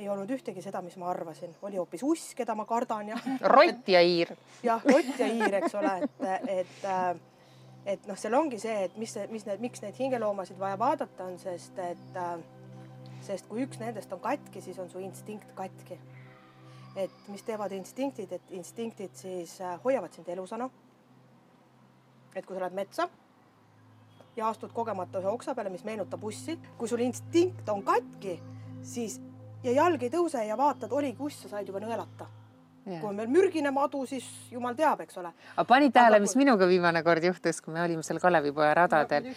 ei 0.01 0.09
olnud 0.09 0.31
ühtegi 0.33 0.63
seda, 0.65 0.81
mis 0.81 0.97
ma 0.97 1.11
arvasin, 1.11 1.51
oli 1.63 1.77
hoopis 1.77 2.03
uss, 2.03 2.35
keda 2.35 2.55
ma 2.55 2.65
kardan 2.65 3.09
ja 3.09 3.17
rott 3.57 3.89
ja 3.89 4.01
hiir. 4.01 4.33
jah, 4.63 4.85
rott 4.85 5.19
ja 5.19 5.27
hiir, 5.27 5.55
eks 5.55 5.75
ole, 5.75 5.97
et, 6.03 6.23
et 6.49 6.85
äh, 6.85 7.17
et 7.87 8.07
noh, 8.09 8.19
seal 8.19 8.35
ongi 8.37 8.59
see, 8.61 8.87
et 8.87 8.97
mis, 9.01 9.13
mis 9.31 9.47
need, 9.47 9.63
miks 9.63 9.83
neid 9.85 9.99
hingeloomasid 9.99 10.59
vaja 10.61 10.79
vaadata 10.81 11.29
on, 11.31 11.39
sest 11.41 11.79
et 11.81 12.19
äh, 12.19 12.35
sest 13.25 13.49
kui 13.49 13.65
üks 13.65 13.81
nendest 13.81 14.13
on 14.13 14.21
katki, 14.23 14.63
siis 14.65 14.79
on 14.81 14.91
su 14.91 15.01
instinkt 15.05 15.53
katki. 15.57 15.99
et 16.97 17.29
mis 17.29 17.43
teevad 17.47 17.73
instinktid, 17.73 18.33
et 18.33 18.51
instinktid 18.51 19.15
siis 19.15 19.61
äh, 19.61 19.79
hoiavad 19.85 20.13
sind 20.13 20.29
elusana. 20.29 20.71
et 22.35 22.47
kui 22.47 22.57
sa 22.57 22.61
lähed 22.61 22.75
metsa 22.75 23.09
ja 24.37 24.49
astud 24.49 24.73
kogemata 24.73 25.19
ühe 25.19 25.29
oksa 25.29 25.55
peale, 25.55 25.71
mis 25.71 25.85
meenutab 25.85 26.25
ussi, 26.25 26.59
kui 26.79 26.89
sul 26.89 27.01
instinkt 27.01 27.69
on 27.69 27.83
katki, 27.83 28.41
siis 28.83 29.21
ja 29.65 29.73
jalg 29.73 30.03
ei 30.03 30.11
tõuse 30.11 30.45
ja 30.47 30.57
vaatad, 30.57 30.93
oligi 30.93 31.23
uss, 31.23 31.43
sa 31.43 31.57
said 31.57 31.69
juba 31.69 31.83
nõelata 31.83 32.29
kui 32.85 33.09
on 33.09 33.17
veel 33.17 33.29
mürgine 33.29 33.71
madu, 33.71 34.05
siis 34.07 34.27
jumal 34.51 34.75
teab, 34.75 35.01
eks 35.05 35.19
ole. 35.21 35.33
aga 35.57 35.65
panid 35.69 35.93
tähele, 35.93 36.21
mis 36.21 36.33
kui- 36.35 36.45
minuga 36.45 36.69
viimane 36.69 37.03
kord 37.03 37.25
juhtus, 37.25 37.61
kui 37.61 37.75
me 37.75 37.83
olime 37.83 38.03
seal 38.03 38.19
Kalevipoja 38.21 38.75
radadel? 38.75 39.29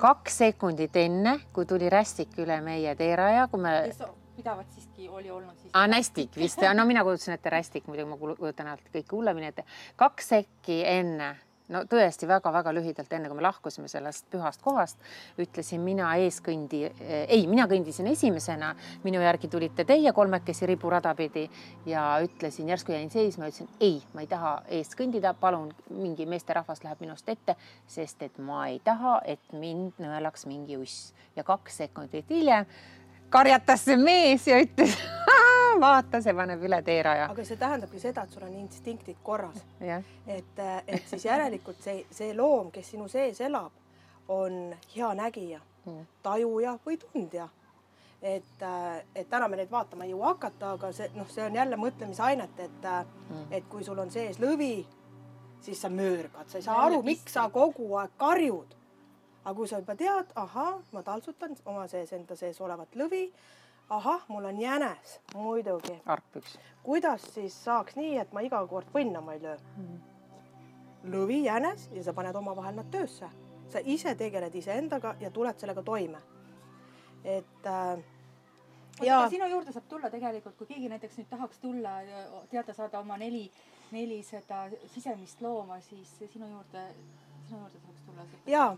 kaks 0.00 0.38
sekundit 0.38 0.96
enne, 0.96 1.38
kui 1.52 1.66
tuli 1.66 1.90
rästik 1.90 2.36
üle 2.38 2.60
meie 2.60 2.94
teeraja, 2.94 3.48
kui 3.48 3.60
me 3.60 3.74
kes 3.86 4.02
pidavat 4.36 4.66
siiski 4.74 5.08
oli 5.08 5.30
olnud 5.30 5.56
siis. 5.60 5.70
aa, 5.72 5.86
Nästik 5.86 6.36
vist, 6.36 6.58
no 6.74 6.84
mina 6.86 7.04
kujutasin 7.04 7.34
ette 7.34 7.50
Rästik, 7.50 7.86
muidu 7.86 8.06
ma 8.06 8.16
kujutan 8.16 8.66
alati 8.66 8.90
kõike 8.94 9.12
hullemini 9.16 9.46
ette. 9.46 9.64
kaks 9.96 10.28
sekki 10.28 10.82
enne 10.86 11.36
no 11.72 11.82
tõesti 11.88 12.28
väga-väga 12.28 12.72
lühidalt, 12.76 13.12
enne 13.16 13.30
kui 13.30 13.38
me 13.38 13.44
lahkusime 13.44 13.88
sellest 13.88 14.26
pühast 14.32 14.62
kohast, 14.64 14.98
ütlesin 15.40 15.80
mina 15.84 16.10
eeskõndi, 16.20 16.82
ei, 17.08 17.46
mina 17.50 17.66
kõndisin 17.70 18.08
esimesena, 18.10 18.74
minu 19.04 19.22
järgi 19.24 19.48
tulite 19.52 19.86
teie 19.88 20.12
kolmekesi 20.12 20.68
riburada 20.68 21.14
pidi 21.16 21.46
ja 21.88 22.04
ütlesin, 22.24 22.68
järsku 22.72 22.92
jäin 22.92 23.10
seisma, 23.12 23.48
ütlesin 23.48 23.70
ei, 23.80 24.02
ma 24.14 24.24
ei 24.24 24.30
taha 24.30 24.56
eest 24.78 24.98
kõndida, 24.98 25.34
palun, 25.40 25.72
mingi 25.90 26.28
meesterahvas 26.28 26.84
läheb 26.84 27.00
minust 27.04 27.28
ette, 27.32 27.56
sest 27.88 28.22
et 28.26 28.38
ma 28.38 28.66
ei 28.68 28.80
taha, 28.84 29.20
et 29.24 29.56
mind 29.56 30.02
nõelaks 30.02 30.46
mingi 30.50 30.76
uss. 30.80 31.12
Ja 31.34 31.42
kaks 31.42 31.80
sekundit 31.82 32.28
hiljem 32.30 32.68
karjatas 33.34 33.82
see 33.88 33.96
mees 33.98 34.46
ja 34.46 34.60
ütles 34.62 34.94
vaata, 35.80 36.20
see 36.22 36.34
paneb 36.34 36.62
üle 36.62 36.82
teeraja. 36.82 37.28
aga 37.30 37.44
see 37.44 37.56
tähendabki 37.56 38.00
seda, 38.00 38.22
et 38.24 38.30
sul 38.30 38.42
on 38.42 38.54
instinktid 38.54 39.16
korras. 39.22 39.60
et, 40.26 40.58
et 40.86 41.06
siis 41.06 41.24
järelikult 41.24 41.80
see, 41.82 42.06
see 42.10 42.34
loom, 42.34 42.70
kes 42.70 42.90
sinu 42.94 43.08
sees 43.08 43.40
elab, 43.40 43.72
on 44.28 44.74
hea 44.96 45.14
nägija 45.14 45.60
tajuja 46.22 46.78
või 46.86 46.96
tundja. 46.98 47.48
et, 48.22 48.62
et 49.14 49.28
täna 49.28 49.48
me 49.48 49.56
neid 49.56 49.70
vaatama 49.70 50.04
ei 50.04 50.10
jõua 50.10 50.30
hakata, 50.32 50.70
aga 50.78 50.92
see 50.96 51.10
noh, 51.14 51.28
see 51.28 51.44
on 51.44 51.54
jälle 51.54 51.76
mõtlemisainet, 51.76 52.58
et 52.58 52.86
Mm. 53.30 53.46
et 53.50 53.64
kui 53.68 53.84
sul 53.84 53.98
on 53.98 54.10
sees 54.10 54.38
lõvi, 54.38 54.84
siis 55.60 55.80
sa 55.80 55.88
möörgad, 55.88 56.48
sa 56.48 56.58
ei 56.58 56.62
saa 56.62 56.82
aru, 56.86 57.02
miks 57.02 57.32
sa 57.32 57.48
kogu 57.48 57.94
aeg 57.96 58.10
karjud. 58.16 58.74
aga 59.44 59.54
kui 59.54 59.68
sa 59.68 59.78
juba 59.78 59.94
tead, 59.96 60.26
ahah, 60.34 60.74
ma 60.92 61.02
taltsutan 61.02 61.56
oma 61.64 61.86
sees 61.88 62.12
enda 62.12 62.36
sees 62.36 62.60
olevat 62.60 62.88
lõvi, 62.96 63.30
ahah, 63.90 64.24
mul 64.28 64.44
on 64.44 64.60
jänes, 64.60 65.20
muidugi, 65.34 66.02
argpüks. 66.06 66.58
kuidas 66.82 67.22
siis 67.34 67.64
saaks 67.64 67.96
nii, 67.96 68.18
et 68.18 68.32
ma 68.32 68.40
iga 68.40 68.66
kord 68.66 68.88
põnnama 68.92 69.34
ei 69.34 69.42
löö? 69.42 69.56
lõvi, 71.04 71.42
jänes 71.44 71.90
ja 71.92 72.04
sa 72.04 72.14
paned 72.16 72.36
omavahel 72.36 72.74
nad 72.74 72.90
töösse. 72.90 73.28
sa 73.68 73.80
ise 73.84 74.14
tegeled 74.14 74.54
iseendaga 74.54 75.16
ja 75.20 75.30
tuled 75.30 75.58
sellega 75.58 75.82
toime. 75.82 76.18
et 77.24 77.66
äh, 77.66 77.98
ja 79.02 79.28
sinu 79.30 79.46
juurde 79.46 79.72
saab 79.72 79.88
tulla 79.88 80.10
tegelikult, 80.10 80.56
kui 80.56 80.66
keegi 80.66 80.88
näiteks 80.88 81.18
nüüd 81.18 81.28
tahaks 81.30 81.58
tulla 81.58 82.00
ja 82.02 82.24
teada 82.50 82.74
saada 82.74 83.00
oma 83.00 83.16
neli, 83.18 83.50
neli 83.92 84.22
seda 84.22 84.68
sisemist 84.94 85.42
looma, 85.42 85.80
siis 85.80 86.16
sinu 86.32 86.48
juurde, 86.48 86.86
sinu 87.48 87.60
juurde 87.60 87.80
saaks 87.86 88.06
tulla. 88.06 88.26
ja 88.46 88.76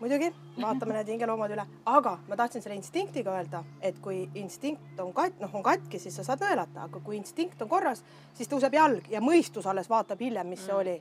muidugi 0.00 0.32
vaatame 0.60 0.94
need 0.98 1.08
hingeloomad 1.14 1.50
üle, 1.54 1.64
aga 1.86 2.18
ma 2.28 2.36
tahtsin 2.36 2.62
selle 2.62 2.76
instinktiga 2.76 3.32
öelda, 3.38 3.62
et 3.80 3.98
kui 4.02 4.28
instinkt 4.34 5.00
on 5.00 5.12
kat-, 5.16 5.40
noh, 5.40 5.54
on 5.54 5.62
katki, 5.62 5.98
siis 5.98 6.16
sa 6.16 6.24
saad 6.26 6.42
nõelata, 6.44 6.84
aga 6.88 7.00
kui 7.00 7.16
instinkt 7.16 7.62
on 7.62 7.68
korras, 7.68 8.04
siis 8.34 8.48
tõuseb 8.50 8.74
jalg 8.74 9.08
ja 9.10 9.20
mõistus 9.24 9.66
alles 9.66 9.88
vaatab 9.90 10.20
hiljem, 10.20 10.46
mis 10.46 10.64
see 10.66 10.74
oli. 10.74 10.96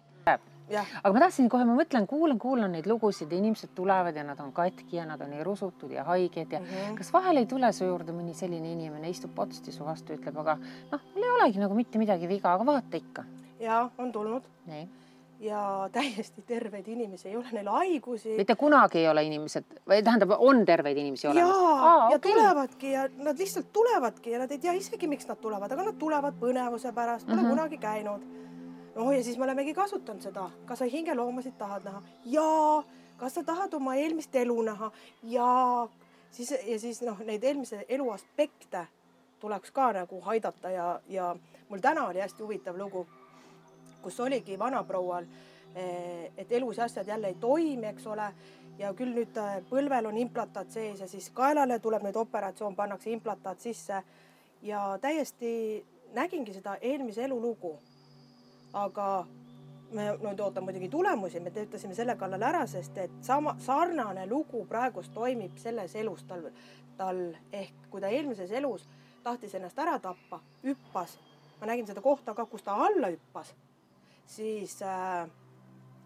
jah, 0.70 0.88
aga 1.04 1.14
ma 1.14 1.20
tahtsin 1.26 1.50
kohe, 1.52 1.66
ma 1.68 1.76
mõtlen, 1.76 2.06
kuulan, 2.08 2.40
kuulan 2.40 2.72
neid 2.72 2.86
lugusid 2.88 3.32
ja 3.32 3.38
inimesed 3.38 3.74
tulevad 3.76 4.16
ja 4.16 4.24
nad 4.24 4.40
on 4.40 4.54
katki 4.56 4.96
ja 4.96 5.06
nad 5.06 5.22
on 5.22 5.30
nii 5.36 5.44
rusutud 5.44 5.92
ja 5.92 6.04
haiged 6.08 6.52
ja 6.52 6.60
mm 6.60 6.66
Mhm. 6.66 6.76
-hmm. 6.92 6.98
kas 6.98 7.14
vahel 7.14 7.38
ei 7.38 7.46
tule 7.46 7.72
su 7.74 7.84
juurde 7.86 8.12
mõni 8.12 8.34
selline 8.34 8.72
inimene, 8.72 9.10
istub 9.10 9.36
potsti 9.36 9.72
su 9.72 9.84
vastu, 9.86 10.14
ütleb, 10.14 10.38
aga 10.40 10.56
noh, 10.92 11.00
mul 11.16 11.24
ei 11.24 11.30
olegi 11.30 11.60
nagu 11.60 11.74
mitte 11.76 11.98
midagi 12.00 12.28
viga, 12.28 12.54
aga 12.54 12.66
vaata 12.66 12.98
ikka. 12.98 13.24
ja 13.60 13.90
on 13.98 14.12
tulnud 14.12 14.44
nii, 14.66 14.88
ja 15.44 15.90
täiesti 15.92 16.42
terveid 16.42 16.88
inimesi, 16.88 17.28
ei 17.30 17.36
ole 17.36 17.52
neil 17.52 17.68
haigusi. 17.68 18.38
mitte 18.38 18.56
kunagi 18.56 19.00
ei 19.00 19.08
ole 19.08 19.24
inimesed 19.28 19.66
või 19.90 20.04
tähendab, 20.04 20.36
on 20.38 20.66
terveid 20.66 20.98
inimesi 20.98 21.28
olemas. 21.28 21.58
ja 22.12 22.18
okay. 22.18 22.32
tulevadki 22.32 22.92
ja 22.92 23.08
nad 23.18 23.40
lihtsalt 23.40 23.74
tulevadki 23.74 24.32
ja 24.32 24.40
nad 24.40 24.52
ei 24.52 24.60
tea 24.60 24.74
isegi, 24.80 25.08
miks 25.08 25.28
nad 25.28 25.42
tulevad, 25.42 25.72
aga 25.72 25.90
nad 25.90 26.00
tulevad 26.00 26.40
põnevuse 26.40 26.94
pärast, 26.94 27.28
pole 27.28 27.42
mm. 27.42 27.46
-hmm. 27.46 27.50
kunagi 27.50 27.78
käinud. 27.78 28.22
no 28.96 29.12
ja 29.12 29.24
siis 29.24 29.38
me 29.38 29.44
olemegi 29.44 29.74
kasutanud 29.74 30.22
seda, 30.22 30.50
kas 30.66 30.80
sa 30.80 30.86
hingeloomasid 30.86 31.58
tahad 31.58 31.84
näha? 31.84 32.02
jaa. 32.26 32.84
kas 33.18 33.36
sa 33.36 33.44
tahad 33.44 33.74
oma 33.74 33.96
eelmist 33.96 34.36
elu 34.36 34.62
näha? 34.62 34.92
jaa. 35.24 35.90
siis 36.32 36.52
ja 36.52 36.80
siis 36.80 37.02
noh, 37.02 37.20
neid 37.20 37.44
eelmise 37.44 37.86
elu 37.90 38.10
aspekte 38.10 38.88
tuleks 39.40 39.72
ka 39.72 39.92
nagu 39.94 40.22
aidata 40.26 40.70
ja, 40.70 41.02
ja 41.08 41.36
mul 41.70 41.80
täna 41.80 42.08
oli 42.08 42.20
hästi 42.20 42.44
huvitav 42.44 42.78
lugu, 42.78 43.08
kus 44.04 44.20
oligi 44.20 44.58
vanaproual, 44.60 45.26
eh, 45.76 46.32
et 46.38 46.52
elus 46.52 46.78
ja 46.78 46.86
asjad 46.86 47.08
jälle 47.08 47.32
ei 47.34 47.40
toimi, 47.40 47.88
eks 47.88 48.08
ole. 48.08 48.34
Ja 48.78 48.90
küll 48.98 49.14
nüüd 49.14 49.38
äh, 49.38 49.60
põlvel 49.70 50.08
on 50.10 50.18
implantaat 50.18 50.72
sees 50.74 51.02
ja 51.04 51.08
siis 51.08 51.30
kaelale 51.30 51.78
tuleb 51.80 52.02
nüüd 52.08 52.18
operatsioon, 52.18 52.76
pannakse 52.76 53.12
implantaat 53.14 53.62
sisse. 53.62 54.02
Ja 54.66 54.98
täiesti 55.02 55.86
nägingi 56.14 56.54
seda 56.54 56.78
eelmise 56.82 57.24
elu 57.24 57.42
lugu. 57.42 57.78
aga 58.74 59.28
me 59.94 60.06
nüüd 60.18 60.40
ootame 60.42 60.72
muidugi 60.72 60.88
tulemusi, 60.90 61.40
me 61.40 61.52
töötasime 61.54 61.94
selle 61.94 62.16
kallal 62.18 62.42
ära, 62.42 62.64
sest 62.68 62.98
et 62.98 63.12
sama 63.22 63.54
sarnane 63.62 64.26
lugu 64.26 64.64
praegust 64.66 65.14
toimib 65.14 65.60
selles 65.62 65.94
elus 65.96 66.24
tal, 66.30 66.48
tal. 66.98 67.22
Ehk 67.54 67.86
kui 67.92 68.02
ta 68.02 68.10
eelmises 68.10 68.52
elus 68.52 68.88
tahtis 69.24 69.54
ennast 69.56 69.80
ära 69.80 70.00
tappa, 70.04 70.40
hüppas, 70.64 71.16
ma 71.60 71.70
nägin 71.70 71.88
seda 71.88 72.02
kohta 72.04 72.34
ka, 72.36 72.46
kus 72.50 72.66
ta 72.66 72.76
alla 72.88 73.12
hüppas, 73.14 73.54
siis 74.26 74.82
äh, 74.82 75.30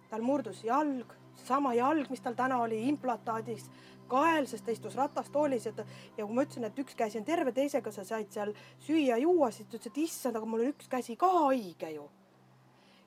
tal 0.09 0.21
murdus 0.21 0.63
jalg, 0.63 1.13
seesama 1.37 1.73
jalg, 1.77 2.09
mis 2.09 2.21
tal 2.23 2.35
täna 2.37 2.59
oli 2.63 2.81
implantaadis, 2.89 3.67
kael, 4.07 4.47
sest 4.47 4.65
ta 4.65 4.71
istus 4.71 4.95
ratastoolis 4.95 5.67
ta 5.75 5.85
ja 6.17 6.25
kui 6.25 6.35
ma 6.35 6.45
ütlesin, 6.45 6.67
et 6.67 6.79
üks 6.79 6.95
käsi 6.97 7.19
on 7.19 7.25
terve, 7.27 7.51
teisega 7.55 7.91
sa 7.91 8.05
said 8.07 8.31
seal 8.33 8.53
süüa-juua, 8.85 9.51
siis 9.51 9.67
ta 9.67 9.77
ütles, 9.77 9.91
et 9.91 9.99
issand, 10.05 10.39
aga 10.39 10.49
mul 10.49 10.63
on 10.63 10.71
üks 10.73 10.87
käsi 10.91 11.17
ka 11.19 11.29
haige 11.47 11.91
ju. 11.95 12.07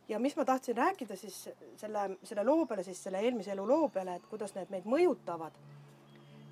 ja 0.08 0.18
mis 0.18 0.36
ma 0.36 0.44
tahtsin 0.44 0.76
rääkida 0.76 1.16
siis 1.16 1.48
selle, 1.78 2.16
selle 2.22 2.44
loo 2.44 2.66
peale, 2.66 2.82
siis 2.82 3.02
selle 3.02 3.20
eelmise 3.22 3.52
elu 3.52 3.66
loo 3.66 3.88
peale, 3.88 4.16
et 4.18 4.26
kuidas 4.26 4.54
need 4.54 4.70
meid 4.70 4.84
mõjutavad. 4.84 5.56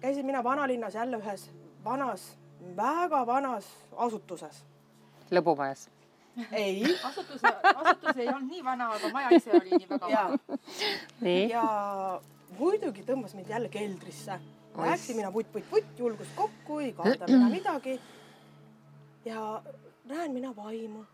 käisin 0.01 0.27
mina 0.27 0.45
vanalinnas 0.45 0.95
jälle 0.95 1.19
ühes 1.19 1.51
vanas, 1.85 2.37
väga 2.77 3.27
vanas 3.27 3.69
asutuses. 3.97 4.65
lõbumajas. 5.31 5.89
Ei 6.53 6.99
asutus, 7.05 7.41
asutus 7.75 8.17
ei 8.17 8.29
olnud 8.29 8.51
nii 8.51 8.65
vana, 8.65 8.91
aga 8.95 9.11
maja 9.13 9.37
ise 9.37 9.53
oli 9.59 9.71
nii 9.71 9.89
väga 9.91 10.11
ja 10.13 10.25
vana. 10.29 11.37
ja 11.51 11.65
muidugi 12.59 13.05
tõmbas 13.07 13.35
mind 13.37 13.51
jälle 13.51 13.69
keldrisse. 13.69 14.41
Läksin 14.79 15.17
mina 15.19 15.33
vutt-vutt-vutt, 15.35 15.99
julgus 15.99 16.29
kokku, 16.37 16.79
ei 16.79 16.93
karda 16.93 17.27
mina 17.27 17.49
midagi. 17.59 18.01
ja 19.25 19.63
näen 20.05 20.33
mina 20.33 20.57
vaimu. 20.57 21.05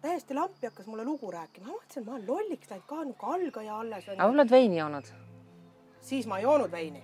täiesti 0.00 0.34
lampi 0.34 0.66
hakkas 0.66 0.86
mulle 0.86 1.04
lugu 1.04 1.30
rääkima, 1.30 1.66
ma 1.66 1.72
mõtlesin, 1.72 2.04
ma 2.04 2.12
olen 2.12 2.26
lolliks 2.26 2.70
läinud 2.70 2.86
ka 2.86 3.04
nagu 3.04 3.32
algaja 3.32 3.78
alles 3.78 4.08
aga 4.08 4.26
oled 4.28 4.50
veini 4.50 4.78
joonud? 4.78 5.04
siis 6.00 6.26
ma 6.26 6.38
ei 6.38 6.42
joonud 6.42 6.70
veini. 6.70 7.02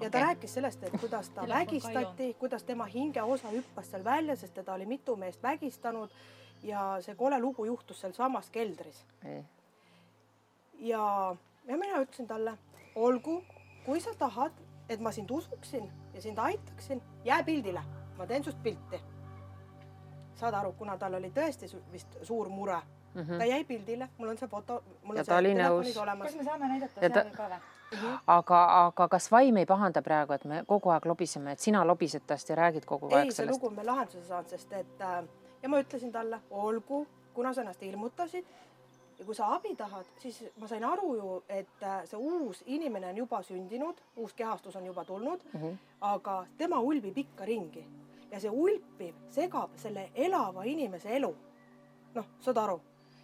ja 0.00 0.10
ta 0.10 0.18
Okei. 0.18 0.20
rääkis 0.20 0.54
sellest, 0.54 0.82
et 0.82 1.00
kuidas 1.00 1.30
ta 1.30 1.48
vägistati, 1.48 2.34
kuidas 2.34 2.62
tema 2.62 2.84
hingeosa 2.84 3.48
hüppas 3.48 3.90
seal 3.90 4.04
välja, 4.04 4.36
sest 4.36 4.54
teda 4.54 4.74
oli 4.74 4.86
mitu 4.86 5.16
meest 5.16 5.42
vägistanud 5.42 6.10
ja 6.62 6.96
see 7.00 7.14
kole 7.14 7.38
lugu 7.40 7.64
juhtus 7.64 8.00
sealsamas 8.00 8.50
keldris. 8.50 9.04
ja, 10.78 11.36
ja 11.66 11.76
mina 11.76 12.00
ütlesin 12.02 12.26
talle, 12.26 12.58
olgu, 12.94 13.44
kui 13.84 14.00
sa 14.00 14.14
tahad, 14.18 14.52
et 14.88 15.00
ma 15.00 15.12
sind 15.12 15.30
usuksin 15.30 15.90
ja 16.14 16.22
sind 16.22 16.38
aitaksin, 16.38 17.02
jää 17.24 17.42
pildile, 17.44 17.82
ma 18.18 18.26
teen 18.26 18.44
sust 18.44 18.62
pilti. 18.62 19.00
saad 20.36 20.54
aru, 20.54 20.72
kuna 20.72 20.98
tal 20.98 21.14
oli 21.14 21.30
tõesti 21.32 21.70
vist 21.92 22.16
suur 22.22 22.48
mure 22.48 22.80
mm, 23.14 23.22
-hmm. 23.22 23.38
ta 23.38 23.44
jäi 23.44 23.64
pildile, 23.64 24.08
mul 24.18 24.28
on 24.28 24.38
see 24.38 24.48
foto, 24.48 24.82
mul 25.02 25.16
Ja 25.16 25.20
on 25.20 25.24
see 25.26 25.54
telefonis 25.54 25.96
olemas 25.96 26.26
kas 26.26 26.36
me 26.36 26.44
saame 26.44 26.68
näidata 26.68 27.00
Ja 27.00 27.10
ta- 27.10 27.22
seal 27.22 27.34
ka 27.36 27.48
või? 27.48 28.18
aga, 28.26 28.86
aga 28.86 29.08
kas 29.08 29.30
vaim 29.32 29.56
ei 29.56 29.66
pahanda 29.66 30.02
praegu, 30.02 30.32
et 30.32 30.44
me 30.44 30.64
kogu 30.66 30.90
aeg 30.90 31.06
lobiseme, 31.06 31.52
et 31.52 31.58
sina 31.58 31.86
lobised 31.86 32.22
tast 32.26 32.48
ja 32.48 32.56
räägid 32.56 32.84
kogu 32.84 33.06
aeg 33.06 33.24
ei, 33.24 33.30
see 33.30 33.36
sellest? 33.36 33.56
lugu 33.56 33.66
on 33.66 33.74
meil 33.74 33.86
lahenduse 33.86 34.26
saanud, 34.28 34.48
sest 34.48 34.72
et 34.72 35.00
äh, 35.00 35.24
ja 35.66 35.70
ma 35.70 35.80
ütlesin 35.82 36.12
talle, 36.12 36.38
olgu, 36.50 37.06
kuna 37.34 37.50
sa 37.52 37.60
ennast 37.60 37.82
ilmutasid 37.82 38.44
ja 39.18 39.24
kui 39.24 39.34
sa 39.34 39.48
abi 39.54 39.72
tahad, 39.74 40.06
siis 40.22 40.44
ma 40.60 40.68
sain 40.70 40.84
aru 40.86 41.14
ju, 41.18 41.30
et 41.48 41.82
äh, 41.82 42.04
see 42.06 42.20
uus 42.20 42.60
inimene 42.70 43.08
on 43.10 43.18
juba 43.18 43.40
sündinud, 43.42 43.98
uus 44.22 44.34
kehastus 44.38 44.76
on 44.78 44.86
juba 44.86 45.04
tulnud 45.04 45.42
mm. 45.52 45.60
-hmm. 45.60 45.78
aga 46.00 46.46
tema 46.58 46.78
ulbib 46.80 47.18
ikka 47.18 47.44
ringi 47.44 47.82
ja 48.30 48.40
see 48.40 48.50
ulpiv 48.50 49.14
segab 49.30 49.74
selle 49.76 50.10
elava 50.14 50.62
inimese 50.64 51.16
elu. 51.16 51.34
noh, 52.14 52.26
saad 52.40 52.56
aru? 52.56 52.80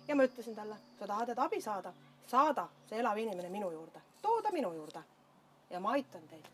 ja 0.09 0.17
ma 0.17 0.25
ütlesin 0.25 0.55
talle, 0.55 0.77
sa 0.99 1.07
tahad, 1.07 1.29
et 1.29 1.39
abi 1.39 1.61
saada, 1.61 1.93
saada 2.27 2.69
see 2.87 2.99
elav 2.99 3.17
inimene 3.19 3.49
minu 3.49 3.71
juurde, 3.71 4.01
too 4.23 4.43
ta 4.43 4.51
minu 4.53 4.73
juurde 4.73 5.03
ja 5.71 5.81
ma 5.81 5.91
aitan 5.91 6.29
teid 6.29 6.51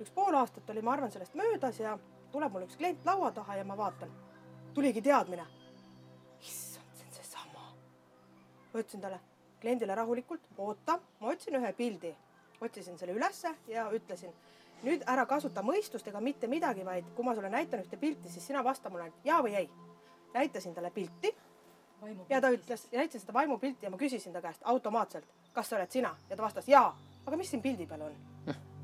üks 0.00 0.10
pool 0.10 0.34
aastat 0.34 0.70
oli, 0.70 0.82
ma 0.82 0.92
arvan, 0.92 1.10
sellest 1.10 1.34
möödas 1.34 1.80
ja 1.80 1.98
tuleb 2.32 2.52
mul 2.52 2.66
üks 2.66 2.76
klient 2.76 3.06
laua 3.06 3.30
taha 3.30 3.56
ja 3.56 3.64
ma 3.64 3.76
vaatan, 3.76 4.10
tuligi 4.74 5.02
teadmine. 5.02 5.46
issand, 6.40 6.90
see 6.94 7.06
on 7.06 7.14
seesama. 7.14 7.62
ma 8.72 8.80
ütlesin 8.80 9.00
talle, 9.00 9.20
kliendile 9.60 9.94
rahulikult, 9.94 10.42
oota, 10.58 10.98
ma 11.20 11.30
otsin 11.32 11.54
ühe 11.60 11.72
pildi, 11.72 12.14
otsisin 12.60 12.98
selle 12.98 13.14
ülesse 13.14 13.54
ja 13.68 13.86
ütlesin, 13.94 14.34
nüüd 14.84 15.06
ära 15.08 15.24
kasuta 15.30 15.62
mõistust 15.62 16.08
ega 16.10 16.20
mitte 16.20 16.50
midagi, 16.50 16.84
vaid 16.84 17.08
kui 17.16 17.24
ma 17.24 17.34
sulle 17.34 17.50
näitan 17.52 17.84
ühte 17.84 17.96
pilti, 18.00 18.28
siis 18.28 18.46
sina 18.50 18.64
vasta 18.64 18.90
mulle 18.90 19.08
ainult 19.08 19.24
jaa 19.30 19.40
või 19.46 19.56
ei. 19.62 19.70
näitasin 20.34 20.74
talle 20.74 20.90
pilti 20.90 21.30
ja 22.28 22.40
ta 22.40 22.50
ütles 22.50 22.88
ja 22.92 22.98
näitasin 22.98 23.20
seda 23.20 23.32
vaimupilti 23.32 23.86
ja 23.86 23.90
ma 23.90 23.96
küsisin 23.96 24.32
ta 24.32 24.42
käest 24.42 24.60
automaatselt, 24.64 25.24
kas 25.52 25.68
see 25.68 25.78
oled 25.78 25.90
sina 25.90 26.16
ja 26.30 26.36
ta 26.36 26.42
vastas 26.42 26.68
jaa, 26.68 26.90
aga 27.26 27.36
mis 27.36 27.50
siin 27.50 27.62
pildi 27.62 27.86
peal 27.86 28.08
on? 28.10 28.16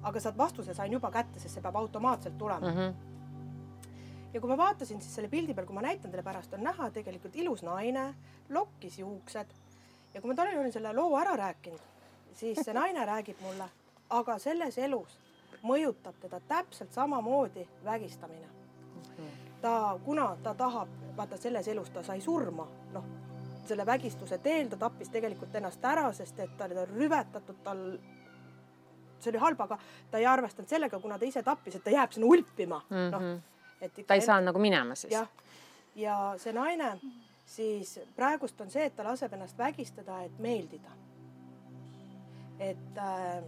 aga 0.03 0.20
sealt 0.20 0.38
vastuse 0.38 0.74
sain 0.74 0.93
juba 0.93 1.11
kätte, 1.11 1.41
sest 1.41 1.59
see 1.59 1.62
peab 1.62 1.76
automaatselt 1.76 2.38
tulema 2.38 2.70
mm. 2.70 2.76
-hmm 2.76 3.10
ja 4.35 4.41
kui 4.41 4.51
ma 4.51 4.57
vaatasin 4.57 5.03
siis 5.03 5.14
selle 5.14 5.28
pildi 5.28 5.55
peal, 5.55 5.66
kui 5.66 5.74
ma 5.74 5.83
näitan 5.85 6.11
teile 6.11 6.22
pärast, 6.22 6.55
on 6.55 6.62
näha 6.64 6.91
tegelikult 6.95 7.37
ilus 7.37 7.62
naine, 7.66 8.14
lokkis 8.51 8.99
juuksed. 8.99 9.47
ja 10.14 10.20
kui 10.20 10.31
ma 10.31 10.35
talle 10.35 10.59
olin 10.59 10.72
selle 10.72 10.93
loo 10.95 11.16
ära 11.18 11.37
rääkinud, 11.37 11.81
siis 12.35 12.59
see 12.64 12.74
naine 12.74 13.07
räägib 13.07 13.41
mulle, 13.43 13.68
aga 14.11 14.39
selles 14.39 14.78
elus 14.78 15.18
mõjutab 15.62 16.16
teda 16.20 16.41
täpselt 16.49 16.93
samamoodi 16.93 17.66
vägistamine. 17.85 18.47
ta, 19.61 19.99
kuna 20.05 20.37
ta 20.43 20.55
tahab, 20.55 20.89
vaata 21.16 21.37
selles 21.37 21.68
elus 21.68 21.91
ta 21.91 22.03
sai 22.03 22.20
surma, 22.20 22.66
noh, 22.93 23.05
selle 23.66 23.87
vägistuse 23.87 24.39
teel 24.39 24.68
ta 24.68 24.76
tappis 24.76 25.09
tegelikult 25.09 25.55
ennast 25.55 25.85
ära, 25.85 26.12
sest 26.12 26.39
et 26.39 26.57
ta 26.57 26.64
oli 26.64 26.87
rüvetatud, 26.95 27.61
tal 27.64 27.85
see 29.20 29.31
oli 29.31 29.39
halb, 29.39 29.61
aga 29.61 29.78
ta 30.11 30.18
ei 30.18 30.26
arvestanud 30.26 30.68
sellega, 30.68 30.99
kuna 30.99 31.18
ta 31.18 31.28
ise 31.28 31.43
tappis, 31.43 31.76
et 31.76 31.85
ta 31.85 31.91
jääb 31.91 32.12
sinna 32.12 32.26
ulpima 32.26 32.81
mm, 32.89 32.97
-hmm. 32.97 33.11
noh 33.11 33.50
et 33.81 34.07
ta 34.07 34.14
ei 34.14 34.20
saanud 34.20 34.51
nagu 34.53 34.59
minema 34.59 34.95
siis? 34.95 35.12
jah, 35.12 35.28
ja 35.97 36.16
see 36.39 36.53
naine 36.53 36.95
siis 37.51 38.01
praegust 38.16 38.61
on 38.61 38.70
see, 38.70 38.87
et 38.87 38.97
ta 38.97 39.05
laseb 39.05 39.33
ennast 39.35 39.59
vägistada, 39.59 40.22
et 40.22 40.39
meeldida. 40.39 40.91
et 42.61 42.99
äh, 42.99 43.43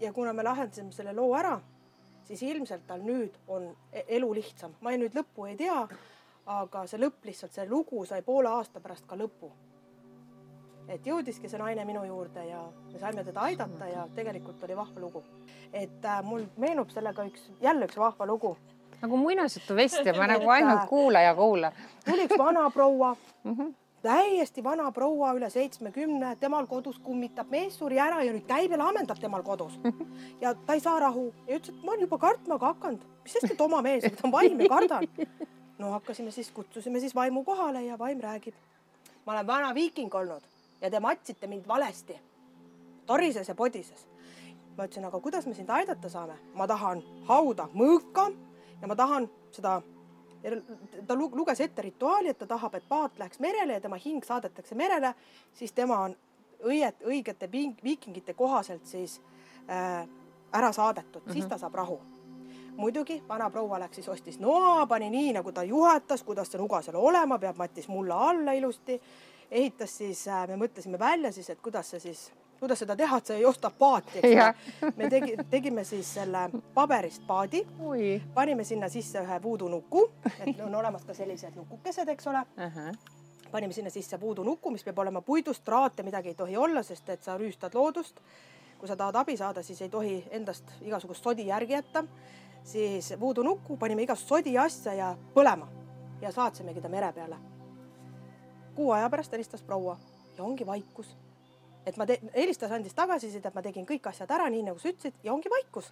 ja 0.00 0.12
kuna 0.12 0.32
me 0.32 0.42
lahendasime 0.42 0.92
selle 0.92 1.14
loo 1.16 1.32
ära, 1.34 1.56
siis 2.28 2.42
ilmselt 2.42 2.86
tal 2.86 3.00
nüüd 3.02 3.38
on 3.48 3.70
e-, 3.92 4.04
elu 4.18 4.34
lihtsam, 4.36 4.74
ma 4.80 4.92
ei, 4.92 5.00
nüüd 5.00 5.16
lõppu 5.16 5.48
ei 5.48 5.56
tea, 5.56 5.78
aga 6.52 6.84
see 6.86 7.00
lõpp 7.00 7.24
lihtsalt, 7.24 7.56
see 7.56 7.64
lugu 7.68 8.04
sai 8.06 8.20
poole 8.22 8.52
aasta 8.52 8.80
pärast 8.84 9.08
ka 9.08 9.16
lõpu. 9.16 9.50
et 10.88 11.06
jõudiski 11.06 11.48
see 11.48 11.58
naine 11.58 11.84
minu 11.88 12.02
juurde 12.04 12.42
ja 12.44 12.60
me 12.92 12.98
saime 13.00 13.24
teda 13.24 13.40
aidata 13.48 13.86
ja 13.88 14.02
tegelikult 14.14 14.62
oli 14.62 14.76
vahva 14.76 15.00
lugu. 15.00 15.24
et 15.72 16.04
äh, 16.04 16.22
mul 16.22 16.46
meenub 16.56 16.90
sellega 16.90 17.24
üks, 17.24 17.50
jälle 17.60 17.88
üks 17.88 17.96
vahva 17.96 18.26
lugu 18.26 18.56
nagu 19.02 19.16
muinasjutuvestja, 19.16 20.14
ma 20.18 20.26
nagu 20.30 20.50
ainult 20.50 20.88
kuula 20.88 21.22
ja 21.24 21.34
kuula. 21.34 21.72
tuli 22.04 22.26
üks 22.28 22.38
vanaproua 22.38 23.16
mm, 23.44 23.56
-hmm. 23.56 23.74
täiesti 24.02 24.64
vana 24.64 24.92
proua, 24.92 25.32
üle 25.32 25.50
seitsmekümne, 25.50 26.36
temal 26.36 26.66
kodus 26.66 26.98
kummitab, 26.98 27.50
mees 27.50 27.78
suri 27.78 27.98
ära 27.98 28.22
ja 28.22 28.32
nüüd 28.32 28.46
käib 28.46 28.70
ja 28.70 28.78
laamendab 28.78 29.18
temal 29.18 29.42
kodus. 29.42 29.78
ja 30.40 30.54
ta 30.54 30.74
ei 30.74 30.80
saa 30.80 31.00
rahu 31.00 31.32
ja 31.46 31.56
ütles, 31.56 31.76
et 31.76 31.84
ma 31.84 31.92
olen 31.92 32.00
juba 32.00 32.18
kartma 32.18 32.58
ka 32.58 32.66
hakanud, 32.66 33.04
mis 33.22 33.32
sest, 33.32 33.50
et 33.52 33.60
oma 33.60 33.82
mees, 33.82 34.04
ta 34.04 34.24
on 34.24 34.32
vaim 34.32 34.60
ja 34.60 34.68
kardan. 34.68 35.08
no 35.78 35.90
hakkasime 35.90 36.30
siis, 36.30 36.50
kutsusime 36.50 37.00
siis 37.00 37.14
vaimu 37.14 37.44
kohale 37.44 37.82
ja 37.82 37.98
vaim 37.98 38.20
räägib. 38.20 38.54
ma 39.26 39.32
olen 39.32 39.46
vana 39.46 39.74
viiking 39.74 40.14
olnud 40.14 40.42
ja 40.80 40.90
te 40.90 41.00
matsite 41.00 41.46
mind 41.46 41.68
valesti. 41.68 42.20
torises 43.06 43.48
ja 43.48 43.54
podises 43.54 44.06
ma 44.76 44.86
ütlesin, 44.88 45.06
aga 45.06 45.20
kuidas 45.20 45.46
me 45.46 45.54
sind 45.54 45.70
aidata 45.70 46.08
saame? 46.10 46.34
ma 46.54 46.66
tahan 46.66 47.02
hauda 47.28 47.68
mõõka 47.74 48.30
ja 48.80 48.88
ma 48.88 48.96
tahan 48.96 49.28
seda, 49.52 49.80
ta 51.06 51.16
luges 51.16 51.60
ette 51.60 51.82
rituaali, 51.82 52.28
et 52.28 52.38
ta 52.38 52.46
tahab, 52.46 52.74
et 52.74 52.88
paat 52.88 53.18
läheks 53.18 53.40
merele 53.40 53.78
ja 53.78 53.80
tema 53.80 53.96
hing 53.96 54.24
saadetakse 54.24 54.74
merele, 54.74 55.14
siis 55.52 55.72
tema 55.72 56.00
on 56.08 56.16
õiet, 56.64 57.04
õigete 57.04 57.50
viikingite 57.52 58.34
kohaselt 58.34 58.86
siis 58.86 59.20
äh, 59.68 60.08
ära 60.52 60.72
saadetud 60.72 61.22
mm, 61.22 61.28
-hmm. 61.28 61.32
siis 61.32 61.46
ta 61.46 61.58
saab 61.58 61.74
rahu 61.74 62.00
muidugi 62.76 63.22
vanaproua 63.28 63.78
läks 63.80 63.94
siis 63.94 64.08
ostis 64.08 64.38
noa, 64.40 64.86
pani 64.86 65.10
nii 65.10 65.32
nagu 65.32 65.52
ta 65.52 65.62
juhatas, 65.62 66.22
kuidas 66.22 66.50
see 66.50 66.60
nuga 66.60 66.82
seal 66.82 66.96
olema 66.98 67.38
peab, 67.38 67.56
mattis 67.56 67.88
mulla 67.88 68.18
alla 68.30 68.52
ilusti. 68.52 69.00
ehitas 69.50 69.96
siis, 69.98 70.28
äh, 70.28 70.48
me 70.48 70.56
mõtlesime 70.56 70.98
välja 70.98 71.32
siis, 71.32 71.50
et 71.50 71.60
kuidas 71.60 71.90
see 71.90 72.00
siis 72.00 72.32
kuidas 72.60 72.78
seda 72.78 72.96
teha, 72.96 73.18
et 73.18 73.26
sa 73.26 73.34
ei 73.34 73.44
osta 73.44 73.70
paati, 73.70 74.20
eks 74.22 74.28
ole. 74.34 74.92
me 74.96 75.08
tegi, 75.10 75.36
tegime 75.50 75.84
siis 75.84 76.14
selle 76.14 76.46
paberist 76.74 77.26
paadi, 77.26 77.64
panime 78.34 78.64
sinna 78.64 78.88
sisse 78.88 79.20
ühe 79.20 79.40
voodoo-nuku, 79.42 80.04
et 80.46 80.60
on 80.64 80.74
olemas 80.74 81.04
ka 81.04 81.14
sellised 81.14 81.56
nukukesed, 81.56 82.08
eks 82.08 82.26
ole 82.26 82.40
uh. 82.40 82.76
-huh. 82.76 82.96
panime 83.50 83.72
sinna 83.72 83.90
sisse 83.90 84.20
voodoo-nuku, 84.20 84.70
mis 84.70 84.84
peab 84.84 84.98
olema 84.98 85.20
puidust, 85.20 85.64
traate, 85.64 86.02
midagi 86.02 86.28
ei 86.28 86.34
tohi 86.34 86.56
olla, 86.56 86.82
sest 86.82 87.08
et 87.08 87.22
sa 87.22 87.38
rüüstad 87.38 87.74
loodust. 87.74 88.20
kui 88.78 88.88
sa 88.88 88.96
tahad 88.96 89.14
abi 89.14 89.36
saada, 89.36 89.62
siis 89.62 89.82
ei 89.82 89.88
tohi 89.88 90.24
endast 90.30 90.64
igasugust 90.82 91.24
sodi 91.24 91.46
järgi 91.46 91.72
jätta. 91.72 92.04
siis 92.64 93.14
voodoo-nukku 93.20 93.76
panime 93.76 94.02
igast 94.02 94.28
sodi 94.28 94.58
asja 94.58 94.94
ja 94.94 95.16
põlema 95.34 95.68
ja 96.20 96.32
saatsimegi 96.32 96.80
ta 96.80 96.88
mere 96.88 97.12
peale. 97.12 97.36
kuu 98.74 98.90
aja 98.92 99.10
pärast 99.10 99.32
helistas 99.32 99.62
proua 99.62 99.98
ja 100.38 100.44
ongi 100.44 100.66
vaikus 100.66 101.16
et 101.86 101.96
ma 102.00 102.06
helistas, 102.34 102.72
andis 102.72 102.96
tagasisidet, 102.96 103.54
ma 103.54 103.62
tegin 103.62 103.86
kõik 103.88 104.08
asjad 104.08 104.30
ära, 104.34 104.48
nii 104.52 104.64
nagu 104.68 104.80
sa 104.80 104.90
ütlesid 104.92 105.16
ja 105.24 105.32
ongi 105.34 105.52
vaikus. 105.52 105.90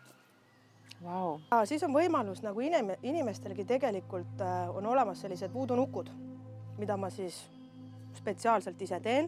Wow.. 1.02 1.40
siis 1.66 1.82
on 1.82 1.90
võimalus 1.94 2.44
nagu 2.44 2.62
inim-, 2.62 2.94
inimestelgi 3.02 3.64
tegelikult 3.66 4.42
äh, 4.44 4.68
on 4.70 4.86
olemas 4.86 5.20
sellised 5.24 5.50
voodoo-nukud, 5.50 6.12
mida 6.78 6.96
ma 6.96 7.10
siis 7.10 7.40
spetsiaalselt 8.14 8.80
ise 8.82 9.00
teen 9.02 9.26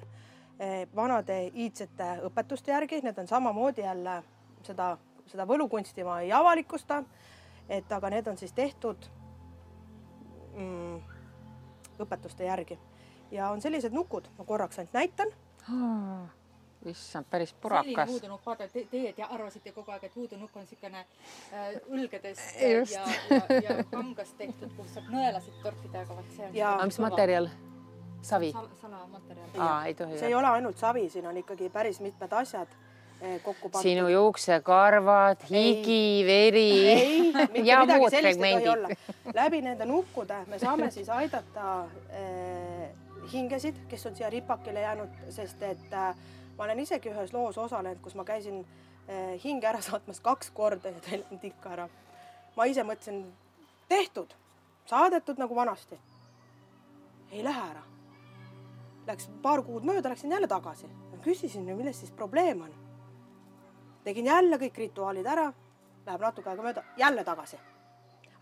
eh, 0.61 0.85
vanade 0.95 1.49
iidsete 1.51 2.21
õpetuste 2.29 2.71
järgi, 2.71 3.01
need 3.03 3.19
on 3.19 3.27
samamoodi 3.27 3.83
jälle 3.83 4.21
seda, 4.63 4.93
seda 5.27 5.49
võlukunsti 5.51 6.07
ma 6.07 6.21
ei 6.23 6.31
avalikusta. 6.33 7.03
et 7.69 7.93
aga 7.93 8.11
need 8.13 8.27
on 8.29 8.37
siis 8.37 8.53
tehtud 8.53 9.07
mm, 10.55 11.03
õpetuste 12.05 12.45
järgi. 12.45 12.79
Ja 13.33 13.51
on 13.51 13.61
sellised 13.61 13.93
nukud, 13.93 14.29
ma 14.39 14.45
korraks 14.45 14.79
ainult 14.79 14.95
näitan. 14.95 15.33
Oh 15.73 16.44
issand, 16.91 17.27
päris 17.31 17.53
purakas. 17.53 17.87
selline 17.87 18.07
huudunukk, 18.13 18.47
vaata 18.47 18.69
te, 18.69 18.87
teie 18.91 19.13
te 19.13 19.23
arvasite 19.23 19.73
kogu 19.73 19.93
aeg, 19.95 20.05
et 20.09 20.17
huudunukk 20.17 20.57
on 20.57 20.65
niisugune 20.67 21.05
äh, 21.05 21.77
õlgedest 21.91 22.63
ja, 22.93 23.05
ja, 23.31 23.61
ja 23.69 23.77
kangast 23.91 24.37
tehtud, 24.39 24.73
kus 24.77 24.95
saab 24.95 25.13
nõelasid 25.13 25.61
torkida, 25.63 26.05
aga 26.05 26.19
vot 26.19 26.33
see 26.37 26.49
on. 26.49 26.59
aga 26.73 26.89
mis 26.91 27.01
materjal? 27.07 27.51
savi 28.25 28.51
Sal? 28.53 28.69
salamaterjal. 28.81 29.53
aa, 29.59 29.85
ei 29.85 29.95
tohi. 29.95 30.19
see 30.19 30.33
ei 30.33 30.35
ole 30.35 30.51
ainult 30.57 30.81
savi, 30.81 31.09
siin 31.13 31.27
on 31.29 31.37
ikkagi 31.37 31.69
päris 31.73 32.01
mitmed 32.01 32.33
asjad 32.33 32.69
eh, 33.21 33.41
kokku 33.43 33.69
pandud. 33.69 33.83
sinu 33.85 34.09
juuksekarvad, 34.09 35.45
higi, 35.51 36.25
veri 36.27 36.71
ja 37.71 37.85
muud 37.85 38.17
fragmendid. 38.17 38.99
läbi 39.35 39.63
nende 39.69 39.89
nukkude 39.89 40.45
me 40.49 40.59
saame 40.59 40.91
siis 40.95 41.09
aidata 41.13 41.85
eh, 42.11 42.93
hingesid, 43.33 43.77
kes 43.89 44.07
on 44.07 44.17
siia 44.17 44.31
ripakile 44.31 44.81
jäänud, 44.81 45.21
sest 45.31 45.63
et 45.63 45.93
äh, 45.93 46.17
ma 46.59 46.65
olen 46.65 46.79
isegi 46.79 47.11
ühes 47.11 47.33
loos 47.33 47.59
osalenud, 47.59 48.01
kus 48.03 48.15
ma 48.15 48.25
käisin 48.25 48.61
eh, 49.09 49.41
hinge 49.45 49.67
ära 49.67 49.81
saatmas 49.83 50.21
kaks 50.21 50.51
korda 50.55 50.93
ja 50.93 51.03
läinud 51.11 51.45
ikka 51.45 51.73
ära. 51.77 51.89
ma 52.57 52.65
ise 52.71 52.85
mõtlesin, 52.87 53.25
tehtud, 53.89 54.35
saadetud 54.87 55.39
nagu 55.39 55.57
vanasti. 55.57 55.99
ei 57.31 57.45
lähe 57.45 57.71
ära. 57.71 57.83
Läks 59.07 59.29
paar 59.43 59.63
kuud 59.63 59.85
mööda, 59.85 60.09
läksin 60.09 60.31
jälle 60.31 60.49
tagasi. 60.49 60.87
küsisin, 61.23 61.77
milles 61.77 62.01
siis 62.01 62.11
probleem 62.11 62.63
on. 62.63 62.75
tegin 64.05 64.27
jälle 64.27 64.57
kõik 64.57 64.77
rituaalid 64.77 65.27
ära, 65.27 65.53
läheb 66.07 66.21
natuke 66.21 66.51
aega 66.51 66.63
mööda, 66.63 66.85
jälle 66.97 67.25
tagasi. 67.25 67.59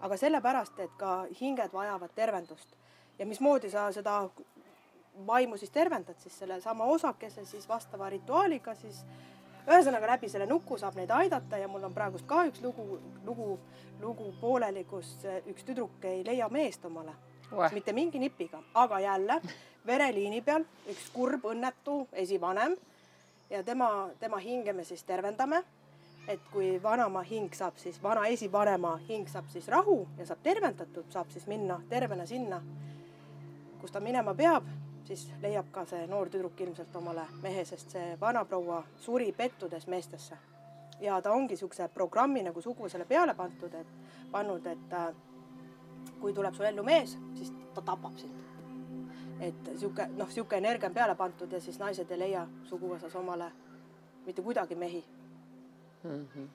aga 0.00 0.16
sellepärast, 0.16 0.78
et 0.78 0.90
ka 0.98 1.26
hinged 1.40 1.72
vajavad 1.72 2.10
tervendust 2.14 2.76
ja 3.18 3.26
mismoodi 3.26 3.70
sa 3.70 3.92
seda 3.92 4.28
vaimu 5.26 5.56
siis 5.56 5.70
tervendad 5.70 6.18
siis 6.18 6.38
sellesama 6.38 6.84
osakese 6.84 7.44
siis 7.44 7.68
vastava 7.68 8.08
rituaaliga 8.10 8.74
siis 8.74 9.04
ühesõnaga 9.66 10.06
läbi 10.14 10.28
selle 10.28 10.46
nuku 10.46 10.78
saab 10.78 10.96
neid 10.98 11.10
aidata 11.14 11.58
ja 11.58 11.68
mul 11.68 11.84
on 11.86 11.94
praegust 11.94 12.26
ka 12.26 12.44
üks 12.48 12.62
lugu, 12.62 12.98
lugu, 13.24 13.58
lugu 14.00 14.32
pooleli, 14.40 14.84
kus 14.84 15.14
üks 15.46 15.66
tüdruk 15.66 16.04
ei 16.08 16.24
leia 16.26 16.48
meest 16.48 16.84
omale 16.84 17.14
Ueh. 17.52 17.72
mitte 17.72 17.92
mingi 17.92 18.18
nipiga, 18.18 18.62
aga 18.74 19.00
jälle 19.00 19.40
vereliini 19.86 20.40
peal 20.42 20.64
üks 20.88 21.10
kurb 21.12 21.44
õnnetu 21.52 22.06
esivanem 22.12 22.76
ja 23.50 23.62
tema, 23.62 24.10
tema 24.20 24.40
hinge 24.40 24.72
me 24.72 24.84
siis 24.84 25.04
tervendame. 25.04 25.62
et 26.28 26.40
kui 26.52 26.78
vanaema 26.82 27.22
hing 27.26 27.50
saab 27.54 27.76
siis, 27.82 27.96
vana 28.02 28.26
esivanema 28.30 28.92
hing 29.08 29.26
saab 29.28 29.48
siis 29.50 29.66
rahu 29.68 30.06
ja 30.18 30.26
saab 30.26 30.38
tervendatud, 30.42 31.08
saab 31.10 31.30
siis 31.34 31.48
minna 31.50 31.80
tervena 31.90 32.26
sinna, 32.26 32.60
kus 33.80 33.90
ta 33.90 34.00
minema 34.00 34.34
peab 34.34 34.62
siis 35.16 35.32
leiab 35.42 35.68
ka 35.72 35.84
see 35.88 36.06
noor 36.06 36.30
tüdruk 36.32 36.60
ilmselt 36.60 36.96
omale 36.96 37.24
mehe, 37.42 37.64
sest 37.68 37.96
see 37.96 38.16
vanaproua 38.20 38.82
suri 39.00 39.32
pettudes 39.32 39.86
meestesse. 39.86 40.38
ja 41.00 41.20
ta 41.22 41.32
ongi 41.32 41.56
niisuguse 41.56 41.88
programmi 41.88 42.42
nagu 42.42 42.60
suguvõsale 42.62 43.04
peale 43.04 43.34
pandud, 43.34 43.74
et 43.74 43.86
pannud, 44.30 44.66
et 44.66 44.94
kui 46.20 46.32
tuleb 46.32 46.54
su 46.54 46.62
ellu 46.62 46.84
mees, 46.86 47.16
siis 47.34 47.52
ta 47.74 47.82
tapab 47.82 48.18
sind. 48.18 48.38
et 49.40 49.68
niisugune 49.68 50.08
noh, 50.16 50.26
niisugune 50.26 50.58
energia 50.58 50.88
on 50.88 50.94
peale 50.94 51.14
pandud 51.14 51.52
ja 51.52 51.60
siis 51.60 51.78
naised 51.78 52.10
ei 52.10 52.18
leia 52.18 52.46
suguvõsas 52.70 53.16
omale 53.16 53.50
mitte 54.26 54.42
kuidagi 54.42 54.74
mehi 54.74 55.04
mm. 56.04 56.28
-hmm. 56.28 56.48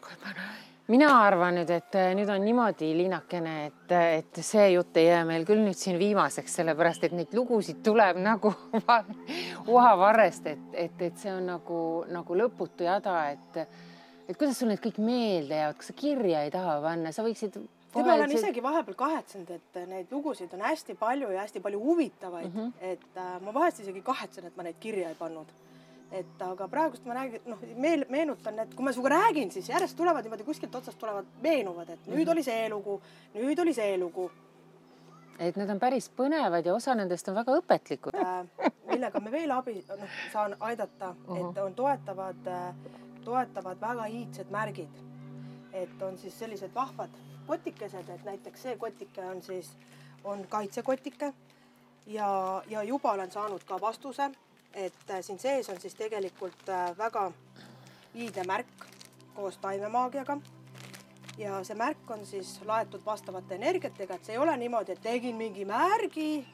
kohe 0.00 0.16
pane 0.24 0.77
mina 0.88 1.08
arvan 1.22 1.58
nüüd, 1.58 1.70
et 1.72 1.96
äh, 1.98 2.10
nüüd 2.16 2.30
on 2.32 2.42
niimoodi, 2.44 2.90
Liinakene, 2.96 3.54
et, 3.68 3.94
et 3.98 4.40
see 4.44 4.70
jutt 4.72 4.96
ei 5.00 5.08
jää 5.10 5.24
meil 5.28 5.46
küll 5.48 5.60
nüüd 5.64 5.76
siin 5.78 5.98
viimaseks, 6.00 6.58
sellepärast 6.60 7.08
et 7.08 7.16
neid 7.16 7.34
lugusid 7.36 7.82
tuleb 7.84 8.20
nagu 8.28 8.52
uhavarrest, 9.66 10.48
et, 10.54 10.68
et, 10.86 11.06
et 11.10 11.18
see 11.20 11.32
on 11.34 11.50
nagu, 11.54 11.80
nagu 12.12 12.38
lõputu 12.42 12.88
jada, 12.88 13.18
et, 13.34 13.60
et 14.26 14.36
kuidas 14.36 14.60
sul 14.60 14.72
need 14.72 14.82
kõik 14.84 15.02
meelde 15.02 15.60
jäävad, 15.60 15.80
kas 15.80 15.92
sa 15.92 15.98
kirja 15.98 16.46
ei 16.46 16.54
taha 16.54 16.78
panna, 16.84 17.12
sa 17.12 17.26
võiksid 17.26 17.58
tead, 17.92 18.04
ma 18.04 18.16
olen 18.16 18.34
isegi 18.36 18.64
vahepeal 18.64 18.96
kahetsenud, 18.98 19.54
et 19.56 19.80
neid 19.88 20.12
lugusid 20.12 20.52
on 20.56 20.64
hästi 20.66 20.96
palju 20.98 21.30
ja 21.32 21.44
hästi 21.44 21.62
palju 21.64 21.80
huvitavaid 21.84 22.48
mm, 22.52 22.60
-hmm. 22.60 22.92
et 22.92 23.16
äh, 23.16 23.40
ma 23.44 23.54
vahest 23.54 23.80
isegi 23.84 24.02
kahetsen, 24.04 24.46
et 24.46 24.56
ma 24.56 24.66
neid 24.66 24.80
kirja 24.80 25.08
ei 25.08 25.18
pannud. 25.18 25.52
Et 26.12 26.42
aga 26.42 26.68
praegust 26.72 27.04
ma 27.04 27.16
räägin, 27.18 27.42
noh, 27.46 27.62
meel, 27.76 28.04
meenutan, 28.08 28.58
et 28.62 28.74
kui 28.74 28.84
ma 28.84 28.92
sinuga 28.92 29.12
räägin, 29.12 29.50
siis 29.52 29.68
järjest 29.68 29.96
tulevad 29.96 30.24
niimoodi 30.24 30.46
kuskilt 30.46 30.74
otsast 30.74 30.98
tulevad, 30.98 31.26
meenuvad, 31.42 31.88
et 31.88 32.06
nüüd 32.06 32.24
-hmm. 32.24 32.32
oli 32.32 32.42
see 32.42 32.68
lugu, 32.68 33.00
nüüd 33.34 33.58
oli 33.62 33.74
see 33.74 33.98
lugu. 33.98 34.30
et 35.38 35.56
need 35.56 35.70
on 35.70 35.80
päris 35.80 36.10
põnevad 36.10 36.66
ja 36.66 36.74
osa 36.74 36.94
nendest 36.94 37.28
on 37.28 37.34
väga 37.34 37.52
õpetlikud 37.60 38.14
äh,. 38.14 38.46
millega 38.86 39.20
me 39.20 39.30
veel 39.30 39.50
abi, 39.50 39.84
noh, 39.88 40.08
saan 40.32 40.56
aidata 40.60 41.10
uh, 41.10 41.36
-huh. 41.36 41.50
et 41.50 41.58
on 41.58 41.74
toetavad 41.74 42.46
äh,, 42.46 42.74
toetavad 43.24 43.80
väga 43.80 44.06
iidsed 44.06 44.50
märgid. 44.50 44.94
et 45.72 46.02
on 46.02 46.18
siis 46.18 46.38
sellised 46.38 46.74
vahvad 46.74 47.10
kotikesed, 47.46 48.08
et 48.08 48.24
näiteks 48.24 48.62
see 48.62 48.76
kotike 48.76 49.24
on 49.24 49.42
siis, 49.42 49.76
on 50.24 50.46
kaitsekotike 50.48 51.32
ja, 52.06 52.62
ja 52.68 52.82
juba 52.82 53.12
olen 53.12 53.30
saanud 53.30 53.64
ka 53.64 53.80
vastuse, 53.80 54.30
et 54.74 55.10
äh, 55.10 55.22
siin 55.22 55.38
sees 55.38 55.68
on 55.68 55.80
siis 55.80 55.94
tegelikult 55.94 56.68
äh, 56.68 56.92
väga 56.98 57.30
iidne 58.14 58.44
märk 58.46 58.86
koos 59.34 59.58
taimemaagiaga. 59.58 60.38
ja 61.38 61.64
see 61.64 61.76
märk 61.78 62.10
on 62.10 62.26
siis 62.26 62.60
laetud 62.66 63.04
vastavate 63.04 63.54
energiatega, 63.54 64.14
et 64.14 64.24
see 64.24 64.34
ei 64.34 64.38
ole 64.38 64.56
niimoodi, 64.56 64.92
et 64.92 65.02
tegin 65.02 65.36
mingi 65.36 65.64
märgi 65.64 66.46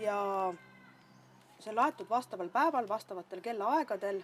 ja 0.00 0.52
see 1.60 1.70
on 1.70 1.76
laetud 1.76 2.08
vastaval 2.10 2.48
päeval, 2.48 2.88
vastavatel 2.88 3.40
kellaaegadel 3.40 4.22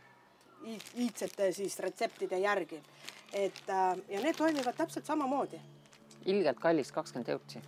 iidsete 0.95 1.53
siis 1.53 1.79
retseptide 1.79 2.39
järgi 2.39 2.81
et 3.33 3.69
äh, 3.69 3.99
ja 4.09 4.21
need 4.21 4.37
toimivad 4.37 4.77
täpselt 4.77 5.07
samamoodi. 5.07 5.61
ilgelt 6.25 6.61
kallis, 6.61 6.93
kakskümmend 6.93 7.29
eurtsi. 7.29 7.63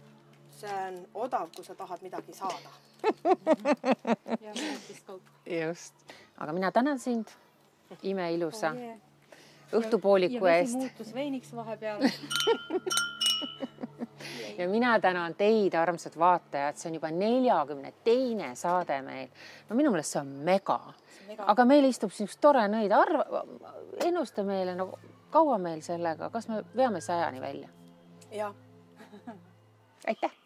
see 0.51 0.75
on 0.87 0.99
odav, 1.15 1.49
kui 1.57 1.65
sa 1.65 1.75
tahad 1.75 2.03
midagi 2.03 2.33
saada 2.33 2.71
just, 5.67 5.95
aga 6.39 6.53
mina 6.53 6.73
tänan 6.73 6.99
sind 6.99 7.27
imeilusa 8.03 8.71
oh, 8.71 8.79
yeah. 8.79 8.99
õhtupooliku 9.73 10.47
ja, 10.47 10.57
eest. 10.57 10.79
muutus 10.79 11.15
veiniks 11.15 11.55
vahepeal 11.55 12.03
ja 14.59 14.69
mina 14.69 15.01
tänan 15.01 15.35
teid, 15.35 15.75
armsad 15.75 16.19
vaatajad, 16.19 16.79
see 16.79 16.91
on 16.91 16.99
juba 16.99 17.11
neljakümne 17.11 17.93
teine 18.05 18.55
saade 18.59 19.01
meil. 19.03 19.29
no 19.69 19.77
minu 19.77 19.93
meelest 19.95 20.17
see 20.17 20.23
on 20.23 20.31
mega, 20.47 20.79
mega., 21.29 21.49
aga 21.55 21.67
meil 21.69 21.91
istub 21.91 22.15
siin 22.15 22.31
üks 22.31 22.39
tore 22.41 22.65
nõid, 22.71 22.95
arva, 22.95 23.45
ennusta 24.05 24.47
meile 24.47 24.77
nagu 24.79 24.99
kaua 25.35 25.59
meil 25.59 25.83
sellega, 25.83 26.31
kas 26.31 26.49
me 26.49 26.63
veame 26.77 27.03
sajani 27.05 27.43
välja? 27.43 27.69
jah 28.35 28.55
aitäh 30.07 30.44